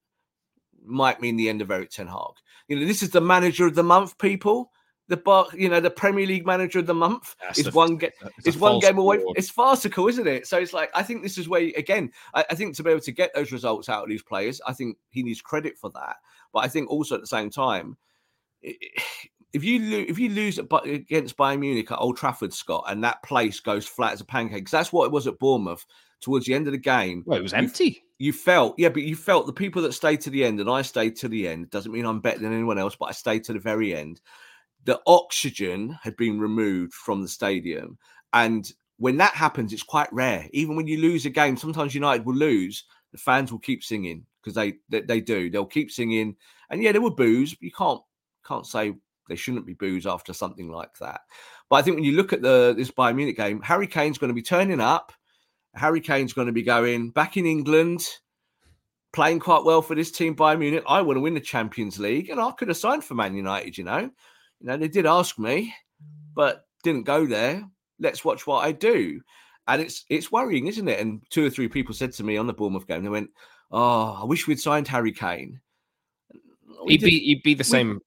might 0.87 1.21
mean 1.21 1.35
the 1.35 1.49
end 1.49 1.61
of 1.61 1.71
Erik 1.71 1.89
Ten 1.89 2.07
Hag. 2.07 2.35
You 2.67 2.79
know, 2.79 2.85
this 2.85 3.03
is 3.03 3.11
the 3.11 3.21
manager 3.21 3.65
of 3.65 3.75
the 3.75 3.83
month, 3.83 4.17
people. 4.17 4.71
The 5.07 5.17
bar, 5.17 5.45
you 5.53 5.69
know, 5.69 5.79
the 5.79 5.91
Premier 5.91 6.25
League 6.25 6.47
manager 6.47 6.79
of 6.79 6.87
the 6.87 6.93
month 6.95 7.35
That's 7.39 7.59
is 7.59 7.67
a, 7.67 7.71
one 7.71 7.97
get 7.97 8.13
is 8.43 8.57
one 8.57 8.79
game 8.79 8.97
away. 8.97 9.19
It's 9.35 9.51
farcical, 9.51 10.07
isn't 10.07 10.27
it? 10.27 10.47
So 10.47 10.57
it's 10.57 10.73
like 10.73 10.89
I 10.95 11.03
think 11.03 11.21
this 11.21 11.37
is 11.37 11.47
where 11.47 11.61
again, 11.77 12.11
I, 12.33 12.43
I 12.49 12.55
think 12.55 12.75
to 12.75 12.83
be 12.83 12.89
able 12.89 13.01
to 13.01 13.11
get 13.11 13.31
those 13.35 13.51
results 13.51 13.87
out 13.87 14.01
of 14.01 14.09
these 14.09 14.23
players, 14.23 14.59
I 14.65 14.73
think 14.73 14.97
he 15.11 15.21
needs 15.21 15.41
credit 15.41 15.77
for 15.77 15.91
that. 15.91 16.15
But 16.51 16.65
I 16.65 16.69
think 16.69 16.89
also 16.89 17.13
at 17.13 17.21
the 17.21 17.27
same 17.27 17.51
time, 17.51 17.97
if 18.63 19.63
you 19.63 19.77
lose, 19.77 20.09
if 20.09 20.17
you 20.17 20.29
lose 20.29 20.57
against 20.57 21.37
Bayern 21.37 21.59
Munich 21.59 21.91
at 21.91 21.99
Old 21.99 22.17
Trafford, 22.17 22.51
Scott, 22.51 22.85
and 22.87 23.03
that 23.03 23.21
place 23.21 23.59
goes 23.59 23.85
flat 23.85 24.13
as 24.13 24.21
a 24.21 24.25
pancake, 24.25 24.57
because 24.57 24.71
that's 24.71 24.91
what 24.91 25.05
it 25.05 25.11
was 25.11 25.27
at 25.27 25.37
Bournemouth 25.37 25.85
towards 26.21 26.45
the 26.45 26.53
end 26.53 26.67
of 26.67 26.73
the 26.73 26.79
game. 26.79 27.23
Well, 27.25 27.37
it 27.37 27.43
was 27.43 27.53
empty 27.53 28.05
you 28.17 28.31
felt, 28.31 28.75
yeah, 28.77 28.89
but 28.89 29.03
you 29.03 29.15
felt 29.15 29.45
the 29.45 29.53
people 29.53 29.81
that 29.81 29.93
stayed 29.93 30.21
to 30.21 30.29
the 30.29 30.45
end, 30.45 30.59
and 30.59 30.69
I 30.69 30.81
stayed 30.81 31.15
to 31.17 31.27
the 31.27 31.47
end. 31.47 31.69
Doesn't 31.69 31.91
mean 31.91 32.05
I'm 32.05 32.21
better 32.21 32.39
than 32.39 32.53
anyone 32.53 32.77
else, 32.77 32.95
but 32.95 33.07
I 33.07 33.11
stayed 33.11 33.43
to 33.45 33.53
the 33.53 33.59
very 33.59 33.95
end. 33.95 34.21
The 34.85 35.01
oxygen 35.05 35.97
had 36.01 36.15
been 36.15 36.39
removed 36.39 36.93
from 36.93 37.21
the 37.21 37.27
stadium, 37.27 37.97
and 38.33 38.71
when 38.97 39.17
that 39.17 39.33
happens, 39.33 39.73
it's 39.73 39.83
quite 39.83 40.11
rare. 40.13 40.47
Even 40.51 40.77
when 40.77 40.87
you 40.87 40.97
lose 40.99 41.25
a 41.25 41.29
game, 41.29 41.57
sometimes 41.57 41.93
United 41.93 42.25
will 42.25 42.35
lose. 42.35 42.85
The 43.11 43.17
fans 43.17 43.51
will 43.51 43.59
keep 43.59 43.83
singing 43.83 44.25
because 44.41 44.55
they, 44.55 44.75
they, 44.89 45.01
they 45.01 45.21
do. 45.21 45.49
They'll 45.49 45.65
keep 45.65 45.91
singing, 45.91 46.35
and 46.69 46.81
yeah, 46.81 46.93
there 46.93 47.01
were 47.01 47.11
boos. 47.11 47.53
But 47.53 47.63
you 47.63 47.71
can't 47.71 48.01
can't 48.47 48.65
say 48.65 48.93
they 49.27 49.35
shouldn't 49.35 49.65
be 49.65 49.73
boos 49.73 50.05
after 50.05 50.31
something 50.31 50.69
like 50.69 50.97
that. 50.99 51.21
But 51.69 51.77
I 51.77 51.81
think 51.81 51.95
when 51.95 52.05
you 52.05 52.13
look 52.13 52.31
at 52.31 52.41
the 52.41 52.73
this 52.77 52.91
Bayern 52.91 53.15
Munich 53.15 53.35
game, 53.35 53.61
Harry 53.61 53.87
Kane's 53.87 54.17
going 54.17 54.29
to 54.29 54.33
be 54.33 54.41
turning 54.41 54.79
up 54.79 55.11
Harry 55.75 56.01
Kane's 56.01 56.33
going 56.33 56.47
to 56.47 56.53
be 56.53 56.63
going 56.63 57.11
back 57.11 57.37
in 57.37 57.45
England, 57.45 58.07
playing 59.13 59.39
quite 59.39 59.63
well 59.63 59.81
for 59.81 59.95
this 59.95 60.11
team, 60.11 60.35
Bayern 60.35 60.59
Munich. 60.59 60.83
I 60.87 61.01
want 61.01 61.17
to 61.17 61.21
win 61.21 61.33
the 61.33 61.39
Champions 61.39 61.99
League, 61.99 62.29
and 62.29 62.39
I 62.39 62.51
could 62.51 62.67
have 62.67 62.77
signed 62.77 63.03
for 63.03 63.15
Man 63.15 63.35
United. 63.35 63.77
You 63.77 63.83
know, 63.83 63.99
you 63.99 64.11
know 64.61 64.77
they 64.77 64.87
did 64.87 65.05
ask 65.05 65.37
me, 65.37 65.73
but 66.33 66.65
didn't 66.83 67.03
go 67.03 67.25
there. 67.25 67.63
Let's 67.99 68.25
watch 68.25 68.45
what 68.47 68.65
I 68.65 68.71
do, 68.71 69.21
and 69.67 69.81
it's 69.81 70.05
it's 70.09 70.31
worrying, 70.31 70.67
isn't 70.67 70.87
it? 70.87 70.99
And 70.99 71.21
two 71.29 71.45
or 71.45 71.49
three 71.49 71.67
people 71.67 71.93
said 71.93 72.13
to 72.13 72.23
me 72.23 72.37
on 72.37 72.47
the 72.47 72.53
Bournemouth 72.53 72.87
game, 72.87 73.03
they 73.03 73.09
went, 73.09 73.29
"Oh, 73.71 74.19
I 74.21 74.25
wish 74.25 74.47
we'd 74.47 74.59
signed 74.59 74.87
Harry 74.87 75.11
Kane." 75.11 75.61
he'd 76.87 77.01
be 77.01 77.19
he'd 77.19 77.43
be 77.43 77.53
the 77.53 77.63
same 77.63 77.99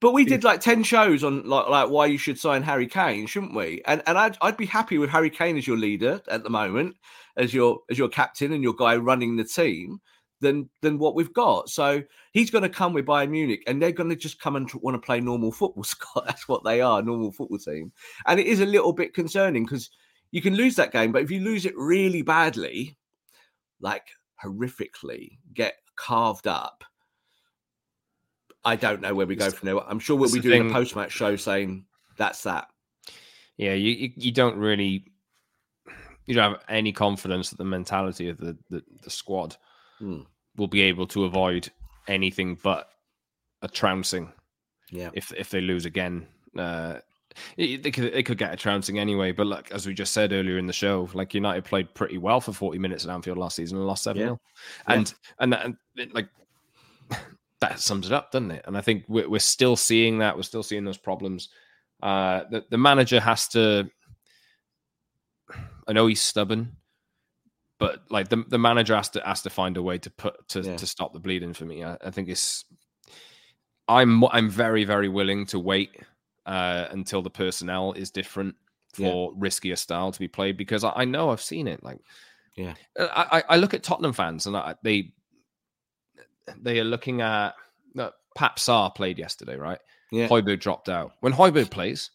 but 0.00 0.12
we 0.12 0.24
did 0.24 0.44
like 0.44 0.60
ten 0.60 0.82
shows 0.82 1.24
on 1.24 1.44
like 1.48 1.68
like 1.68 1.90
why 1.90 2.06
you 2.06 2.18
should 2.18 2.38
sign 2.38 2.62
Harry 2.62 2.86
Kane, 2.86 3.26
shouldn't 3.26 3.54
we? 3.54 3.82
And 3.86 4.02
and 4.06 4.16
I'd 4.16 4.36
I'd 4.40 4.56
be 4.56 4.66
happy 4.66 4.98
with 4.98 5.10
Harry 5.10 5.30
Kane 5.30 5.56
as 5.56 5.66
your 5.66 5.76
leader 5.76 6.20
at 6.28 6.44
the 6.44 6.50
moment, 6.50 6.96
as 7.36 7.52
your 7.52 7.80
as 7.90 7.98
your 7.98 8.08
captain 8.08 8.52
and 8.52 8.62
your 8.62 8.74
guy 8.74 8.96
running 8.96 9.36
the 9.36 9.44
team, 9.44 10.00
than 10.40 10.68
than 10.82 10.98
what 10.98 11.14
we've 11.14 11.32
got. 11.32 11.68
So 11.68 12.02
he's 12.32 12.50
going 12.50 12.62
to 12.62 12.68
come 12.68 12.92
with 12.92 13.06
Bayern 13.06 13.30
Munich, 13.30 13.62
and 13.66 13.80
they're 13.80 13.92
going 13.92 14.10
to 14.10 14.16
just 14.16 14.40
come 14.40 14.56
and 14.56 14.70
want 14.74 14.94
to 14.94 15.04
play 15.04 15.20
normal 15.20 15.52
football. 15.52 15.84
Scott, 15.84 16.24
that's 16.26 16.48
what 16.48 16.64
they 16.64 16.80
are, 16.80 17.02
normal 17.02 17.32
football 17.32 17.58
team. 17.58 17.92
And 18.26 18.38
it 18.38 18.46
is 18.46 18.60
a 18.60 18.66
little 18.66 18.92
bit 18.92 19.14
concerning 19.14 19.64
because 19.64 19.90
you 20.30 20.42
can 20.42 20.54
lose 20.54 20.76
that 20.76 20.92
game, 20.92 21.12
but 21.12 21.22
if 21.22 21.30
you 21.30 21.40
lose 21.40 21.64
it 21.64 21.76
really 21.76 22.22
badly, 22.22 22.96
like 23.80 24.06
horrifically, 24.44 25.38
get 25.54 25.74
carved 25.96 26.46
up 26.46 26.84
I 28.64 28.76
don't 28.76 29.00
know 29.00 29.14
where 29.14 29.26
we 29.26 29.36
go 29.36 29.50
from 29.50 29.66
there. 29.66 29.78
I'm 29.88 29.98
sure 29.98 30.16
we'll 30.16 30.32
be 30.32 30.40
doing 30.40 30.62
thing. 30.62 30.70
a 30.70 30.74
post 30.74 30.96
match 30.96 31.12
show 31.12 31.36
saying 31.36 31.84
that's 32.16 32.42
that. 32.42 32.68
Yeah, 33.56 33.74
you 33.74 34.12
you 34.16 34.32
don't 34.32 34.56
really 34.56 35.04
you 36.26 36.34
don't 36.34 36.52
have 36.52 36.62
any 36.68 36.92
confidence 36.92 37.50
that 37.50 37.56
the 37.58 37.64
mentality 37.64 38.28
of 38.28 38.38
the 38.38 38.56
the, 38.70 38.82
the 39.02 39.10
squad 39.10 39.56
Hmm. 39.98 40.20
will 40.56 40.68
be 40.68 40.82
able 40.82 41.06
to 41.08 41.24
avoid 41.24 41.68
anything 42.06 42.56
but 42.62 42.90
a 43.62 43.68
trouncing. 43.68 44.32
Yeah. 44.90 45.10
If 45.12 45.32
if 45.32 45.50
they 45.50 45.60
lose 45.60 45.86
again, 45.86 46.26
uh, 46.56 46.98
it- 47.56 47.82
they 47.82 47.90
could 47.90 48.12
they 48.12 48.22
could 48.22 48.38
get 48.38 48.52
a 48.52 48.56
trouncing 48.56 48.98
anyway. 48.98 49.32
But 49.32 49.46
like 49.48 49.70
as 49.72 49.86
we 49.86 49.94
just 49.94 50.12
said 50.12 50.32
earlier 50.32 50.58
in 50.58 50.66
the 50.66 50.72
show, 50.72 51.08
like 51.14 51.34
United 51.34 51.64
played 51.64 51.92
pretty 51.94 52.18
well 52.18 52.40
for 52.40 52.52
forty 52.52 52.78
minutes 52.78 53.04
at 53.04 53.10
Anfield 53.10 53.38
last 53.38 53.56
season 53.56 53.78
and 53.78 53.86
lost 53.86 54.02
seven 54.04 54.22
0 54.22 54.40
Yeah. 54.88 54.94
and 54.94 55.14
and 55.40 55.54
and 55.96 56.12
like 56.14 56.28
that 57.60 57.80
sums 57.80 58.06
it 58.06 58.12
up, 58.12 58.30
doesn't 58.30 58.50
it? 58.52 58.64
And 58.66 58.76
I 58.76 58.80
think 58.80 59.04
we're, 59.08 59.28
we're 59.28 59.38
still 59.40 59.76
seeing 59.76 60.18
that. 60.18 60.36
We're 60.36 60.42
still 60.42 60.62
seeing 60.62 60.84
those 60.84 60.98
problems. 60.98 61.48
Uh, 62.02 62.44
the, 62.50 62.64
the 62.70 62.78
manager 62.78 63.20
has 63.20 63.48
to. 63.48 63.90
I 65.86 65.92
know 65.92 66.06
he's 66.06 66.20
stubborn, 66.20 66.76
but 67.78 68.02
like 68.10 68.28
the, 68.28 68.44
the 68.48 68.58
manager 68.58 68.94
has 68.94 69.08
to 69.10 69.22
has 69.24 69.42
to 69.42 69.50
find 69.50 69.76
a 69.76 69.82
way 69.82 69.98
to 69.98 70.10
put 70.10 70.48
to, 70.50 70.60
Yeah. 70.60 70.76
to 70.76 70.86
stop 70.86 71.12
the 71.12 71.20
bleeding 71.20 71.54
for 71.54 71.64
me. 71.64 71.82
I, 71.84 71.96
I 72.04 72.10
think 72.10 72.28
it's. 72.28 72.64
I'm 73.88 74.22
I'm 74.24 74.50
very 74.50 74.84
very 74.84 75.08
willing 75.08 75.46
to 75.46 75.58
wait 75.58 75.90
uh, 76.46 76.86
until 76.90 77.22
the 77.22 77.30
personnel 77.30 77.92
is 77.94 78.10
different 78.10 78.54
Yeah. 78.98 79.08
for 79.08 79.34
riskier 79.34 79.78
style 79.78 80.12
to 80.12 80.18
be 80.18 80.28
played 80.28 80.56
because 80.58 80.84
I, 80.84 80.92
I 80.94 81.04
know 81.06 81.30
I've 81.30 81.40
seen 81.40 81.66
it. 81.66 81.82
Like, 81.82 81.98
Yeah. 82.56 82.74
I, 82.98 83.38
I 83.48 83.54
I 83.54 83.56
look 83.56 83.72
at 83.72 83.82
Tottenham 83.82 84.12
fans 84.12 84.46
and 84.46 84.56
I, 84.56 84.74
they 84.82 85.14
they 86.60 86.78
are 86.80 86.84
looking 86.84 87.20
at 87.20 87.54
no, 87.94 88.10
Pape 88.36 88.56
Sarr 88.56 88.94
played 88.94 89.18
yesterday, 89.18 89.56
right? 89.56 89.78
Yeah. 90.10 90.28
Højbjerg 90.28 90.60
dropped 90.60 90.88
out. 90.88 91.12
When 91.20 91.32
Højbjerg 91.32 91.70
plays, 91.70 92.10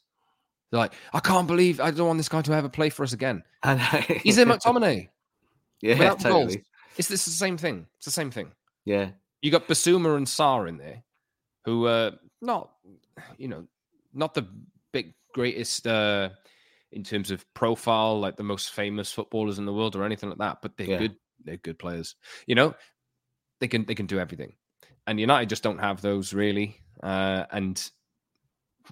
they're 0.71 0.79
like, 0.79 0.93
I 1.13 1.19
can't 1.19 1.47
believe 1.47 1.79
I 1.79 1.91
don't 1.91 2.07
want 2.07 2.17
this 2.19 2.29
guy 2.29 2.41
to 2.41 2.53
ever 2.53 2.69
play 2.69 2.89
for 2.89 3.03
us 3.03 3.13
again. 3.13 3.43
And 3.63 3.79
He's 3.81 4.37
in 4.37 4.47
McTominay. 4.49 5.09
yeah, 5.81 5.93
without 5.97 6.19
totally. 6.19 6.55
goals. 6.55 6.57
It's 6.97 7.07
this 7.07 7.25
the 7.25 7.31
same 7.31 7.57
thing. 7.57 7.85
It's 7.97 8.05
the 8.05 8.11
same 8.11 8.31
thing. 8.31 8.51
Yeah. 8.85 9.09
You 9.41 9.51
got 9.51 9.67
Bissouma 9.67 10.15
and 10.17 10.25
Sarr 10.27 10.67
in 10.69 10.77
there, 10.77 11.03
who 11.65 11.85
uh 11.87 12.11
not 12.41 12.71
you 13.37 13.47
know, 13.47 13.67
not 14.13 14.33
the 14.33 14.47
big 14.91 15.13
greatest 15.33 15.85
uh 15.87 16.29
in 16.91 17.03
terms 17.03 17.31
of 17.31 17.45
profile, 17.55 18.19
like 18.19 18.37
the 18.37 18.43
most 18.43 18.71
famous 18.71 19.11
footballers 19.11 19.57
in 19.59 19.65
the 19.65 19.73
world 19.73 19.95
or 19.95 20.03
anything 20.03 20.29
like 20.29 20.37
that, 20.39 20.59
but 20.61 20.77
they're 20.77 20.87
Yeah. 20.87 20.97
good, 20.99 21.15
they're 21.43 21.57
good 21.57 21.79
players. 21.79 22.15
You 22.45 22.53
know, 22.55 22.75
they 23.59 23.67
can 23.67 23.85
they 23.85 23.95
can 23.95 24.05
do 24.05 24.19
everything. 24.19 24.53
And 25.05 25.19
United 25.19 25.49
just 25.49 25.63
don't 25.63 25.79
have 25.79 26.01
those 26.01 26.33
really. 26.33 26.79
Uh 27.01 27.45
and 27.51 27.89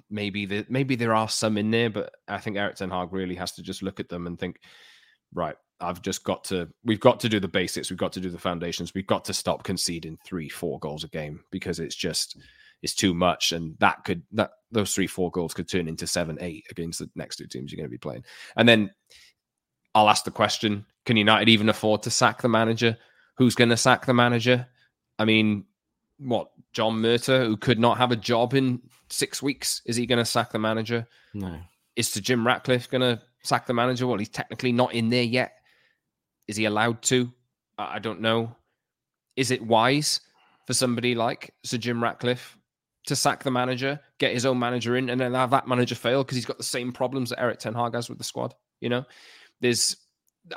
maybe 0.10 0.46
the, 0.46 0.66
maybe 0.70 0.96
there 0.96 1.14
are 1.14 1.30
some 1.30 1.58
in 1.58 1.72
there, 1.72 1.90
but 1.90 2.14
I 2.28 2.38
think 2.38 2.58
Erik 2.58 2.76
Ten 2.76 2.90
Hag 2.90 3.12
really 3.12 3.36
has 3.36 3.54
to 3.54 3.64
just 3.64 3.84
look 3.84 4.00
at 4.00 4.10
them 4.10 4.28
and 4.28 4.40
think, 4.40 4.60
right, 5.34 5.56
I've 5.80 6.02
just 6.02 6.24
got 6.24 6.44
to 6.46 6.70
we've 6.84 7.00
got 7.00 7.20
to 7.22 7.30
do 7.30 7.40
the 7.40 7.48
basics, 7.48 7.90
we've 7.90 7.98
got 7.98 8.14
to 8.14 8.20
do 8.20 8.30
the 8.30 8.38
foundations, 8.38 8.94
we've 8.94 9.08
got 9.08 9.26
to 9.26 9.34
stop 9.34 9.64
conceding 9.64 10.18
three, 10.26 10.50
four 10.50 10.80
goals 10.80 11.04
a 11.04 11.08
game 11.08 11.44
because 11.52 11.80
it's 11.80 11.96
just 11.96 12.38
it's 12.82 12.96
too 12.96 13.14
much. 13.14 13.52
And 13.52 13.78
that 13.80 14.04
could 14.04 14.24
that 14.34 14.52
those 14.72 14.94
three, 14.94 15.08
four 15.08 15.32
goals 15.32 15.54
could 15.54 15.70
turn 15.70 15.88
into 15.88 16.08
seven, 16.08 16.38
eight 16.42 16.66
against 16.70 17.00
the 17.00 17.10
next 17.16 17.38
two 17.38 17.48
teams 17.48 17.72
you're 17.72 17.78
going 17.78 17.90
to 17.90 17.92
be 17.92 17.98
playing. 17.98 18.24
And 18.56 18.68
then 18.68 18.92
I'll 19.96 20.10
ask 20.10 20.24
the 20.24 20.32
question: 20.32 20.86
Can 21.06 21.18
United 21.18 21.50
even 21.50 21.70
afford 21.70 22.04
to 22.04 22.12
sack 22.12 22.42
the 22.42 22.50
manager? 22.50 22.98
Who's 23.42 23.56
going 23.56 23.72
to 23.72 23.78
sack 23.78 24.06
the 24.06 24.14
manager? 24.14 24.68
I 25.18 25.26
mean, 25.26 25.66
what 26.20 26.52
John 26.74 27.02
Murtough, 27.02 27.48
who 27.48 27.58
could 27.58 27.80
not 27.80 27.98
have 27.98 28.12
a 28.12 28.16
job 28.16 28.54
in 28.54 28.80
six 29.10 29.42
weeks, 29.42 29.82
is 29.84 29.96
he 29.96 30.06
going 30.06 30.20
to 30.20 30.26
sack 30.26 30.52
the 30.52 30.60
manager? 30.60 31.08
No. 31.34 31.58
Is 31.96 32.08
Sir 32.08 32.22
Jim 32.22 32.46
Ratcliffe 32.46 32.88
going 32.88 33.02
to 33.02 33.20
sack 33.42 33.66
the 33.66 33.74
manager? 33.74 34.06
Well, 34.06 34.20
he's 34.20 34.30
technically 34.30 34.72
not 34.72 34.94
in 34.94 35.10
there 35.10 35.24
yet. 35.24 35.54
Is 36.48 36.56
he 36.56 36.66
allowed 36.66 37.02
to? 37.02 37.32
I 37.80 37.96
I 37.96 38.00
don't 38.00 38.22
know. 38.22 38.56
Is 39.36 39.50
it 39.50 39.66
wise 39.66 40.20
for 40.68 40.76
somebody 40.76 41.16
like 41.16 41.52
Sir 41.64 41.80
Jim 41.80 42.04
Ratcliffe 42.04 42.60
to 43.08 43.16
sack 43.16 43.42
the 43.42 43.50
manager, 43.50 44.00
get 44.20 44.34
his 44.36 44.46
own 44.46 44.60
manager 44.60 44.98
in, 44.98 45.10
and 45.10 45.20
then 45.20 45.34
have 45.34 45.50
that 45.50 45.68
manager 45.68 45.96
fail 45.96 46.24
because 46.24 46.36
he's 46.36 46.46
got 46.46 46.60
the 46.60 46.64
same 46.64 46.92
problems 46.92 47.32
that 47.32 47.42
Erik 47.42 47.58
Ten 47.58 47.74
Hag 47.74 47.96
has 47.96 48.08
with 48.08 48.20
the 48.20 48.24
squad? 48.24 48.54
You 48.82 48.90
know, 48.90 49.06
there's. 49.62 49.96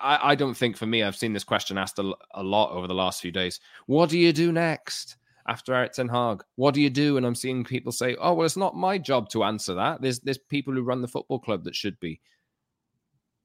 I, 0.02 0.30
I 0.30 0.34
don't 0.34 0.56
think 0.56 0.76
for 0.76 0.86
me, 0.86 1.02
I've 1.02 1.16
seen 1.16 1.32
this 1.32 1.44
question 1.44 1.78
asked 1.78 1.98
a, 1.98 2.12
a 2.34 2.42
lot 2.42 2.72
over 2.72 2.86
the 2.86 2.94
last 2.94 3.20
few 3.20 3.32
days. 3.32 3.60
What 3.86 4.10
do 4.10 4.18
you 4.18 4.32
do 4.32 4.52
next? 4.52 5.16
after 5.46 5.74
Erik 5.74 5.92
Ten 5.92 6.08
Hag? 6.08 6.42
What 6.56 6.74
do 6.74 6.80
you 6.80 6.90
do? 6.90 7.16
And 7.16 7.26
I'm 7.26 7.34
seeing 7.34 7.64
people 7.64 7.92
say, 7.92 8.16
"Oh, 8.20 8.34
well, 8.34 8.46
it's 8.46 8.56
not 8.56 8.76
my 8.76 8.98
job 8.98 9.28
to 9.30 9.44
answer 9.44 9.74
that. 9.74 10.00
There's 10.00 10.20
there's 10.20 10.38
people 10.38 10.72
who 10.74 10.82
run 10.82 11.02
the 11.02 11.08
football 11.08 11.38
club 11.38 11.64
that 11.64 11.74
should 11.74 11.98
be." 12.00 12.20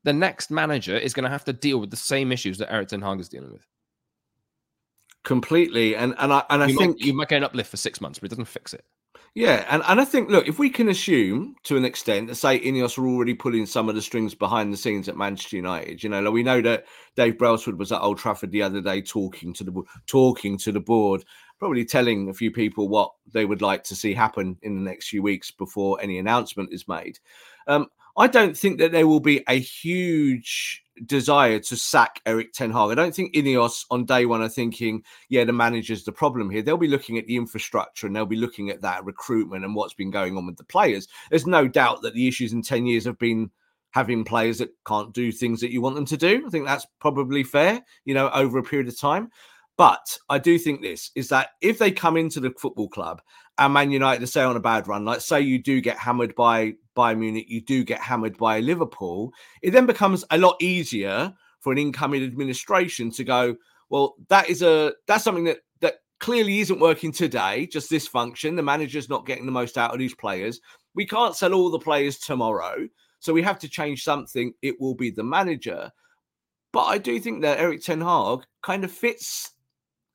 The 0.04 0.14
next 0.14 0.50
manager 0.50 0.96
is 0.96 1.14
going 1.14 1.26
to 1.26 1.30
have 1.30 1.44
to 1.46 1.54
deal 1.54 1.80
with 1.80 1.92
the 1.92 1.98
same 1.98 2.32
issues 2.32 2.58
that 2.60 2.72
Erik 2.72 2.88
Ten 2.90 3.02
Hag 3.02 3.20
is 3.20 3.30
dealing 3.30 3.52
with. 3.52 3.66
Completely. 5.24 5.96
And 5.96 6.16
and 6.18 6.32
I 6.32 6.44
and 6.50 6.64
I 6.64 6.68
you, 6.68 6.78
think 6.78 7.00
might, 7.00 7.06
you 7.06 7.14
might 7.14 7.30
get 7.30 7.38
an 7.38 7.44
uplift 7.44 7.70
for 7.70 7.78
six 7.78 8.00
months, 8.00 8.20
but 8.20 8.28
it 8.28 8.30
doesn't 8.30 8.46
fix 8.46 8.74
it. 8.74 8.86
Yeah, 9.36 9.66
and, 9.70 9.84
and 9.88 10.02
I 10.02 10.06
think 10.06 10.30
look, 10.30 10.48
if 10.48 10.60
we 10.60 10.70
can 10.70 10.90
assume 10.90 11.56
to 11.64 11.78
an 11.78 11.86
extent 11.86 12.28
that 12.28 12.36
say 12.36 12.60
Ineos 12.60 12.98
are 12.98 13.08
already 13.08 13.34
pulling 13.34 13.66
some 13.66 13.88
of 13.88 13.96
the 13.96 14.02
strings 14.02 14.34
behind 14.34 14.74
the 14.74 14.78
scenes 14.78 15.08
at 15.08 15.18
Manchester 15.18 15.56
United, 15.56 16.04
you 16.04 16.10
know, 16.10 16.20
like 16.22 16.34
we 16.34 16.44
know 16.44 16.62
that 16.62 16.86
Dave 17.16 17.38
Brailsford 17.38 17.78
was 17.78 17.92
at 17.92 18.02
Old 18.02 18.18
Trafford 18.18 18.52
the 18.52 18.64
other 18.64 18.82
day 18.82 19.02
talking 19.02 19.54
to 19.54 19.64
the 19.64 19.84
talking 20.08 20.58
to 20.60 20.72
the 20.72 20.80
board, 20.80 21.24
probably 21.60 21.86
telling 21.86 22.30
a 22.30 22.34
few 22.34 22.52
people 22.52 22.90
what 22.90 23.12
they 23.32 23.46
would 23.46 23.62
like 23.62 23.84
to 23.86 23.96
see 23.96 24.14
happen 24.14 24.58
in 24.64 24.76
the 24.76 24.90
next 24.90 25.10
few 25.10 25.22
weeks 25.22 25.52
before 25.52 26.02
any 26.02 26.18
announcement 26.18 26.74
is 26.74 26.88
made. 26.88 27.20
Um, 27.68 27.88
I 28.20 28.28
don't 28.28 28.56
think 28.56 28.80
that 28.80 28.92
there 28.92 29.08
will 29.08 29.22
be 29.22 29.44
a 29.48 29.58
huge 29.58 30.84
desire 31.06 31.60
to 31.60 31.78
sack 31.78 32.22
Erik 32.26 32.52
Ten 32.52 32.70
Hag. 32.70 32.92
I 32.92 32.96
don't 32.96 33.16
think 33.16 33.34
Ineos 33.34 33.86
on 33.90 34.04
day 34.04 34.26
one 34.26 34.42
are 34.42 34.50
thinking, 34.50 35.04
yeah, 35.30 35.46
the 35.46 35.54
manager's 35.54 36.04
the 36.04 36.12
problem 36.12 36.50
here. 36.50 36.62
They'll 36.62 36.76
be 36.76 36.90
looking 36.90 37.18
at 37.18 37.28
the 37.28 37.38
infrastructure 37.38 38.08
and 38.08 38.14
they'll 38.14 38.26
be 38.26 38.36
looking 38.36 38.70
at 38.70 38.82
that 38.82 39.06
recruitment 39.06 39.64
and 39.64 39.74
what's 39.74 39.94
been 39.94 40.12
going 40.12 40.36
on 40.36 40.46
with 40.46 40.58
the 40.58 40.66
players. 40.66 41.08
There's 41.30 41.48
no 41.48 41.66
doubt 41.66 42.02
that 42.02 42.14
the 42.14 42.28
issues 42.28 42.52
in 42.52 42.62
10 42.62 42.86
years 42.86 43.06
have 43.06 43.18
been 43.18 43.50
having 43.92 44.26
players 44.26 44.58
that 44.58 44.76
can't 44.86 45.14
do 45.14 45.32
things 45.32 45.62
that 45.62 45.72
you 45.72 45.82
want 45.82 45.96
them 45.96 46.06
to 46.06 46.18
do. 46.18 46.44
I 46.46 46.50
think 46.50 46.66
that's 46.66 46.86
probably 47.00 47.44
fair, 47.44 47.82
you 48.04 48.14
know, 48.14 48.30
over 48.32 48.60
a 48.60 48.64
period 48.64 48.90
of 48.90 49.00
time. 49.00 49.32
But 49.80 50.18
I 50.28 50.40
do 50.40 50.60
think 50.60 50.82
this 50.82 51.10
is 51.16 51.30
that 51.30 51.52
if 51.62 51.80
they 51.80 51.90
come 51.90 52.18
into 52.18 52.42
the 52.42 52.52
football 52.60 52.90
club 52.90 53.22
and 53.58 53.74
Man 53.74 53.92
United 53.92 54.28
say 54.28 54.42
on 54.42 54.58
a 54.58 54.60
bad 54.60 54.90
run, 54.90 55.06
like 55.06 55.22
say 55.22 55.40
you 55.40 55.58
do 55.58 55.80
get 55.80 55.98
hammered 55.98 56.36
by 56.36 56.74
Bayern 56.98 57.20
Munich, 57.20 57.46
you 57.48 57.62
do 57.62 57.86
get 57.86 58.02
hammered 58.02 58.38
by 58.38 58.60
Liverpool, 58.60 59.32
it 59.62 59.72
then 59.72 59.86
becomes 59.86 60.26
a 60.32 60.38
lot 60.38 60.62
easier 60.62 61.34
for 61.62 61.72
an 61.72 61.78
incoming 61.78 62.26
administration 62.26 63.10
to 63.12 63.24
go, 63.24 63.56
well, 63.90 64.16
that 64.28 64.50
is 64.50 64.62
a 64.62 64.96
that's 65.08 65.24
something 65.24 65.46
that 65.46 65.60
that 65.80 66.00
clearly 66.20 66.60
isn't 66.60 66.82
working 66.82 67.14
today, 67.14 67.66
just 67.66 67.90
this 67.90 68.06
function. 68.06 68.58
The 68.58 68.62
manager's 68.62 69.08
not 69.08 69.26
getting 69.26 69.46
the 69.46 69.52
most 69.54 69.78
out 69.78 69.94
of 69.94 70.00
these 70.00 70.14
players. 70.14 70.60
We 70.94 71.06
can't 71.06 71.38
sell 71.38 71.54
all 71.54 71.72
the 71.72 71.80
players 71.80 72.20
tomorrow. 72.20 72.86
So 73.20 73.32
we 73.32 73.44
have 73.44 73.60
to 73.60 73.70
change 73.70 74.04
something. 74.04 74.52
It 74.62 74.76
will 74.82 74.96
be 74.96 75.10
the 75.10 75.24
manager. 75.24 75.90
But 76.74 76.84
I 76.84 76.98
do 76.98 77.18
think 77.18 77.44
that 77.44 77.60
Erik 77.60 77.82
Ten 77.82 78.02
Hag 78.02 78.40
kind 78.62 78.84
of 78.84 78.92
fits 78.92 79.54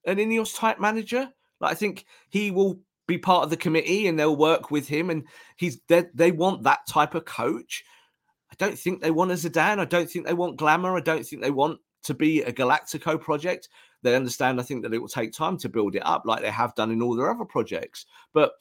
an 0.06 0.18
Ineos 0.18 0.56
type 0.56 0.80
manager. 0.80 1.30
Like 1.60 1.72
I 1.72 1.74
think 1.74 2.04
he 2.28 2.50
will 2.50 2.80
be 3.06 3.18
part 3.18 3.44
of 3.44 3.50
the 3.50 3.56
committee 3.56 4.06
and 4.06 4.18
they'll 4.18 4.36
work 4.36 4.70
with 4.70 4.88
him. 4.88 5.10
And 5.10 5.24
he's 5.56 5.80
they, 5.88 6.04
they 6.14 6.32
want 6.32 6.62
that 6.62 6.80
type 6.88 7.14
of 7.14 7.24
coach. 7.24 7.84
I 8.50 8.54
don't 8.58 8.78
think 8.78 9.00
they 9.00 9.10
want 9.10 9.32
a 9.32 9.34
Zidane. 9.34 9.78
I 9.78 9.84
don't 9.84 10.08
think 10.08 10.26
they 10.26 10.34
want 10.34 10.56
glamour. 10.56 10.96
I 10.96 11.00
don't 11.00 11.24
think 11.24 11.42
they 11.42 11.50
want 11.50 11.80
to 12.04 12.14
be 12.14 12.42
a 12.42 12.52
Galactico 12.52 13.20
project. 13.20 13.68
They 14.02 14.14
understand, 14.14 14.60
I 14.60 14.62
think, 14.62 14.82
that 14.82 14.92
it 14.92 14.98
will 14.98 15.08
take 15.08 15.32
time 15.32 15.56
to 15.58 15.68
build 15.68 15.96
it 15.96 16.04
up, 16.04 16.24
like 16.26 16.42
they 16.42 16.50
have 16.50 16.74
done 16.74 16.90
in 16.90 17.02
all 17.02 17.16
their 17.16 17.30
other 17.30 17.46
projects. 17.46 18.06
But 18.32 18.52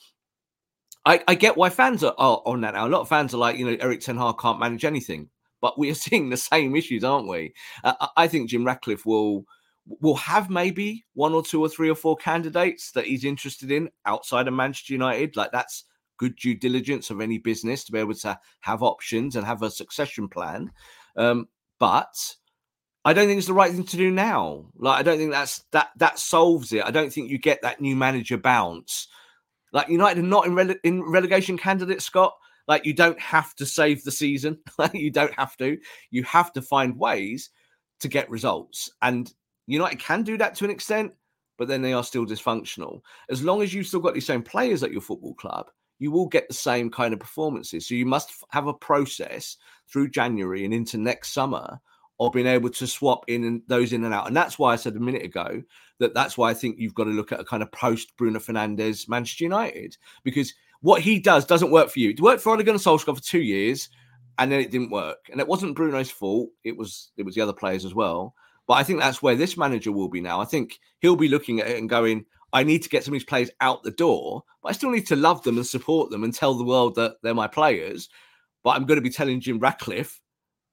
I, 1.05 1.21
I 1.27 1.35
get 1.35 1.57
why 1.57 1.69
fans 1.69 2.03
are, 2.03 2.15
are 2.17 2.41
on 2.45 2.61
that 2.61 2.73
now. 2.73 2.87
A 2.87 2.89
lot 2.89 3.01
of 3.01 3.09
fans 3.09 3.33
are 3.33 3.37
like, 3.37 3.57
you 3.57 3.65
know, 3.65 3.77
Erik 3.79 3.99
Ten 3.99 4.17
Hag 4.17 4.37
can't 4.39 4.59
manage 4.59 4.85
anything, 4.85 5.29
but 5.61 5.77
we 5.77 5.91
are 5.91 5.95
seeing 5.95 6.29
the 6.29 6.37
same 6.37 6.75
issues, 6.75 7.03
aren't 7.03 7.27
we? 7.27 7.53
Uh, 7.83 8.07
I 8.15 8.27
think 8.27 8.49
Jim 8.49 8.65
Ratcliffe 8.65 9.05
will 9.05 9.45
will 9.85 10.15
have 10.15 10.49
maybe 10.49 11.05
one 11.13 11.33
or 11.33 11.43
two 11.43 11.61
or 11.61 11.69
three 11.69 11.89
or 11.89 11.95
four 11.95 12.15
candidates 12.15 12.91
that 12.91 13.05
he's 13.05 13.25
interested 13.25 13.71
in 13.71 13.89
outside 14.05 14.47
of 14.47 14.53
Manchester 14.53 14.93
United. 14.93 15.35
Like 15.35 15.51
that's 15.51 15.85
good 16.17 16.35
due 16.35 16.55
diligence 16.55 17.09
of 17.09 17.21
any 17.21 17.37
business 17.37 17.83
to 17.83 17.91
be 17.91 17.99
able 17.99 18.13
to 18.13 18.39
have 18.61 18.83
options 18.83 19.35
and 19.35 19.45
have 19.45 19.61
a 19.61 19.71
succession 19.71 20.27
plan. 20.29 20.71
Um, 21.17 21.47
but 21.79 22.35
I 23.05 23.13
don't 23.13 23.27
think 23.27 23.37
it's 23.37 23.47
the 23.47 23.53
right 23.53 23.71
thing 23.71 23.83
to 23.83 23.97
do 23.97 24.09
now. 24.11 24.67
Like 24.77 24.99
I 24.99 25.03
don't 25.03 25.17
think 25.17 25.31
that's 25.31 25.63
that 25.71 25.89
that 25.97 26.19
solves 26.19 26.71
it. 26.71 26.85
I 26.85 26.91
don't 26.91 27.11
think 27.11 27.29
you 27.29 27.37
get 27.37 27.61
that 27.61 27.81
new 27.81 27.95
manager 27.95 28.37
bounce. 28.37 29.07
Like 29.73 29.89
United 29.89 30.23
are 30.23 30.27
not 30.27 30.45
in, 30.45 30.53
rele- 30.53 30.79
in 30.83 31.01
relegation 31.03 31.57
candidates, 31.57 32.05
Scott. 32.05 32.33
Like 32.67 32.85
you 32.85 32.93
don't 32.93 33.19
have 33.19 33.53
to 33.55 33.65
save 33.65 34.03
the 34.03 34.11
season. 34.11 34.59
you 34.93 35.11
don't 35.11 35.33
have 35.33 35.57
to. 35.57 35.77
You 36.11 36.23
have 36.23 36.53
to 36.53 36.61
find 36.61 36.97
ways 36.97 37.49
to 37.99 38.07
get 38.07 38.29
results. 38.29 38.91
And 39.01 39.33
United 39.67 39.99
can 39.99 40.23
do 40.23 40.37
that 40.37 40.55
to 40.55 40.65
an 40.65 40.71
extent, 40.71 41.13
but 41.57 41.67
then 41.67 41.81
they 41.81 41.93
are 41.93 42.03
still 42.03 42.25
dysfunctional. 42.25 43.01
As 43.29 43.43
long 43.43 43.61
as 43.61 43.73
you've 43.73 43.87
still 43.87 43.99
got 43.99 44.13
these 44.13 44.25
same 44.25 44.43
players 44.43 44.83
at 44.83 44.91
your 44.91 45.01
football 45.01 45.33
club, 45.35 45.69
you 45.99 46.11
will 46.11 46.27
get 46.27 46.47
the 46.47 46.53
same 46.53 46.89
kind 46.89 47.13
of 47.13 47.19
performances. 47.19 47.87
So 47.87 47.95
you 47.95 48.05
must 48.05 48.31
have 48.49 48.67
a 48.67 48.73
process 48.73 49.57
through 49.87 50.09
January 50.09 50.65
and 50.65 50.73
into 50.73 50.97
next 50.97 51.31
summer 51.33 51.79
of 52.19 52.33
being 52.33 52.47
able 52.47 52.69
to 52.69 52.87
swap 52.87 53.23
in 53.27 53.43
and 53.45 53.61
those 53.67 53.93
in 53.93 54.03
and 54.03 54.13
out. 54.13 54.27
And 54.27 54.35
that's 54.35 54.59
why 54.59 54.73
I 54.73 54.75
said 54.75 54.95
a 54.95 54.99
minute 54.99 55.23
ago 55.23 55.63
that 55.99 56.13
that's 56.13 56.37
why 56.37 56.49
I 56.49 56.53
think 56.53 56.77
you've 56.77 56.93
got 56.93 57.05
to 57.05 57.09
look 57.11 57.31
at 57.31 57.39
a 57.39 57.45
kind 57.45 57.63
of 57.63 57.71
post 57.71 58.15
Bruno 58.17 58.39
Fernandes 58.39 59.07
Manchester 59.07 59.45
United 59.45 59.97
because 60.23 60.53
what 60.81 61.01
he 61.01 61.17
does 61.17 61.45
doesn't 61.45 61.71
work 61.71 61.89
for 61.89 61.99
you. 61.99 62.09
It 62.09 62.19
worked 62.19 62.43
for 62.43 62.51
Ole 62.51 62.63
Gunnar 62.63 62.77
Solskjaer 62.77 63.15
for 63.15 63.23
two 63.23 63.41
years, 63.41 63.89
and 64.37 64.51
then 64.51 64.59
it 64.59 64.69
didn't 64.69 64.89
work. 64.89 65.29
And 65.31 65.39
it 65.39 65.47
wasn't 65.47 65.75
Bruno's 65.75 66.11
fault. 66.11 66.49
It 66.63 66.77
was 66.77 67.11
it 67.17 67.23
was 67.23 67.35
the 67.35 67.41
other 67.41 67.53
players 67.53 67.85
as 67.85 67.95
well. 67.95 68.35
But 68.73 68.79
I 68.79 68.83
think 68.85 69.01
that's 69.01 69.21
where 69.21 69.35
this 69.35 69.55
manager 69.55 69.91
will 69.91 70.09
be 70.09 70.19
now. 70.19 70.41
I 70.41 70.45
think 70.45 70.79
he'll 70.99 71.15
be 71.15 71.27
looking 71.27 71.59
at 71.59 71.67
it 71.67 71.77
and 71.77 71.87
going, 71.87 72.25
I 72.53 72.63
need 72.63 72.81
to 72.81 72.89
get 72.89 73.03
some 73.03 73.13
of 73.13 73.19
these 73.19 73.23
players 73.23 73.51
out 73.61 73.83
the 73.83 73.91
door, 73.91 74.41
but 74.63 74.69
I 74.69 74.71
still 74.71 74.89
need 74.89 75.05
to 75.09 75.15
love 75.15 75.43
them 75.43 75.57
and 75.57 75.67
support 75.67 76.09
them 76.09 76.23
and 76.23 76.33
tell 76.33 76.55
the 76.55 76.63
world 76.63 76.95
that 76.95 77.17
they're 77.21 77.35
my 77.35 77.47
players. 77.47 78.09
But 78.63 78.71
I'm 78.71 78.85
going 78.85 78.95
to 78.95 79.03
be 79.03 79.11
telling 79.11 79.41
Jim 79.41 79.59
Ratcliffe 79.59 80.19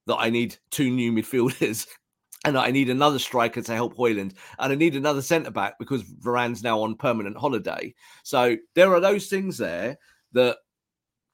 that 0.07 0.17
I 0.17 0.31
need 0.31 0.57
two 0.71 0.89
new 0.89 1.13
midfielders 1.13 1.89
and 2.47 2.57
I 2.57 2.71
need 2.71 2.89
another 2.89 3.19
striker 3.19 3.61
to 3.61 3.75
help 3.75 3.95
Højlund, 3.99 4.33
and 4.59 4.73
I 4.73 4.75
need 4.75 4.97
another 4.97 5.21
centre 5.21 5.51
back 5.51 5.79
because 5.79 6.03
Varane's 6.03 6.63
now 6.63 6.81
on 6.81 6.95
permanent 6.95 7.37
holiday. 7.37 7.95
So 8.23 8.57
there 8.75 8.95
are 8.95 9.01
those 9.01 9.27
things 9.27 9.59
there 9.59 9.99
that 10.33 10.57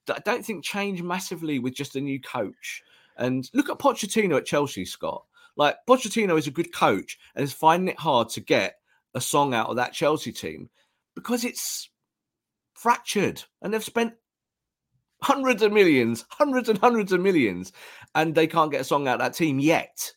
I 0.09 0.19
don't 0.25 0.45
think 0.45 0.65
change 0.65 1.01
massively 1.01 1.59
with 1.59 1.75
just 1.75 1.95
a 1.95 2.01
new 2.01 2.19
coach. 2.19 2.83
And 3.15 3.49
look 3.53 3.69
at 3.69 3.79
Pochettino 3.79 4.35
at 4.35 4.45
Chelsea, 4.45 4.83
Scott. 4.83 5.23
Like 5.57 5.77
Pochettino 5.87 6.37
is 6.37 6.47
a 6.47 6.51
good 6.51 6.73
coach 6.73 7.17
and 7.35 7.43
is 7.43 7.51
finding 7.51 7.89
it 7.89 7.99
hard 7.99 8.29
to 8.29 8.39
get 8.39 8.75
a 9.15 9.21
song 9.21 9.53
out 9.53 9.69
of 9.69 9.75
that 9.77 9.93
Chelsea 9.93 10.31
team 10.31 10.69
because 11.15 11.43
it's 11.43 11.89
fractured 12.75 13.43
and 13.61 13.73
they've 13.73 13.83
spent 13.83 14.13
hundreds 15.21 15.63
of 15.63 15.73
millions, 15.73 16.25
hundreds 16.29 16.69
and 16.69 16.77
hundreds 16.77 17.11
of 17.11 17.19
millions, 17.19 17.73
and 18.13 18.35
they 18.35 18.45
can't 18.45 18.71
get 18.71 18.81
a 18.81 18.85
song 18.85 19.07
out 19.07 19.15
of 19.15 19.21
that 19.21 19.33
team 19.33 19.59
yet. 19.59 20.13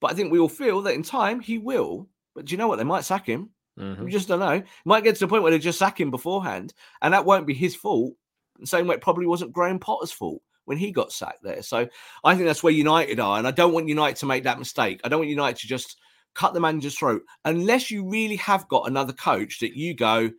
But 0.00 0.12
I 0.12 0.14
think 0.14 0.30
we 0.30 0.38
all 0.38 0.48
feel 0.48 0.80
that 0.82 0.94
in 0.94 1.02
time 1.02 1.40
he 1.40 1.58
will. 1.58 2.08
But 2.34 2.44
do 2.46 2.52
you 2.52 2.58
know 2.58 2.68
what? 2.68 2.76
They 2.76 2.84
might 2.84 3.04
sack 3.04 3.26
him. 3.26 3.50
Mm-hmm. 3.78 4.04
We 4.04 4.12
just 4.12 4.28
don't 4.28 4.38
know. 4.38 4.50
It 4.50 4.66
might 4.84 5.02
get 5.02 5.14
to 5.16 5.20
the 5.20 5.28
point 5.28 5.42
where 5.42 5.50
they 5.50 5.58
just 5.58 5.78
sack 5.78 6.00
him 6.00 6.12
beforehand, 6.12 6.72
and 7.02 7.12
that 7.12 7.24
won't 7.24 7.48
be 7.48 7.54
his 7.54 7.74
fault. 7.74 8.14
The 8.60 8.66
same 8.68 8.86
way 8.86 8.94
it 8.94 9.00
probably 9.00 9.26
wasn't 9.26 9.52
Graham 9.52 9.80
Potter's 9.80 10.12
fault 10.12 10.40
when 10.64 10.78
he 10.78 10.92
got 10.92 11.12
sacked 11.12 11.42
there. 11.42 11.62
So 11.62 11.88
I 12.22 12.34
think 12.34 12.46
that's 12.46 12.62
where 12.62 12.72
United 12.72 13.20
are. 13.20 13.38
And 13.38 13.46
I 13.46 13.50
don't 13.50 13.72
want 13.72 13.88
United 13.88 14.16
to 14.16 14.26
make 14.26 14.44
that 14.44 14.58
mistake. 14.58 15.00
I 15.04 15.08
don't 15.08 15.20
want 15.20 15.30
United 15.30 15.58
to 15.60 15.66
just 15.66 15.98
cut 16.34 16.52
the 16.52 16.60
manager's 16.60 16.96
throat 16.96 17.22
unless 17.44 17.90
you 17.90 18.08
really 18.08 18.36
have 18.36 18.68
got 18.68 18.88
another 18.88 19.12
coach 19.12 19.60
that 19.60 19.76
you 19.76 19.94
go, 19.94 20.30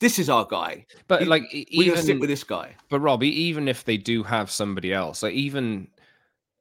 this 0.00 0.18
is 0.18 0.28
our 0.28 0.44
guy. 0.44 0.86
But 1.06 1.28
like, 1.28 1.44
we're 1.52 1.92
even, 1.92 2.02
stick 2.02 2.20
with 2.20 2.28
this 2.28 2.44
guy. 2.44 2.74
But 2.88 3.00
Robbie, 3.00 3.42
even 3.42 3.68
if 3.68 3.84
they 3.84 3.96
do 3.96 4.22
have 4.24 4.50
somebody 4.50 4.92
else, 4.92 5.22
like 5.22 5.34
even 5.34 5.88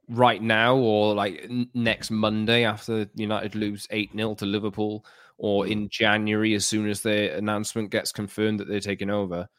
right 0.09 0.41
now 0.41 0.75
or 0.75 1.15
like 1.15 1.49
next 1.73 2.11
Monday 2.11 2.65
after 2.65 3.09
United 3.15 3.55
lose 3.55 3.87
8 3.89 4.11
0 4.15 4.35
to 4.35 4.45
Liverpool, 4.45 5.05
or 5.37 5.65
mm. 5.65 5.71
in 5.71 5.89
January 5.89 6.53
as 6.53 6.65
soon 6.67 6.87
as 6.87 7.01
the 7.01 7.35
announcement 7.35 7.89
gets 7.89 8.11
confirmed 8.11 8.59
that 8.59 8.67
they're 8.67 8.79
taking 8.79 9.09
over, 9.09 9.49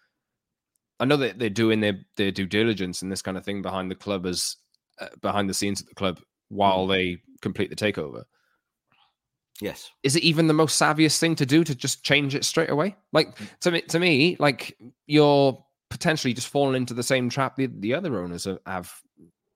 I 1.02 1.04
know 1.04 1.16
that 1.16 1.40
they're 1.40 1.50
doing 1.50 1.80
their 1.80 1.98
their 2.16 2.30
due 2.30 2.46
diligence 2.46 3.02
and 3.02 3.10
this 3.10 3.22
kind 3.22 3.36
of 3.36 3.44
thing 3.44 3.60
behind 3.60 3.90
the 3.90 3.96
club 3.96 4.24
as 4.24 4.56
uh, 5.00 5.08
behind 5.20 5.50
the 5.50 5.54
scenes 5.54 5.80
at 5.80 5.88
the 5.88 5.96
club 5.96 6.20
while 6.48 6.86
mm. 6.86 6.90
they 6.90 7.22
complete 7.40 7.70
the 7.70 7.76
takeover. 7.76 8.22
Yes. 9.60 9.90
Is 10.04 10.14
it 10.14 10.22
even 10.22 10.46
the 10.46 10.54
most 10.54 10.80
savviest 10.80 11.18
thing 11.18 11.34
to 11.34 11.44
do 11.44 11.64
to 11.64 11.74
just 11.74 12.04
change 12.04 12.36
it 12.36 12.44
straight 12.44 12.70
away? 12.70 12.94
Like 13.12 13.36
mm. 13.36 13.48
to 13.62 13.70
me, 13.72 13.80
to 13.80 13.98
me, 13.98 14.36
like 14.38 14.78
you're 15.08 15.60
potentially 15.90 16.34
just 16.34 16.46
falling 16.46 16.76
into 16.76 16.94
the 16.94 17.02
same 17.02 17.28
trap 17.28 17.56
the, 17.56 17.66
the 17.66 17.94
other 17.94 18.22
owners 18.22 18.46
have 18.64 18.94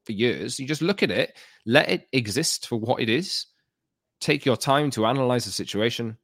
for 0.04 0.12
years. 0.12 0.58
You 0.58 0.66
just 0.66 0.82
look 0.82 1.04
at 1.04 1.12
it, 1.12 1.36
let 1.64 1.88
it 1.88 2.08
exist 2.12 2.66
for 2.66 2.76
what 2.76 3.00
it 3.00 3.08
is, 3.08 3.46
take 4.20 4.44
your 4.44 4.56
time 4.56 4.90
to 4.90 5.06
analyze 5.06 5.44
the 5.44 5.52
situation, 5.52 6.16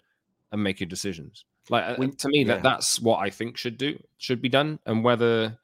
and 0.51 0.65
make 0.65 0.81
your 0.81 0.89
decisions. 0.89 1.45
Like 1.71 1.99
uh, 1.99 2.07
to 2.19 2.29
me, 2.29 2.41
yeah. 2.41 2.55
that 2.55 2.63
that's 2.63 3.01
what 3.01 3.19
I 3.19 3.31
think 3.31 3.57
should 3.57 3.79
do 3.79 3.99
should 4.19 4.43
be 4.43 4.49
done, 4.49 4.79
and 4.85 5.05
whether 5.05 5.59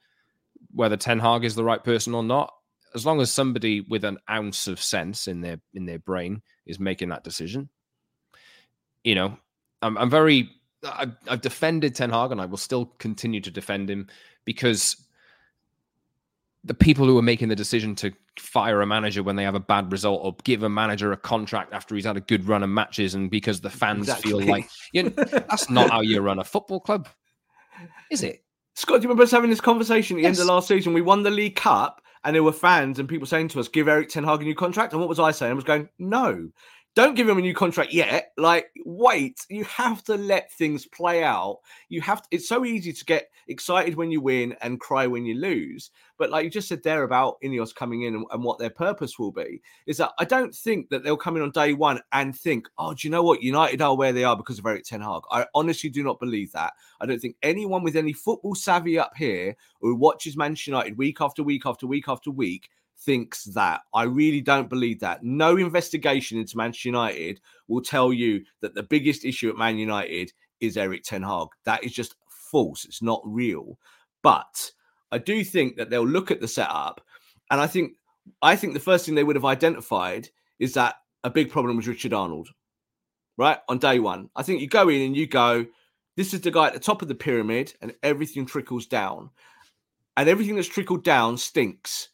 whether 0.72 0.96
Ten 0.96 1.18
Hag 1.18 1.44
is 1.44 1.54
the 1.54 1.64
right 1.64 1.82
person 1.82 2.14
or 2.14 2.22
not, 2.22 2.54
as 2.94 3.04
long 3.04 3.20
as 3.20 3.30
somebody 3.30 3.80
with 3.80 4.04
an 4.04 4.18
ounce 4.30 4.68
of 4.68 4.80
sense 4.80 5.26
in 5.26 5.40
their 5.40 5.60
in 5.74 5.86
their 5.86 5.98
brain 5.98 6.42
is 6.66 6.78
making 6.78 7.08
that 7.08 7.24
decision, 7.24 7.68
you 9.02 9.14
know, 9.14 9.36
I'm, 9.82 9.98
I'm 9.98 10.10
very 10.10 10.50
I've, 10.84 11.16
I've 11.26 11.40
defended 11.40 11.94
Ten 11.94 12.10
Hag, 12.10 12.30
and 12.30 12.40
I 12.40 12.46
will 12.46 12.58
still 12.58 12.86
continue 12.98 13.40
to 13.40 13.50
defend 13.50 13.90
him 13.90 14.06
because 14.44 14.96
the 16.64 16.74
people 16.74 17.06
who 17.06 17.16
are 17.16 17.22
making 17.22 17.48
the 17.48 17.56
decision 17.56 17.94
to 17.96 18.12
fire 18.38 18.80
a 18.80 18.86
manager 18.86 19.22
when 19.22 19.36
they 19.36 19.44
have 19.44 19.54
a 19.54 19.60
bad 19.60 19.90
result 19.90 20.20
or 20.22 20.36
give 20.44 20.62
a 20.62 20.68
manager 20.68 21.12
a 21.12 21.16
contract 21.16 21.72
after 21.72 21.94
he's 21.94 22.04
had 22.04 22.16
a 22.16 22.20
good 22.20 22.46
run 22.46 22.62
of 22.62 22.68
matches 22.68 23.14
and 23.14 23.30
because 23.30 23.60
the 23.60 23.70
fans 23.70 24.08
exactly. 24.08 24.30
feel 24.30 24.40
like 24.40 24.68
you 24.92 25.04
know, 25.04 25.10
that's 25.10 25.70
not 25.70 25.90
how 25.90 26.00
you 26.00 26.20
run 26.20 26.38
a 26.38 26.44
football 26.44 26.80
club, 26.80 27.08
is 28.10 28.22
it? 28.22 28.44
Scott, 28.74 29.00
do 29.00 29.02
you 29.02 29.08
remember 29.08 29.24
us 29.24 29.30
having 29.30 29.50
this 29.50 29.60
conversation 29.60 30.16
at 30.16 30.18
the 30.18 30.22
yes. 30.22 30.38
end 30.38 30.48
of 30.48 30.54
last 30.54 30.68
season? 30.68 30.92
We 30.92 31.02
won 31.02 31.24
the 31.24 31.30
League 31.30 31.56
Cup 31.56 32.00
and 32.24 32.34
there 32.34 32.42
were 32.42 32.52
fans 32.52 32.98
and 32.98 33.08
people 33.08 33.26
saying 33.26 33.48
to 33.48 33.60
us, 33.60 33.68
give 33.68 33.88
Erik 33.88 34.08
Ten 34.08 34.24
Hag 34.24 34.40
a 34.40 34.44
new 34.44 34.54
contract. 34.54 34.92
And 34.92 35.00
what 35.00 35.08
was 35.08 35.18
I 35.18 35.30
saying? 35.30 35.52
I 35.52 35.54
was 35.54 35.64
going, 35.64 35.88
no, 35.98 36.48
don't 36.98 37.14
give 37.14 37.28
him 37.28 37.38
a 37.38 37.40
new 37.40 37.54
contract 37.54 37.92
yet. 37.92 38.32
Like, 38.36 38.72
wait. 38.84 39.46
You 39.48 39.62
have 39.66 40.02
to 40.04 40.16
let 40.16 40.50
things 40.50 40.84
play 40.84 41.22
out. 41.22 41.60
You 41.88 42.00
have 42.00 42.22
to, 42.22 42.28
it's 42.32 42.48
so 42.48 42.64
easy 42.64 42.92
to 42.92 43.04
get 43.04 43.30
excited 43.46 43.94
when 43.94 44.10
you 44.10 44.20
win 44.20 44.56
and 44.62 44.80
cry 44.80 45.06
when 45.06 45.24
you 45.24 45.36
lose. 45.36 45.92
But 46.18 46.30
like 46.30 46.42
you 46.42 46.50
just 46.50 46.66
said 46.66 46.82
there 46.82 47.04
about 47.04 47.36
Ineos 47.40 47.72
coming 47.72 48.02
in 48.02 48.16
and, 48.16 48.26
and, 48.32 48.42
what 48.42 48.58
their 48.58 48.70
purpose 48.70 49.16
will 49.16 49.30
be, 49.30 49.62
is 49.86 49.98
that 49.98 50.10
I 50.18 50.24
don't 50.24 50.52
think 50.52 50.88
that 50.88 51.04
they'll 51.04 51.16
come 51.16 51.36
in 51.36 51.42
on 51.42 51.52
day 51.52 51.72
one 51.72 52.00
and 52.10 52.36
think, 52.36 52.66
oh, 52.78 52.94
do 52.94 53.06
you 53.06 53.12
know 53.12 53.22
what? 53.22 53.44
United 53.44 53.80
are 53.80 53.96
where 53.96 54.12
they 54.12 54.24
are 54.24 54.36
because 54.36 54.58
of 54.58 54.66
Erik 54.66 54.82
Ten 54.82 55.00
Hag. 55.00 55.22
I 55.30 55.46
honestly 55.54 55.90
do 55.90 56.02
not 56.02 56.18
believe 56.18 56.50
that. 56.50 56.72
I 57.00 57.06
don't 57.06 57.20
think 57.20 57.36
anyone 57.44 57.84
with 57.84 57.94
any 57.94 58.12
football 58.12 58.56
savvy 58.56 58.98
up 58.98 59.12
here 59.16 59.54
who 59.80 59.94
watches 59.94 60.36
Manchester 60.36 60.72
United 60.72 60.98
week 60.98 61.20
after 61.20 61.44
week 61.44 61.64
after 61.64 61.86
week 61.86 62.08
after 62.08 62.32
week 62.32 62.70
thinks 63.00 63.44
that. 63.44 63.82
I 63.94 64.04
really 64.04 64.40
don't 64.40 64.68
believe 64.68 65.00
that. 65.00 65.22
No 65.22 65.56
investigation 65.56 66.38
into 66.38 66.56
Manchester 66.56 66.88
United 66.88 67.40
will 67.68 67.82
tell 67.82 68.12
you 68.12 68.44
that 68.60 68.74
the 68.74 68.82
biggest 68.82 69.24
issue 69.24 69.48
at 69.48 69.56
Man 69.56 69.78
United 69.78 70.32
is 70.60 70.76
Erik 70.76 71.04
Ten 71.04 71.22
Hag. 71.22 71.48
That 71.64 71.84
is 71.84 71.92
just 71.92 72.16
false. 72.28 72.84
It's 72.84 73.02
not 73.02 73.22
real. 73.24 73.78
But 74.22 74.72
I 75.12 75.18
do 75.18 75.44
think 75.44 75.76
that 75.76 75.90
they'll 75.90 76.06
look 76.06 76.30
at 76.30 76.40
the 76.40 76.48
setup, 76.48 77.00
and 77.50 77.60
I 77.60 77.66
think 77.66 77.92
I 78.42 78.56
think 78.56 78.74
the 78.74 78.80
first 78.80 79.06
thing 79.06 79.14
they 79.14 79.24
would 79.24 79.36
have 79.36 79.44
identified 79.44 80.28
is 80.58 80.74
that 80.74 80.96
a 81.24 81.30
big 81.30 81.50
problem 81.50 81.76
was 81.76 81.88
Richard 81.88 82.12
Arnold, 82.12 82.48
right 83.36 83.58
on 83.68 83.78
day 83.78 84.00
one. 84.00 84.28
I 84.36 84.42
think 84.42 84.60
you 84.60 84.68
go 84.68 84.88
in 84.88 85.00
and 85.02 85.16
you 85.16 85.26
go, 85.26 85.66
this 86.16 86.34
is 86.34 86.40
the 86.40 86.50
guy 86.50 86.66
at 86.66 86.74
the 86.74 86.80
top 86.80 87.00
of 87.00 87.08
the 87.08 87.14
pyramid, 87.14 87.74
and 87.80 87.94
everything 88.02 88.44
trickles 88.44 88.86
down, 88.86 89.30
and 90.16 90.28
everything 90.28 90.56
that's 90.56 90.68
trickled 90.68 91.04
down 91.04 91.38
stinks. 91.38 92.08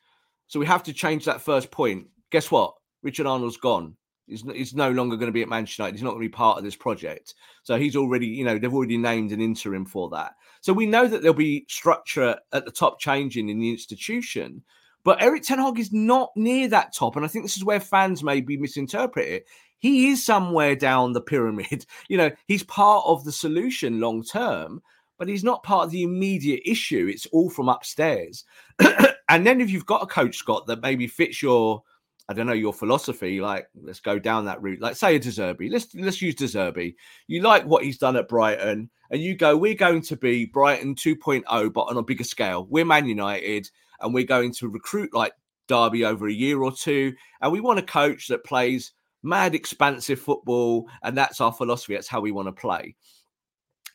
So 0.47 0.61
we 0.61 0.67
have 0.67 0.83
to 0.85 0.93
change 0.93 1.25
that 1.25 1.41
first 1.41 1.71
point. 1.71 2.07
Guess 2.31 2.51
what? 2.51 2.75
Richard 3.03 3.27
Arnold's 3.27 3.57
gone. 3.57 3.97
He's, 4.27 4.43
he's 4.43 4.75
no 4.75 4.91
longer 4.91 5.17
going 5.17 5.29
to 5.29 5.33
be 5.33 5.43
at 5.43 5.49
Manchester 5.49 5.83
United. 5.83 5.97
He's 5.97 6.03
not 6.03 6.11
going 6.11 6.23
to 6.23 6.29
be 6.29 6.35
part 6.35 6.59
of 6.59 6.65
this 6.65 6.77
project. 6.77 7.35
So 7.63 7.77
he's 7.77 7.97
already, 7.97 8.27
you 8.27 8.45
know, 8.45 8.59
they've 8.59 8.73
already 8.73 8.97
named 8.97 9.33
an 9.33 9.41
interim 9.41 9.85
for 9.85 10.09
that. 10.11 10.33
So 10.63 10.73
we 10.73 10.87
know 10.87 11.07
that 11.07 11.21
there'll 11.21 11.35
be 11.35 11.67
structure 11.69 12.39
at 12.53 12.65
the 12.65 12.71
top 12.71 12.99
changing 12.99 13.51
in 13.51 13.59
the 13.59 13.71
institution. 13.71 14.63
But 15.05 15.23
Erik 15.23 15.43
Ten 15.43 15.59
Hag 15.59 15.79
is 15.79 15.93
not 15.93 16.31
near 16.35 16.69
that 16.69 16.95
top. 16.95 17.17
And 17.17 17.25
I 17.25 17.29
think 17.29 17.45
this 17.45 17.59
is 17.59 17.65
where 17.65 17.81
fans 17.81 18.25
maybe 18.25 18.57
misinterpret 18.57 19.29
it. 19.29 19.47
He 19.79 20.09
is 20.09 20.25
somewhere 20.25 20.75
down 20.75 21.13
the 21.13 21.21
pyramid. 21.21 21.85
You 22.09 22.17
know, 22.17 22.31
he's 22.47 22.63
part 22.63 23.05
of 23.07 23.25
the 23.25 23.33
solution 23.33 24.01
long 24.01 24.23
term, 24.23 24.81
but 25.19 25.29
he's 25.29 25.45
not 25.45 25.63
part 25.63 25.85
of 25.85 25.91
the 25.91 26.03
immediate 26.03 26.63
issue. 26.65 27.07
It's 27.11 27.27
all 27.27 27.51
from 27.51 27.69
upstairs. 27.69 28.45
and 29.29 29.47
then 29.47 29.61
if 29.61 29.71
you've 29.71 29.87
got 29.87 30.03
a 30.03 30.07
coach, 30.07 30.37
Scott, 30.37 30.67
that 30.67 30.83
maybe 30.83 31.07
fits 31.07 31.43
your 31.43 31.83
I 32.29 32.33
don't 32.33 32.47
know 32.47 32.55
your 32.55 32.73
philosophy. 32.73 33.41
Like, 33.41 33.69
let's 33.83 34.01
go 34.01 34.19
down 34.19 34.47
that 34.47 34.63
route. 34.63 34.81
Like, 34.81 34.97
say 34.97 35.17
a 35.17 35.19
De 35.19 35.29
Zerbi. 35.29 35.71
Let's 35.71 35.95
let's 35.95 36.23
use 36.23 36.35
De 36.35 36.45
Zerbi. 36.45 36.95
You 37.27 37.43
like 37.43 37.67
what 37.67 37.85
he's 37.85 37.99
done 37.99 38.17
at 38.17 38.29
Brighton, 38.29 38.89
and 39.11 39.23
you 39.23 39.37
go, 39.37 39.57
we're 39.57 39.75
going 39.75 40.01
to 40.03 40.17
be 40.17 40.47
Brighton 40.47 40.95
2.0, 40.95 41.73
but 41.73 41.83
on 41.83 41.99
a 41.99 42.03
bigger 42.03 42.25
scale. 42.25 42.67
We're 42.71 42.87
Man 42.87 43.07
United, 43.07 43.69
and 44.01 44.15
we're 44.15 44.25
going 44.25 44.55
to 44.55 44.69
recruit 44.69 45.13
like 45.13 45.33
Derby 45.69 46.05
over 46.05 46.27
a 46.27 46.33
year 46.33 46.63
or 46.63 46.73
two, 46.73 47.13
and 47.43 47.53
we 47.53 47.61
want 47.61 47.79
a 47.79 47.83
coach 47.83 48.29
that 48.29 48.45
plays 48.45 48.93
mad, 49.23 49.55
expansive 49.55 50.21
football, 50.21 50.89
and 51.03 51.17
that's 51.17 51.43
our 51.43 51.53
philosophy. 51.53 51.95
That's 51.95 52.09
how 52.09 52.21
we 52.21 52.33
want 52.33 52.49
to 52.49 52.53
play. 52.53 52.97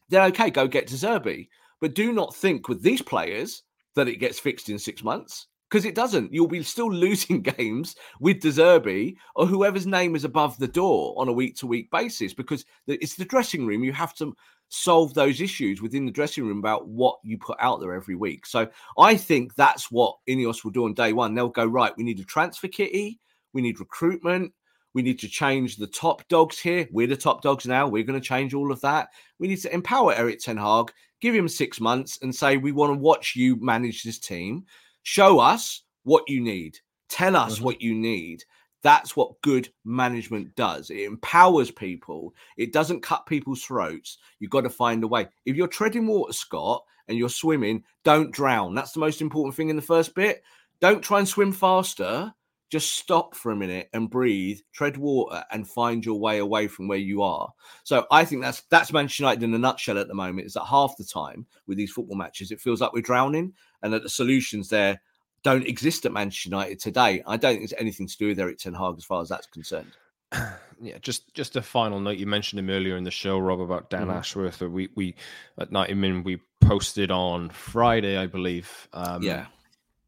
Then 0.09 0.21
okay, 0.29 0.51
go 0.51 0.67
get 0.67 0.87
De 0.87 0.93
Zerbi, 0.93 1.47
but 1.81 1.95
do 1.95 2.13
not 2.13 2.35
think 2.35 2.67
with 2.67 2.83
these 2.83 3.01
players 3.01 3.63
that 3.95 4.07
it 4.07 4.19
gets 4.19 4.39
fixed 4.39 4.69
in 4.69 4.79
six 4.79 5.03
months 5.03 5.47
because 5.69 5.85
it 5.85 5.95
doesn't. 5.95 6.33
You'll 6.33 6.47
be 6.47 6.63
still 6.63 6.91
losing 6.91 7.41
games 7.57 7.95
with 8.19 8.41
De 8.41 8.49
Zerbi 8.49 9.15
or 9.35 9.45
whoever's 9.45 9.87
name 9.87 10.15
is 10.15 10.23
above 10.23 10.57
the 10.57 10.67
door 10.67 11.13
on 11.17 11.27
a 11.27 11.33
week 11.33 11.55
to 11.57 11.67
week 11.67 11.89
basis 11.91 12.33
because 12.33 12.65
it's 12.87 13.15
the 13.15 13.25
dressing 13.25 13.65
room. 13.65 13.83
You 13.83 13.93
have 13.93 14.13
to 14.15 14.35
solve 14.69 15.13
those 15.13 15.41
issues 15.41 15.81
within 15.81 16.05
the 16.05 16.11
dressing 16.11 16.45
room 16.45 16.59
about 16.59 16.87
what 16.87 17.17
you 17.23 17.37
put 17.37 17.57
out 17.59 17.79
there 17.81 17.93
every 17.93 18.15
week. 18.15 18.45
So 18.45 18.67
I 18.97 19.15
think 19.15 19.55
that's 19.55 19.91
what 19.91 20.15
Ineos 20.27 20.63
will 20.63 20.71
do 20.71 20.85
on 20.85 20.93
day 20.93 21.13
one. 21.13 21.33
They'll 21.33 21.49
go, 21.49 21.65
right, 21.65 21.93
we 21.97 22.03
need 22.03 22.19
a 22.19 22.23
transfer 22.23 22.67
kitty, 22.67 23.19
we 23.53 23.61
need 23.61 23.79
recruitment, 23.79 24.53
we 24.93 25.01
need 25.01 25.19
to 25.19 25.27
change 25.27 25.75
the 25.75 25.87
top 25.87 26.27
dogs 26.29 26.59
here. 26.59 26.87
We're 26.91 27.07
the 27.07 27.17
top 27.17 27.41
dogs 27.41 27.65
now. 27.65 27.87
We're 27.87 28.03
going 28.03 28.19
to 28.19 28.27
change 28.27 28.53
all 28.53 28.71
of 28.71 28.81
that. 28.81 29.09
We 29.37 29.47
need 29.47 29.61
to 29.61 29.73
empower 29.73 30.13
Erik 30.13 30.39
Ten 30.39 30.57
Hag, 30.57 30.91
give 31.21 31.35
him 31.35 31.47
six 31.47 31.79
months 31.79 32.19
and 32.21 32.33
say, 32.33 32.57
we 32.57 32.71
want 32.71 32.93
to 32.93 32.99
watch 32.99 33.35
you 33.35 33.55
manage 33.57 34.03
this 34.03 34.19
team. 34.19 34.65
Show 35.03 35.39
us 35.39 35.83
what 36.03 36.23
you 36.27 36.41
need. 36.41 36.77
Tell 37.09 37.35
us 37.35 37.55
mm-hmm. 37.55 37.65
what 37.65 37.81
you 37.81 37.95
need. 37.95 38.43
That's 38.81 39.15
what 39.15 39.41
good 39.41 39.69
management 39.83 40.55
does. 40.55 40.89
It 40.89 41.01
empowers 41.01 41.69
people. 41.69 42.33
It 42.57 42.71
doesn't 42.71 43.03
cut 43.03 43.25
people's 43.25 43.61
throats. 43.61 44.17
You've 44.39 44.51
got 44.51 44.61
to 44.61 44.69
find 44.69 45.03
a 45.03 45.07
way. 45.07 45.27
If 45.45 45.55
you're 45.55 45.67
treading 45.67 46.07
water, 46.07 46.31
Scott, 46.31 46.83
and 47.09 47.17
you're 47.17 47.29
swimming, 47.29 47.83
don't 48.05 48.31
drown. 48.31 48.75
That's 48.75 48.93
the 48.93 48.99
most 48.99 49.19
important 49.21 49.55
thing 49.55 49.69
in 49.69 49.75
the 49.75 49.81
first 49.81 50.15
bit. 50.15 50.43
Don't 50.79 51.01
try 51.01 51.19
and 51.19 51.27
swim 51.27 51.51
faster. 51.51 52.33
Just 52.69 52.93
stop 52.93 53.35
for 53.35 53.51
a 53.51 53.55
minute 53.55 53.89
and 53.93 54.09
breathe, 54.09 54.59
tread 54.73 54.97
water, 54.97 55.43
and 55.51 55.67
find 55.67 56.05
your 56.05 56.19
way 56.19 56.37
away 56.37 56.67
from 56.67 56.87
where 56.87 56.97
you 56.97 57.23
are. 57.23 57.51
So 57.83 58.05
I 58.11 58.25
think 58.25 58.41
that's 58.41 58.61
that's 58.69 58.93
Manchester 58.93 59.23
United 59.23 59.43
in 59.43 59.53
a 59.53 59.57
nutshell 59.57 59.97
at 59.97 60.07
the 60.07 60.13
moment. 60.13 60.47
Is 60.47 60.53
that 60.53 60.65
half 60.65 60.95
the 60.97 61.03
time 61.03 61.45
with 61.67 61.77
these 61.77 61.91
football 61.91 62.17
matches, 62.17 62.51
it 62.51 62.61
feels 62.61 62.81
like 62.81 62.93
we're 62.93 63.01
drowning, 63.01 63.53
and 63.81 63.91
that 63.93 64.03
the 64.03 64.09
solutions 64.09 64.69
there 64.69 65.01
don't 65.43 65.67
exist 65.67 66.05
at 66.05 66.11
Manchester 66.11 66.49
United 66.49 66.79
today. 66.79 67.23
I 67.25 67.37
don't 67.37 67.53
think 67.53 67.63
it's 67.63 67.73
anything 67.79 68.07
to 68.07 68.17
do 68.17 68.27
with 68.27 68.39
Erik 68.39 68.57
Ten 68.57 68.73
Hag 68.73 68.95
as 68.97 69.05
far 69.05 69.21
as 69.21 69.29
that's 69.29 69.47
concerned. 69.47 69.91
Yeah, 70.81 70.97
just 71.01 71.33
just 71.33 71.57
a 71.57 71.61
final 71.61 71.99
note. 71.99 72.19
You 72.19 72.25
mentioned 72.25 72.59
him 72.59 72.69
earlier 72.69 72.95
in 72.95 73.03
the 73.03 73.11
show, 73.11 73.37
Rob, 73.37 73.59
about 73.59 73.89
Dan 73.89 74.07
mm. 74.07 74.13
Ashworth. 74.13 74.61
We 74.61 74.87
we 74.95 75.13
at 75.57 75.73
night. 75.73 75.89
I 75.89 75.93
mean, 75.93 76.23
we 76.23 76.39
posted 76.61 77.11
on 77.11 77.49
Friday, 77.49 78.17
I 78.17 78.27
believe. 78.27 78.87
Um, 78.93 79.21
yeah. 79.21 79.47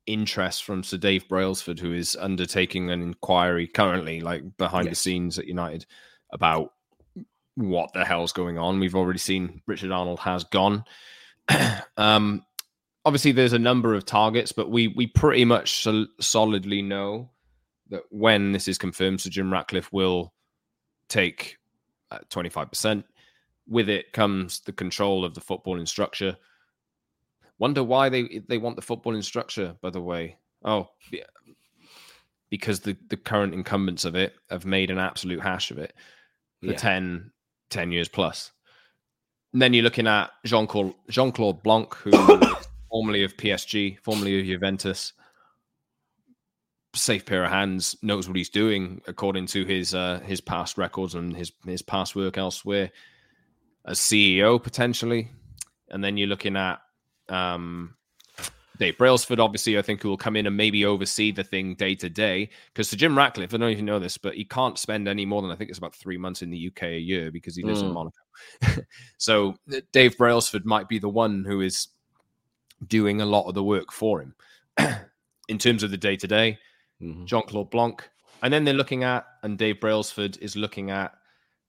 Interest 0.08 0.64
from 0.64 0.84
Sir 0.84 0.98
Dave 0.98 1.28
Brailsford, 1.28 1.80
who 1.80 1.94
is 1.94 2.18
undertaking 2.20 2.90
an 2.90 3.02
inquiry 3.02 3.68
currently, 3.68 4.20
like 4.20 4.58
behind 4.58 4.86
yes. 4.86 4.92
the 4.92 5.02
scenes 5.02 5.40
at 5.40 5.48
United, 5.48 5.86
about 6.32 6.74
what 7.56 7.92
the 7.94 8.06
hell's 8.06 8.34
going 8.34 8.58
on. 8.58 8.80
We've 8.80 8.96
already 8.96 9.20
seen 9.20 9.62
Richard 9.68 9.92
Arnold 9.92 10.20
has 10.20 10.44
gone. 10.46 10.84
um, 11.98 12.44
obviously 13.06 13.32
there's 13.32 13.54
a 13.54 13.60
number 13.60 13.94
of 13.94 14.06
targets, 14.06 14.52
but 14.52 14.70
we 14.70 14.88
we 14.90 15.08
pretty 15.08 15.46
much 15.46 15.84
sol- 15.84 16.08
solidly 16.20 16.82
know 16.82 17.30
that 17.90 18.04
when 18.10 18.52
this 18.52 18.68
is 18.68 18.78
confirmed, 18.78 19.22
Sir 19.22 19.30
Jim 19.30 19.52
Ratcliffe 19.52 19.92
will 19.92 20.34
take 21.10 21.58
twenty 22.30 22.50
five 22.50 22.70
percent. 22.70 23.06
With 23.68 23.90
it 23.90 24.12
comes 24.12 24.62
the 24.62 24.74
control 24.74 25.24
of 25.24 25.34
the 25.34 25.42
footballing 25.42 25.88
structure. 25.88 26.36
Wonder 27.62 27.84
why 27.84 28.10
they 28.10 28.42
they 28.48 28.58
want 28.58 28.76
the 28.76 28.82
footballing 28.82 29.24
structure, 29.24 29.76
by 29.82 29.92
the 29.92 30.02
way. 30.02 30.38
Oh, 30.66 30.90
yeah. 31.12 31.26
because 32.50 32.80
the, 32.80 32.98
the 33.10 33.18
current 33.18 33.54
incumbents 33.54 34.04
of 34.04 34.16
it 34.16 34.34
have 34.50 34.66
made 34.66 34.90
an 34.90 34.98
absolute 34.98 35.40
hash 35.40 35.70
of 35.70 35.78
it 35.78 35.94
for 36.60 36.72
yeah. 36.72 36.78
10, 36.78 37.32
10 37.70 37.92
years 37.92 38.08
plus. 38.08 38.52
And 39.54 39.62
then 39.62 39.76
you're 39.76 39.84
looking 39.84 40.08
at 40.08 40.32
Jean 40.44 40.66
Claude 40.66 40.96
Jean 41.08 41.32
Claude 41.32 41.62
Blanc, 41.62 41.94
who 41.94 42.12
formerly 42.90 43.24
of 43.24 43.38
PSG, 43.38 44.00
formerly 44.00 44.40
of 44.40 44.46
Juventus. 44.48 45.14
Safe 46.96 47.28
pair 47.28 47.46
of 47.46 47.52
hands, 47.52 47.96
knows 48.02 48.28
what 48.28 48.38
he's 48.38 48.50
doing 48.50 49.04
according 49.06 49.46
to 49.48 49.66
his 49.66 49.94
uh, 49.94 50.20
his 50.26 50.42
past 50.42 50.80
records 50.80 51.14
and 51.14 51.38
his 51.38 51.52
his 51.64 51.84
past 51.84 52.16
work 52.16 52.40
elsewhere. 52.40 52.90
As 53.86 54.00
CEO 54.00 54.62
potentially, 54.62 55.30
and 55.90 56.04
then 56.04 56.18
you're 56.18 56.28
looking 56.28 56.58
at 56.58 56.80
um, 57.32 57.96
Dave 58.78 58.98
Brailsford, 58.98 59.40
obviously, 59.40 59.78
I 59.78 59.82
think 59.82 60.02
who 60.02 60.10
will 60.10 60.18
come 60.18 60.36
in 60.36 60.48
and 60.48 60.58
maybe 60.58 60.86
oversee 60.86 61.32
the 61.32 61.44
thing 61.44 61.76
day 61.76 61.94
to 61.96 62.10
day. 62.10 62.50
Because 62.74 62.90
to 62.90 62.96
Jim 62.96 63.16
Ratcliffe, 63.16 63.54
I 63.54 63.58
don't 63.58 63.70
even 63.70 63.86
know 63.86 64.00
this, 64.00 64.18
but 64.18 64.34
he 64.34 64.44
can't 64.44 64.80
spend 64.80 65.08
any 65.08 65.26
more 65.26 65.42
than 65.42 65.52
I 65.52 65.56
think 65.56 65.70
it's 65.70 65.78
about 65.78 65.96
three 65.96 66.18
months 66.18 66.42
in 66.42 66.50
the 66.50 66.68
UK 66.68 66.84
a 66.84 67.00
year 67.00 67.32
because 67.32 67.56
he 67.56 67.64
lives 67.64 67.84
mm. 67.84 67.88
in 67.88 67.94
Monaco. 67.94 68.18
so 69.18 69.56
Dave 69.92 70.18
Brailsford 70.18 70.66
might 70.66 70.90
be 70.90 70.98
the 70.98 71.10
one 71.10 71.46
who 71.46 71.62
is 71.62 71.90
doing 72.88 73.22
a 73.22 73.26
lot 73.26 73.48
of 73.48 73.54
the 73.54 73.64
work 73.64 73.92
for 73.92 74.20
him 74.22 74.36
in 75.48 75.60
terms 75.60 75.84
of 75.84 75.92
the 75.92 75.98
day 75.98 76.16
to 76.16 76.28
day. 76.28 76.58
Jean 77.26 77.44
Claude 77.44 77.70
Blanc. 77.70 78.10
And 78.42 78.52
then 78.52 78.64
they're 78.64 78.74
looking 78.74 79.04
at, 79.04 79.28
and 79.44 79.58
Dave 79.58 79.80
Brailsford 79.80 80.38
is 80.42 80.56
looking 80.56 80.90
at 80.90 81.14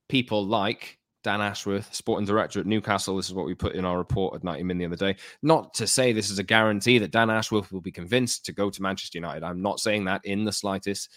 people 0.08 0.46
like 0.46 0.98
Dan 1.22 1.40
Ashworth, 1.40 1.94
sporting 1.94 2.26
director 2.26 2.60
at 2.60 2.66
Newcastle. 2.66 3.16
This 3.16 3.28
is 3.28 3.34
what 3.34 3.46
we 3.46 3.54
put 3.54 3.74
in 3.74 3.84
our 3.84 3.98
report 3.98 4.34
at 4.34 4.44
90 4.44 4.62
Min 4.64 4.78
the 4.78 4.86
other 4.86 4.96
day. 4.96 5.16
Not 5.42 5.74
to 5.74 5.86
say 5.86 6.12
this 6.12 6.30
is 6.30 6.38
a 6.38 6.44
guarantee 6.44 6.98
that 6.98 7.12
Dan 7.12 7.30
Ashworth 7.30 7.72
will 7.72 7.80
be 7.80 7.92
convinced 7.92 8.44
to 8.46 8.52
go 8.52 8.70
to 8.70 8.82
Manchester 8.82 9.18
United. 9.18 9.42
I'm 9.42 9.62
not 9.62 9.80
saying 9.80 10.04
that 10.04 10.24
in 10.24 10.44
the 10.44 10.52
slightest. 10.52 11.10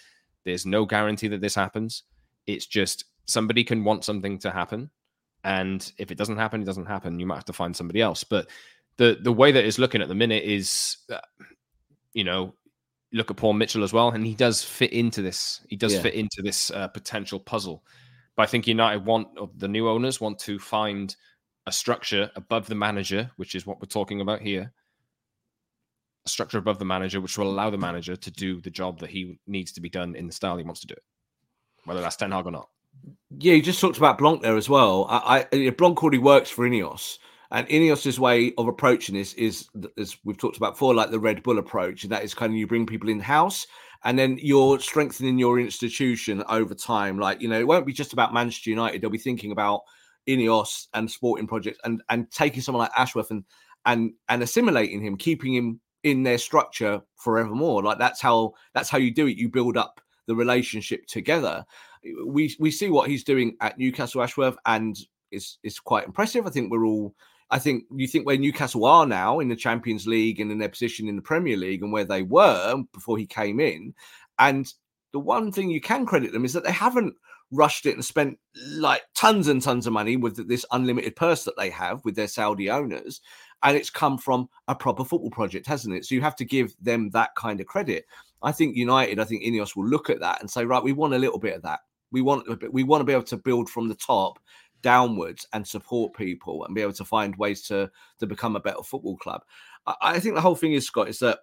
There's 0.44 0.66
no 0.66 0.86
guarantee 0.86 1.28
that 1.30 1.42
this 1.42 1.56
happens. 1.56 2.04
It's 2.46 2.68
just 2.68 3.06
somebody 3.26 3.64
can 3.64 3.84
want 3.84 4.06
something 4.06 4.38
to 4.40 4.52
happen. 4.52 4.92
And 5.44 5.92
if 5.98 6.12
it 6.12 6.18
doesn't 6.18 6.38
happen, 6.38 6.62
it 6.62 6.66
doesn't 6.66 6.86
happen. 6.86 7.20
You 7.20 7.26
might 7.26 7.36
have 7.36 7.46
to 7.46 7.54
find 7.54 7.76
somebody 7.76 8.02
else. 8.02 8.24
But 8.24 8.48
the 8.98 9.18
the 9.22 9.34
way 9.34 9.52
that 9.52 9.66
it's 9.66 9.80
looking 9.80 10.02
at 10.02 10.08
the 10.08 10.16
minute 10.16 10.44
is, 10.44 10.98
uh, 11.12 11.20
you 12.14 12.24
know, 12.24 12.54
look 13.12 13.32
at 13.32 13.38
Paul 13.38 13.54
Mitchell 13.54 13.84
as 13.84 13.94
well, 13.94 14.10
and 14.10 14.26
he 14.26 14.36
does 14.36 14.64
fit 14.64 14.92
into 14.92 15.22
this. 15.22 15.62
He 15.68 15.76
does 15.76 15.94
yeah. 15.94 16.02
fit 16.02 16.14
into 16.14 16.42
this 16.42 16.72
uh, 16.72 16.88
potential 16.88 17.40
puzzle. 17.40 17.84
But 18.36 18.44
I 18.44 18.46
think 18.48 18.68
United 18.68 19.06
want 19.06 19.60
the 19.60 19.68
new 19.68 19.88
owners 19.88 20.20
want 20.20 20.40
to 20.40 20.60
find 20.60 21.16
a 21.66 21.72
structure 21.72 22.30
above 22.36 22.68
the 22.68 22.76
manager, 22.76 23.32
which 23.38 23.56
is 23.56 23.66
what 23.66 23.80
we're 23.80 23.88
talking 23.88 24.22
about 24.22 24.42
here. 24.42 24.72
A 26.26 26.30
structure 26.30 26.58
above 26.58 26.80
the 26.80 26.86
manager, 26.86 27.22
which 27.22 27.38
will 27.38 27.50
allow 27.50 27.70
the 27.70 27.78
manager 27.78 28.16
to 28.16 28.32
do 28.32 28.60
the 28.62 28.70
job 28.70 29.00
that 29.00 29.10
he 29.10 29.40
needs 29.48 29.72
to 29.74 29.82
be 29.82 29.90
done 29.90 30.16
in 30.16 30.28
the 30.28 30.34
style 30.34 30.58
he 30.58 30.64
wants 30.64 30.82
to 30.82 30.88
do 30.88 30.94
it, 30.94 31.04
whether 31.86 32.02
that's 32.02 32.16
Ten 32.16 32.32
Hag 32.32 32.46
or 32.46 32.52
not. 32.52 32.70
Yeah, 33.38 33.54
you 33.54 33.62
just 33.62 33.82
talked 33.82 33.98
about 33.98 34.18
Blanc 34.18 34.42
there 34.42 34.58
as 34.58 34.70
well. 34.70 35.06
I, 35.10 35.46
I 35.52 35.70
Blanc 35.72 36.02
already 36.02 36.18
works 36.18 36.50
for 36.50 36.68
Ineos. 36.68 37.18
And 37.52 37.68
Ineos's 37.68 38.20
way 38.20 38.54
of 38.58 38.68
approaching 38.68 39.16
this 39.16 39.34
is, 39.34 39.70
as 39.98 40.18
we've 40.24 40.38
talked 40.38 40.58
about 40.58 40.74
before, 40.74 40.96
like 40.96 41.12
the 41.12 41.20
Red 41.20 41.44
Bull 41.44 41.60
approach. 41.60 42.04
And 42.04 42.12
that 42.12 42.24
is 42.24 42.34
kind 42.34 42.52
of 42.52 42.58
you 42.58 42.68
bring 42.68 42.86
people 42.86 43.10
in 43.10 43.20
house 43.20 43.68
and 44.06 44.18
then 44.20 44.38
you're 44.40 44.80
strengthening 44.80 45.40
your 45.40 45.60
institution 45.60 46.44
over 46.48 46.76
time. 46.76 47.18
Like, 47.18 47.42
you 47.42 47.48
know, 47.48 47.60
it 47.60 47.68
won't 47.68 47.88
be 47.88 47.92
just 47.92 48.14
about 48.14 48.34
Manchester 48.34 48.70
United. 48.70 49.02
They'll 49.02 49.10
be 49.10 49.18
thinking 49.18 49.52
about 49.52 49.82
Ineos 50.30 50.88
and 50.94 51.10
sporting 51.10 51.48
projects 51.48 51.80
and, 51.84 52.04
and 52.10 52.30
taking 52.32 52.62
someone 52.62 52.84
like 52.84 52.92
Ashworth 52.96 53.32
and, 53.32 53.44
and, 53.88 54.14
and 54.30 54.44
assimilating 54.44 55.02
him, 55.02 55.18
keeping 55.18 55.56
him 55.56 55.82
in 56.04 56.22
their 56.22 56.38
structure 56.38 57.02
forevermore. 57.16 57.82
Like 57.82 57.98
that's 57.98 58.22
how, 58.22 58.54
that's 58.76 58.90
how 58.90 59.00
you 59.00 59.12
do 59.12 59.26
it. 59.26 59.38
You 59.38 59.50
build 59.50 59.76
up 59.76 60.00
the 60.28 60.36
relationship 60.36 61.08
together. 61.08 61.66
We, 62.28 62.56
we 62.60 62.70
see 62.70 62.90
what 62.90 63.10
he's 63.10 63.24
doing 63.24 63.58
at 63.60 63.80
Newcastle 63.80 64.22
Ashworth 64.22 64.58
and 64.68 64.96
it's, 65.32 65.58
it's 65.64 65.80
quite 65.80 66.06
impressive. 66.06 66.46
I 66.46 66.52
think 66.52 66.72
we're 66.72 66.86
all 66.86 67.16
I 67.52 67.60
think 67.60 67.84
you 67.92 68.08
think 68.08 68.26
where 68.26 68.38
Newcastle 68.38 68.86
are 68.86 69.06
now 69.06 69.40
in 69.40 69.50
the 69.50 69.56
Champions 69.56 70.08
League 70.08 70.40
and 70.40 70.52
in 70.52 70.58
their 70.58 70.70
position 70.70 71.08
in 71.08 71.16
the 71.16 71.22
Premier 71.22 71.58
League 71.58 71.84
and 71.84 71.92
where 71.92 72.04
they 72.04 72.24
were 72.24 72.84
before 72.94 73.18
he 73.18 73.26
came 73.26 73.60
in. 73.60 73.94
And 74.40 74.72
the 75.14 75.20
one 75.20 75.52
thing 75.52 75.70
you 75.70 75.80
can 75.80 76.06
credit 76.06 76.32
them 76.32 76.44
is 76.44 76.54
that 76.54 76.64
they 76.64 76.72
haven't 76.72 77.16
rushed 77.52 77.86
it 77.86 77.94
and 77.94 78.04
spent 78.04 78.38
like 78.72 79.04
tons 79.14 79.48
and 79.48 79.62
tons 79.62 79.86
of 79.88 79.94
money 79.94 80.18
with 80.18 80.48
this 80.48 80.66
unlimited 80.72 81.16
purse 81.16 81.44
that 81.44 81.56
they 81.58 81.70
have 81.70 82.04
with 82.04 82.16
their 82.16 82.28
Saudi 82.28 82.70
owners. 82.70 83.22
And 83.64 83.78
it's 83.78 83.90
come 83.90 84.18
from 84.18 84.50
a 84.68 84.76
proper 84.76 85.06
football 85.06 85.30
project, 85.30 85.68
hasn't 85.68 85.96
it? 85.96 86.06
So 86.06 86.16
you 86.16 86.22
have 86.22 86.36
to 86.38 86.46
give 86.46 86.76
them 86.82 87.10
that 87.12 87.30
kind 87.38 87.60
of 87.60 87.68
credit. 87.68 88.06
I 88.42 88.52
think 88.52 88.76
United, 88.76 89.20
I 89.20 89.24
think 89.24 89.44
Ineos 89.44 89.76
will 89.76 89.88
look 89.88 90.10
at 90.10 90.20
that 90.20 90.42
and 90.42 90.50
say, 90.50 90.66
right, 90.66 90.84
we 90.84 90.94
want 90.94 91.14
a 91.14 91.20
little 91.20 91.40
bit 91.40 91.56
of 91.56 91.62
that. 91.64 91.80
We 92.12 92.22
want 92.22 92.48
we 92.72 92.84
want 92.84 93.02
to 93.02 93.06
be 93.06 93.14
able 93.14 93.24
to 93.24 93.38
build 93.38 93.70
from 93.70 93.90
the 93.90 93.96
top 93.96 94.40
downwards 94.86 95.48
and 95.52 95.68
support 95.68 96.14
people 96.14 96.64
and 96.64 96.76
be 96.76 96.82
able 96.82 96.94
to 96.94 97.04
find 97.04 97.36
ways 97.38 97.64
to 97.64 97.90
to 98.20 98.28
become 98.28 98.56
a 98.56 98.60
better 98.60 98.84
football 98.84 99.18
club. 99.18 99.42
I, 99.88 99.96
I 100.02 100.20
think 100.20 100.36
the 100.36 100.42
whole 100.42 100.56
thing 100.56 100.74
is 100.74 100.86
Scott 100.86 101.10
is 101.10 101.18
that 101.20 101.40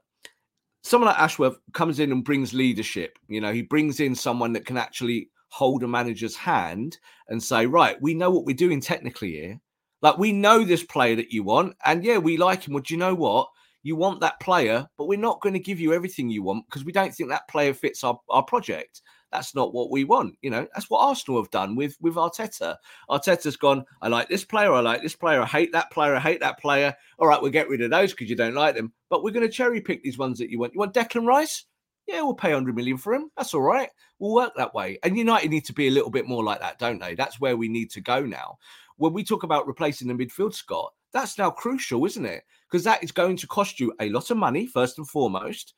someone 0.84 1.08
like 1.08 1.18
Ashworth 1.18 1.56
comes 1.74 1.98
in 1.98 2.12
and 2.12 2.24
brings 2.24 2.54
leadership. 2.54 3.18
You 3.26 3.40
know, 3.40 3.52
he 3.52 3.62
brings 3.62 3.98
in 3.98 4.14
someone 4.14 4.52
that 4.52 4.64
can 4.64 4.76
actually 4.76 5.28
hold 5.48 5.82
a 5.82 5.88
manager's 5.88 6.36
hand 6.36 6.98
and 7.28 7.42
say, 7.42 7.66
right, 7.66 8.00
we 8.00 8.14
know 8.14 8.30
what 8.30 8.44
we're 8.44 8.54
doing 8.54 8.80
technically 8.80 9.32
here. 9.32 9.60
Like 10.02 10.18
we 10.18 10.30
know 10.30 10.64
this 10.64 10.84
player 10.84 11.16
that 11.16 11.32
you 11.32 11.42
want, 11.42 11.74
and 11.84 12.04
yeah, 12.04 12.18
we 12.18 12.36
like 12.36 12.62
him. 12.62 12.74
Well, 12.74 12.84
do 12.84 12.94
you 12.94 12.98
know 12.98 13.14
what? 13.14 13.48
You 13.82 13.96
want 13.96 14.20
that 14.20 14.38
player, 14.38 14.86
but 14.96 15.08
we're 15.08 15.18
not 15.18 15.40
going 15.40 15.54
to 15.54 15.58
give 15.58 15.80
you 15.80 15.92
everything 15.92 16.30
you 16.30 16.44
want 16.44 16.66
because 16.66 16.84
we 16.84 16.92
don't 16.92 17.12
think 17.12 17.30
that 17.30 17.48
player 17.48 17.74
fits 17.74 18.04
our, 18.04 18.20
our 18.30 18.44
project. 18.44 19.02
That's 19.32 19.54
not 19.54 19.72
what 19.72 19.90
we 19.90 20.04
want. 20.04 20.36
You 20.42 20.50
know, 20.50 20.68
that's 20.74 20.90
what 20.90 21.00
Arsenal 21.00 21.40
have 21.40 21.50
done 21.50 21.74
with 21.74 21.96
with 22.00 22.14
Arteta. 22.14 22.76
Arteta's 23.10 23.56
gone. 23.56 23.84
I 24.02 24.08
like 24.08 24.28
this 24.28 24.44
player. 24.44 24.72
I 24.72 24.80
like 24.80 25.02
this 25.02 25.16
player. 25.16 25.42
I 25.42 25.46
hate 25.46 25.72
that 25.72 25.90
player. 25.90 26.14
I 26.14 26.20
hate 26.20 26.40
that 26.40 26.60
player. 26.60 26.94
All 27.18 27.26
right, 27.26 27.40
we'll 27.40 27.50
get 27.50 27.68
rid 27.68 27.80
of 27.80 27.90
those 27.90 28.12
because 28.12 28.28
you 28.28 28.36
don't 28.36 28.54
like 28.54 28.76
them. 28.76 28.92
But 29.08 29.24
we're 29.24 29.32
going 29.32 29.46
to 29.46 29.52
cherry 29.52 29.80
pick 29.80 30.02
these 30.02 30.18
ones 30.18 30.38
that 30.38 30.50
you 30.50 30.58
want. 30.58 30.74
You 30.74 30.80
want 30.80 30.94
Declan 30.94 31.26
Rice? 31.26 31.64
Yeah, 32.06 32.22
we'll 32.22 32.34
pay 32.34 32.50
100 32.50 32.74
million 32.74 32.98
for 32.98 33.14
him. 33.14 33.30
That's 33.36 33.54
all 33.54 33.62
right. 33.62 33.88
We'll 34.18 34.34
work 34.34 34.52
that 34.56 34.74
way. 34.74 34.98
And 35.02 35.16
United 35.16 35.50
need 35.50 35.64
to 35.66 35.72
be 35.72 35.88
a 35.88 35.90
little 35.90 36.10
bit 36.10 36.26
more 36.26 36.44
like 36.44 36.60
that, 36.60 36.78
don't 36.78 37.00
they? 37.00 37.14
That's 37.14 37.40
where 37.40 37.56
we 37.56 37.68
need 37.68 37.90
to 37.92 38.00
go 38.00 38.26
now. 38.26 38.58
when 38.96 39.12
we 39.12 39.24
talk 39.24 39.42
about 39.42 39.66
replacing 39.66 40.08
the 40.08 40.14
midfield, 40.14 40.54
Scott, 40.54 40.92
that's 41.12 41.38
now 41.38 41.50
crucial, 41.50 42.04
isn't 42.06 42.24
it? 42.24 42.44
Because 42.70 42.84
that 42.84 43.02
is 43.02 43.12
going 43.12 43.36
to 43.36 43.46
cost 43.46 43.80
you 43.80 43.92
a 44.00 44.08
lot 44.10 44.30
of 44.30 44.36
money, 44.36 44.66
first 44.66 44.98
and 44.98 45.08
foremost. 45.08 45.74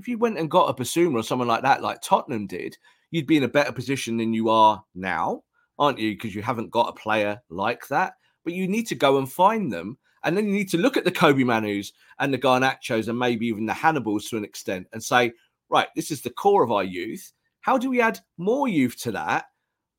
If 0.00 0.08
you 0.08 0.16
went 0.16 0.38
and 0.38 0.50
got 0.50 0.70
a 0.70 0.72
Bissouma 0.72 1.16
or 1.16 1.22
someone 1.22 1.46
like 1.46 1.60
that, 1.60 1.82
like 1.82 2.00
Tottenham 2.00 2.46
did, 2.46 2.78
you'd 3.10 3.26
be 3.26 3.36
in 3.36 3.42
a 3.42 3.48
better 3.48 3.70
position 3.70 4.16
than 4.16 4.32
you 4.32 4.48
are 4.48 4.82
now, 4.94 5.42
aren't 5.78 5.98
you? 5.98 6.12
Because 6.12 6.34
you 6.34 6.40
haven't 6.40 6.70
got 6.70 6.88
a 6.88 6.98
player 6.98 7.38
like 7.50 7.86
that. 7.88 8.14
But 8.42 8.54
you 8.54 8.66
need 8.66 8.86
to 8.86 8.94
go 8.94 9.18
and 9.18 9.30
find 9.30 9.70
them. 9.70 9.98
And 10.24 10.34
then 10.34 10.46
you 10.46 10.54
need 10.54 10.70
to 10.70 10.78
look 10.78 10.96
at 10.96 11.04
the 11.04 11.10
Kobbie 11.10 11.44
Mainoos 11.44 11.92
and 12.18 12.32
the 12.32 12.38
Garnachos 12.38 13.08
and 13.08 13.18
maybe 13.18 13.46
even 13.46 13.66
the 13.66 13.74
Hannibals 13.74 14.30
to 14.30 14.38
an 14.38 14.44
extent 14.44 14.86
and 14.94 15.04
say, 15.04 15.32
right, 15.68 15.88
this 15.94 16.10
is 16.10 16.22
the 16.22 16.30
core 16.30 16.64
of 16.64 16.72
our 16.72 16.84
youth. 16.84 17.30
How 17.60 17.76
do 17.76 17.90
we 17.90 18.00
add 18.00 18.20
more 18.38 18.68
youth 18.68 18.98
to 19.02 19.12
that? 19.12 19.48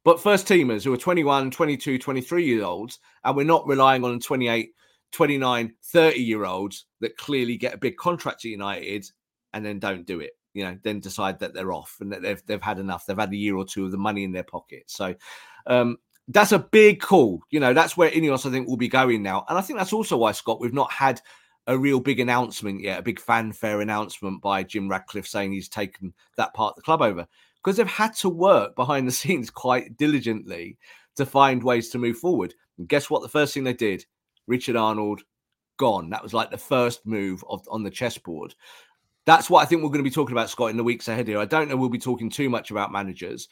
But 0.03 0.19
first 0.19 0.47
teamers 0.47 0.83
who 0.83 0.91
are 0.93 0.97
21, 0.97 1.51
22, 1.51 1.99
23 1.99 2.43
year 2.43 2.63
olds, 2.63 2.97
and 3.23 3.37
we're 3.37 3.43
not 3.43 3.67
relying 3.67 4.03
on 4.03 4.19
28, 4.19 4.71
29, 5.11 5.73
30 5.83 6.19
year 6.19 6.45
olds 6.45 6.87
that 7.01 7.17
clearly 7.17 7.55
get 7.55 7.75
a 7.75 7.77
big 7.77 7.97
contract 7.97 8.45
at 8.45 8.49
United 8.49 9.05
and 9.53 9.65
then 9.65 9.79
don't 9.79 10.05
do 10.05 10.19
it. 10.19 10.31
You 10.53 10.65
know, 10.65 10.77
then 10.83 10.99
decide 10.99 11.39
that 11.39 11.53
they're 11.53 11.71
off 11.71 11.97
and 12.01 12.11
that 12.11 12.21
they've 12.21 12.41
they've 12.45 12.61
had 12.61 12.79
enough. 12.79 13.05
They've 13.05 13.17
had 13.17 13.31
a 13.31 13.37
year 13.37 13.55
or 13.55 13.65
two 13.65 13.85
of 13.85 13.91
the 13.91 13.97
money 13.97 14.23
in 14.23 14.31
their 14.31 14.43
pocket. 14.43 14.83
So 14.87 15.15
um, 15.65 15.97
that's 16.27 16.51
a 16.51 16.59
big 16.59 16.99
call. 16.99 17.41
You 17.49 17.59
know, 17.59 17.73
that's 17.73 17.95
where 17.95 18.11
Ineos 18.11 18.45
I 18.45 18.51
think 18.51 18.67
will 18.67 18.77
be 18.77 18.89
going 18.89 19.23
now, 19.23 19.45
and 19.47 19.57
I 19.57 19.61
think 19.61 19.79
that's 19.79 19.93
also 19.93 20.17
why 20.17 20.33
Scott 20.33 20.59
we've 20.59 20.73
not 20.73 20.91
had 20.91 21.21
a 21.67 21.77
real 21.77 21.99
big 21.99 22.19
announcement 22.19 22.81
yet, 22.81 22.99
a 22.99 23.03
big 23.03 23.19
fanfare 23.19 23.81
announcement 23.81 24.41
by 24.41 24.63
Jim 24.63 24.89
Ratcliffe 24.89 25.27
saying 25.27 25.51
he's 25.51 25.69
taken 25.69 26.13
that 26.35 26.53
part 26.53 26.71
of 26.71 26.75
the 26.77 26.81
club 26.81 27.01
over 27.01 27.27
because 27.63 27.77
they've 27.77 27.87
had 27.87 28.13
to 28.15 28.29
work 28.29 28.75
behind 28.75 29.07
the 29.07 29.11
scenes 29.11 29.49
quite 29.49 29.97
diligently 29.97 30.77
to 31.15 31.25
find 31.25 31.63
ways 31.63 31.89
to 31.89 31.97
move 31.97 32.17
forward. 32.17 32.53
And 32.77 32.87
guess 32.87 33.09
what? 33.09 33.21
The 33.21 33.29
first 33.29 33.53
thing 33.53 33.63
they 33.63 33.73
did, 33.73 34.05
Richard 34.47 34.75
Arnold 34.75 35.21
gone. 35.77 36.09
That 36.09 36.23
was 36.23 36.33
like 36.33 36.51
the 36.51 36.57
first 36.57 37.05
move 37.05 37.43
of, 37.49 37.61
on 37.69 37.83
the 37.83 37.89
chessboard. 37.89 38.55
That's 39.25 39.49
what 39.49 39.61
I 39.61 39.65
think 39.65 39.83
we're 39.83 39.89
going 39.89 40.03
to 40.03 40.09
be 40.09 40.13
talking 40.13 40.33
about, 40.33 40.49
Scott, 40.49 40.71
in 40.71 40.77
the 40.77 40.83
weeks 40.83 41.07
ahead 41.07 41.27
here. 41.27 41.39
I 41.39 41.45
don't 41.45 41.69
know 41.69 41.75
we'll 41.75 41.89
be 41.89 41.99
talking 41.99 42.29
too 42.29 42.49
much 42.49 42.71
about 42.71 42.91
managers. 42.91 43.47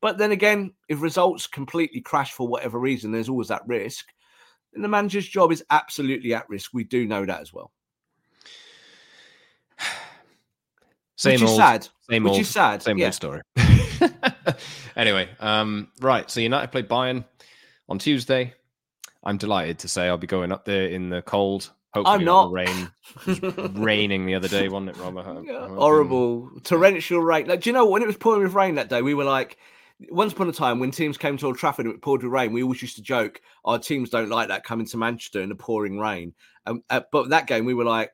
But 0.00 0.18
then 0.18 0.30
again, 0.30 0.72
if 0.88 1.02
results 1.02 1.46
completely 1.46 2.00
crash 2.00 2.32
for 2.32 2.46
whatever 2.46 2.78
reason, 2.78 3.10
there's 3.10 3.28
always 3.28 3.48
that 3.48 3.66
risk. 3.66 4.06
And 4.74 4.84
the 4.84 4.88
manager's 4.88 5.28
job 5.28 5.50
is 5.50 5.64
absolutely 5.70 6.32
at 6.34 6.48
risk. 6.48 6.70
We 6.72 6.84
do 6.84 7.06
know 7.06 7.26
that 7.26 7.40
as 7.40 7.52
well. 7.52 7.72
Same 11.16 11.40
which 11.40 11.42
old, 11.42 11.50
is 11.50 11.56
sad. 11.56 11.88
Same 12.08 12.22
which 12.22 12.30
old, 12.32 12.40
is 12.40 12.48
sad. 12.48 12.82
Same 12.82 12.98
yeah. 12.98 13.06
old 13.06 13.14
story. 13.14 13.40
anyway, 14.96 15.28
um, 15.40 15.88
right. 16.00 16.30
So 16.30 16.40
United 16.40 16.70
played 16.70 16.88
Bayern 16.88 17.24
on 17.88 17.98
Tuesday. 17.98 18.54
I'm 19.24 19.36
delighted 19.36 19.80
to 19.80 19.88
say 19.88 20.06
I'll 20.06 20.16
be 20.16 20.26
going 20.26 20.52
up 20.52 20.64
there 20.64 20.86
in 20.86 21.10
the 21.10 21.20
cold. 21.20 21.70
Hopefully 21.92 22.14
I'm 22.18 22.24
not. 22.24 22.52
rain. 22.52 22.90
Raining 23.74 24.26
the 24.26 24.34
other 24.36 24.48
day, 24.48 24.68
wasn't 24.68 24.90
it, 24.90 24.96
Rob? 24.98 25.18
I 25.18 25.22
hope- 25.22 25.44
Yeah, 25.46 25.66
hope- 25.66 25.78
horrible 25.78 26.50
torrential 26.62 27.20
rain. 27.20 27.46
Like, 27.46 27.62
do 27.62 27.70
you 27.70 27.74
know 27.74 27.86
when 27.86 28.02
it 28.02 28.06
was 28.06 28.16
pouring 28.16 28.42
with 28.42 28.54
rain 28.54 28.76
that 28.76 28.88
day? 28.88 29.02
We 29.02 29.14
were 29.14 29.24
like, 29.24 29.58
once 30.10 30.32
upon 30.32 30.48
a 30.48 30.52
time 30.52 30.78
when 30.78 30.90
teams 30.92 31.18
came 31.18 31.36
to 31.36 31.46
Old 31.46 31.58
Trafford 31.58 31.86
and 31.86 31.94
it 31.94 32.00
poured 32.00 32.22
with 32.22 32.32
rain, 32.32 32.52
we 32.52 32.62
always 32.62 32.80
used 32.80 32.96
to 32.96 33.02
joke, 33.02 33.40
"Our 33.64 33.78
teams 33.78 34.08
don't 34.08 34.30
like 34.30 34.48
that 34.48 34.64
coming 34.64 34.86
to 34.86 34.96
Manchester 34.96 35.42
in 35.42 35.48
the 35.50 35.54
pouring 35.54 35.98
rain." 35.98 36.32
Um, 36.64 36.82
uh, 36.88 37.02
but 37.12 37.30
that 37.30 37.46
game, 37.46 37.64
we 37.66 37.74
were 37.74 37.84
like, 37.84 38.10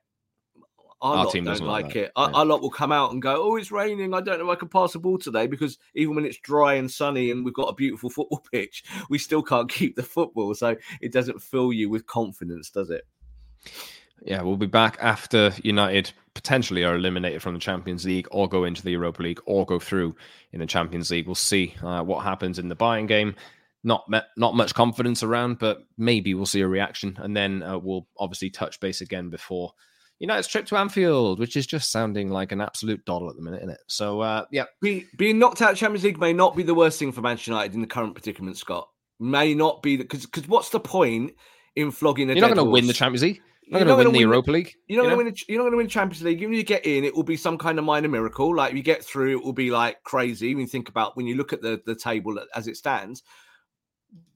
"Our, 1.01 1.17
Our 1.19 1.25
lot 1.27 1.33
team 1.33 1.45
don't 1.45 1.53
doesn't 1.53 1.67
like 1.67 1.85
like 1.87 1.97
it." 1.97 2.13
Our, 2.17 2.31
yeah. 2.31 2.37
our 2.39 2.45
lot 2.45 2.61
will 2.63 2.71
come 2.71 2.91
out 2.91 3.13
and 3.13 3.23
go, 3.23 3.41
"Oh, 3.41 3.55
it's 3.57 3.71
raining. 3.71 4.15
I 4.15 4.21
don't 4.21 4.39
know 4.41 4.51
if 4.51 4.57
I 4.57 4.59
can 4.59 4.69
pass 4.69 4.97
a 4.97 4.99
ball 4.99 5.19
today 5.19 5.47
because 5.47 5.79
even 5.95 6.17
when 6.17 6.25
it's 6.25 6.39
dry 6.39 6.75
and 6.75 6.91
sunny 6.91 7.31
and 7.31 7.45
we've 7.45 7.55
got 7.55 7.69
a 7.69 7.75
beautiful 7.75 8.11
football 8.11 8.43
pitch, 8.53 8.83
we 9.09 9.19
still 9.19 9.43
can't 9.43 9.69
keep 9.71 9.95
the 9.95 10.03
football. 10.03 10.55
So 10.57 10.75
it 11.01 11.13
doesn't 11.13 11.41
fill 11.43 11.73
you 11.73 11.89
with 11.89 12.07
confidence, 12.07 12.71
does 12.71 12.91
it?" 12.91 13.07
Yeah, 14.23 14.43
we'll 14.43 14.57
be 14.57 14.67
back 14.67 14.99
after 15.01 15.53
United 15.63 16.13
potentially 16.35 16.85
are 16.85 16.97
eliminated 16.97 17.43
from 17.43 17.55
the 17.55 17.61
Champions 17.61 18.05
League 18.05 18.29
or 18.31 18.49
go 18.49 18.65
into 18.65 18.83
the 18.83 18.91
Europa 18.91 19.23
League 19.23 19.41
or 19.47 19.65
go 19.65 19.79
through 19.79 20.15
in 20.53 20.61
the 20.61 20.67
Champions 20.67 21.11
League. 21.11 21.27
We'll 21.27 21.35
see 21.35 21.75
uh, 21.83 22.03
what 22.03 22.25
happens 22.25 22.59
in 22.59 22.69
the 22.69 22.77
Bayern 22.77 23.09
game. 23.09 23.35
Not 23.85 24.09
me- 24.09 24.21
not 24.37 24.55
much 24.57 24.75
confidence 24.75 25.23
around, 25.23 25.59
but 25.59 25.85
maybe 25.97 26.35
we'll 26.35 26.47
see 26.47 26.61
a 26.61 26.69
reaction, 26.69 27.17
and 27.21 27.37
then 27.37 27.63
uh, 27.63 27.79
we'll 27.79 28.07
obviously 28.19 28.51
touch 28.51 28.81
base 28.81 29.01
again 29.01 29.31
before 29.31 29.73
United's 30.19 30.49
trip 30.49 30.67
to 30.67 30.77
Anfield, 30.77 31.39
which 31.39 31.57
is 31.57 31.67
just 31.67 31.91
sounding 31.93 32.31
like 32.31 32.51
an 32.51 32.61
absolute 32.61 33.05
doddle 33.05 33.29
at 33.29 33.37
the 33.37 33.43
minute, 33.43 33.59
isn't 33.59 33.71
it? 33.71 33.81
So 33.87 34.21
uh, 34.21 34.47
yeah, 34.51 34.65
Be, 34.81 35.07
being 35.17 35.39
knocked 35.39 35.63
out 35.63 35.73
of 35.73 35.79
Champions 35.79 36.05
League 36.05 36.19
may 36.19 36.33
not 36.33 36.57
be 36.57 36.63
the 36.63 36.75
worst 36.75 36.99
thing 36.99 37.13
for 37.13 37.21
Manchester 37.21 37.53
United 37.53 37.75
in 37.75 37.81
the 37.81 37.87
current 37.87 38.15
predicament, 38.15 38.57
Scott. 38.57 38.89
May 39.21 39.55
not 39.55 39.83
be 39.83 39.97
because 39.97 40.27
because 40.27 40.49
what's 40.49 40.71
the 40.71 40.81
point 40.81 41.35
in 41.75 41.91
flogging 41.91 42.31
a 42.31 42.35
you're 42.35 42.41
not 42.41 42.55
going 42.55 42.67
to 42.67 42.71
win 42.71 42.87
the? 42.87 42.93
Champions 42.93 43.23
League. 43.23 43.43
You're 43.67 43.81
You're 43.81 43.89
not 43.89 43.95
going 43.95 44.05
to 44.05 44.11
win 44.11 44.15
the 44.15 44.21
Europa 44.21 44.51
League. 44.53 44.75
You're 44.87 45.03
not 45.03 45.05
you 45.05 45.11
know? 45.11 45.17
going 45.17 45.27
to 45.27 45.31
win. 45.31 45.35
A, 45.35 45.53
you're 45.53 45.59
not 45.59 45.65
going 45.65 45.73
to 45.73 45.77
win 45.79 45.89
Champions 45.89 46.23
League. 46.23 46.41
Even 46.41 46.55
if 46.55 46.59
you 46.59 46.65
get 46.65 46.87
in, 46.87 47.03
it 47.03 47.15
will 47.15 47.25
be 47.25 47.37
some 47.37 47.59
kind 47.59 47.81
of 47.81 47.85
minor 47.85 48.09
miracle. 48.09 48.55
Like 48.55 48.75
you 48.75 48.83
get 48.83 49.05
through, 49.05 49.33
it 49.33 49.45
will 49.45 49.53
be 49.53 49.73
like 49.73 50.03
crazy. 50.05 50.55
When 50.55 50.63
you 50.63 50.69
think 50.69 50.89
about 50.89 51.17
when 51.17 51.27
you 51.27 51.35
look 51.35 51.53
at 51.53 51.63
the 51.63 51.83
the 51.85 51.97
table 51.97 52.39
as 52.55 52.69
it 52.69 52.77
stands. 52.77 53.25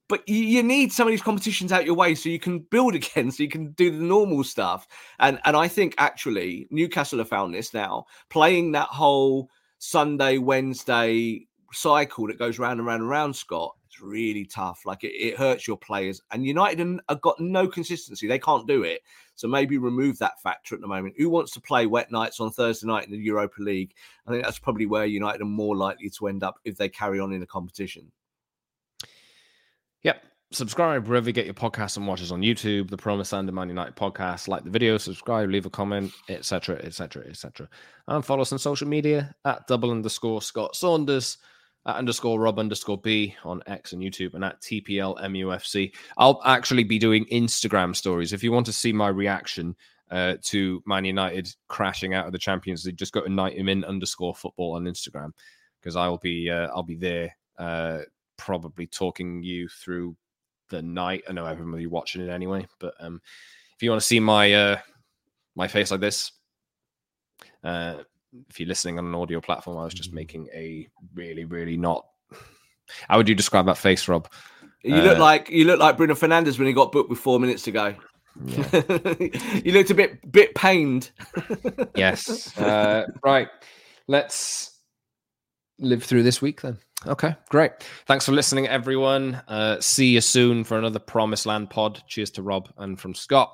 But 0.08 0.28
you, 0.28 0.38
you 0.38 0.62
need 0.64 0.92
some 0.92 1.06
of 1.06 1.12
these 1.12 1.22
competitions 1.22 1.70
out 1.70 1.86
your 1.86 1.94
way 1.94 2.16
so 2.16 2.28
you 2.28 2.40
can 2.40 2.58
build 2.58 2.94
again, 2.96 3.30
so 3.30 3.44
you 3.44 3.48
can 3.48 3.70
do 3.72 3.92
the 3.92 4.04
normal 4.04 4.42
stuff. 4.42 4.88
And 5.20 5.38
and 5.44 5.56
I 5.56 5.68
think 5.68 5.94
actually 5.98 6.66
Newcastle 6.72 7.20
have 7.20 7.28
found 7.28 7.54
this 7.54 7.72
now, 7.72 8.06
playing 8.30 8.72
that 8.72 8.88
whole 8.88 9.48
Sunday 9.78 10.38
Wednesday 10.38 11.46
cycle 11.72 12.26
that 12.26 12.38
goes 12.38 12.58
round 12.58 12.80
and 12.80 12.86
round 12.86 13.02
and 13.02 13.10
round. 13.10 13.36
Scott, 13.36 13.76
really 14.02 14.44
tough. 14.44 14.86
Like 14.86 15.04
it, 15.04 15.12
it 15.12 15.36
hurts 15.36 15.66
your 15.66 15.76
players. 15.76 16.20
And 16.30 16.44
United 16.46 17.00
have 17.08 17.20
got 17.20 17.40
no 17.40 17.68
consistency; 17.68 18.26
they 18.26 18.38
can't 18.38 18.66
do 18.66 18.82
it. 18.82 19.02
So 19.34 19.48
maybe 19.48 19.78
remove 19.78 20.18
that 20.18 20.40
factor 20.42 20.74
at 20.74 20.80
the 20.80 20.86
moment. 20.86 21.14
Who 21.16 21.30
wants 21.30 21.52
to 21.52 21.60
play 21.60 21.86
wet 21.86 22.12
nights 22.12 22.40
on 22.40 22.50
Thursday 22.50 22.86
night 22.86 23.06
in 23.06 23.12
the 23.12 23.18
Europa 23.18 23.62
League? 23.62 23.94
I 24.26 24.30
think 24.30 24.44
that's 24.44 24.58
probably 24.58 24.86
where 24.86 25.06
United 25.06 25.40
are 25.40 25.46
more 25.46 25.76
likely 25.76 26.10
to 26.10 26.28
end 26.28 26.42
up 26.42 26.58
if 26.64 26.76
they 26.76 26.88
carry 26.88 27.20
on 27.20 27.32
in 27.32 27.40
the 27.40 27.46
competition. 27.46 28.12
Yep. 30.02 30.22
Subscribe 30.52 31.06
wherever 31.06 31.28
you 31.28 31.32
get 31.32 31.44
your 31.44 31.54
podcasts 31.54 31.96
and 31.96 32.08
watch 32.08 32.20
us 32.20 32.32
on 32.32 32.42
YouTube, 32.42 32.90
the 32.90 32.96
Promised 32.96 33.32
Land 33.32 33.46
the 33.46 33.52
Man 33.52 33.68
United 33.68 33.94
podcast. 33.94 34.48
Like 34.48 34.64
the 34.64 34.70
video, 34.70 34.98
subscribe, 34.98 35.48
leave 35.48 35.64
a 35.64 35.70
comment, 35.70 36.12
etc., 36.28 36.76
etc., 36.82 37.24
etc. 37.28 37.68
And 38.08 38.24
follow 38.24 38.42
us 38.42 38.52
on 38.52 38.58
social 38.58 38.88
media 38.88 39.34
at 39.44 39.66
double 39.68 39.92
underscore 39.92 40.42
Scott 40.42 40.74
Saunders, 40.74 41.38
at 41.90 41.96
underscore 41.96 42.40
Rob 42.40 42.58
underscore 42.58 42.98
B 42.98 43.34
on 43.44 43.62
X 43.66 43.92
and 43.92 44.02
YouTube, 44.02 44.34
and 44.34 44.44
at 44.44 44.60
TPL 44.60 45.20
MUFC. 45.22 45.92
I'll 46.16 46.40
actually 46.44 46.84
be 46.84 46.98
doing 46.98 47.26
Instagram 47.26 47.94
stories. 47.94 48.32
If 48.32 48.42
you 48.42 48.52
want 48.52 48.66
to 48.66 48.72
see 48.72 48.92
my 48.92 49.08
reaction 49.08 49.76
uh, 50.10 50.36
to 50.44 50.82
Man 50.86 51.04
United 51.04 51.54
crashing 51.68 52.14
out 52.14 52.26
of 52.26 52.32
the 52.32 52.38
Champions 52.38 52.84
League, 52.84 52.96
just 52.96 53.12
go 53.12 53.22
to 53.22 53.28
night 53.28 53.56
in 53.56 53.84
underscore 53.84 54.34
football 54.34 54.74
on 54.74 54.84
Instagram 54.84 55.32
because 55.80 55.96
I'll 55.96 56.18
be 56.18 56.50
uh, 56.50 56.68
I'll 56.74 56.82
be 56.82 56.96
there 56.96 57.36
uh, 57.58 58.00
probably 58.36 58.86
talking 58.86 59.42
you 59.42 59.68
through 59.68 60.16
the 60.70 60.82
night. 60.82 61.24
I 61.28 61.32
know 61.32 61.46
everyone 61.46 61.72
will 61.72 61.78
be 61.78 61.86
watching 61.86 62.22
it 62.22 62.30
anyway, 62.30 62.66
but 62.78 62.94
um, 63.00 63.20
if 63.76 63.82
you 63.82 63.90
want 63.90 64.00
to 64.00 64.06
see 64.06 64.20
my 64.20 64.52
uh, 64.52 64.78
my 65.54 65.68
face 65.68 65.90
like 65.90 66.00
this, 66.00 66.32
uh, 67.64 67.98
if 68.48 68.58
you're 68.60 68.68
listening 68.68 68.98
on 68.98 69.06
an 69.06 69.14
audio 69.14 69.40
platform, 69.40 69.78
I 69.78 69.84
was 69.84 69.94
just 69.94 70.12
making 70.12 70.48
a 70.54 70.86
really, 71.14 71.44
really 71.44 71.76
not. 71.76 72.06
How 73.08 73.16
would 73.16 73.28
you 73.28 73.34
describe 73.34 73.66
that 73.66 73.78
face, 73.78 74.08
Rob? 74.08 74.28
You 74.82 74.96
look 74.96 75.18
Uh, 75.18 75.20
like 75.20 75.50
you 75.50 75.64
look 75.64 75.78
like 75.78 75.96
Bruno 75.96 76.14
Fernandes 76.14 76.58
when 76.58 76.66
he 76.66 76.72
got 76.72 76.90
booked 76.92 77.10
with 77.10 77.18
four 77.18 77.38
minutes 77.38 77.62
to 77.64 77.70
go. 77.72 77.94
you 78.46 79.72
looked 79.72 79.90
a 79.90 79.94
bit 79.94 80.32
bit 80.32 80.54
pained. 80.54 81.10
Yes. 81.96 82.52
Uh, 82.58 83.04
right. 83.22 83.48
Let's 84.08 84.78
live 85.78 86.02
through 86.02 86.22
this 86.22 86.40
week 86.42 86.60
then. 86.62 86.78
Okay, 87.06 87.34
great. 87.48 87.72
Thanks 88.06 88.26
for 88.26 88.32
listening, 88.32 88.68
everyone. 88.68 89.40
Uh, 89.48 89.80
see 89.80 90.08
you 90.08 90.20
soon 90.20 90.64
for 90.64 90.76
another 90.78 90.98
Promised 90.98 91.46
Land 91.46 91.70
pod. 91.70 92.02
Cheers 92.06 92.30
to 92.32 92.42
Rob 92.42 92.68
and 92.76 93.00
from 93.00 93.14
Scott. 93.14 93.52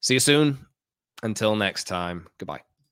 See 0.00 0.14
you 0.14 0.20
soon. 0.20 0.58
Until 1.22 1.54
next 1.56 1.84
time, 1.84 2.26
goodbye. 2.38 2.67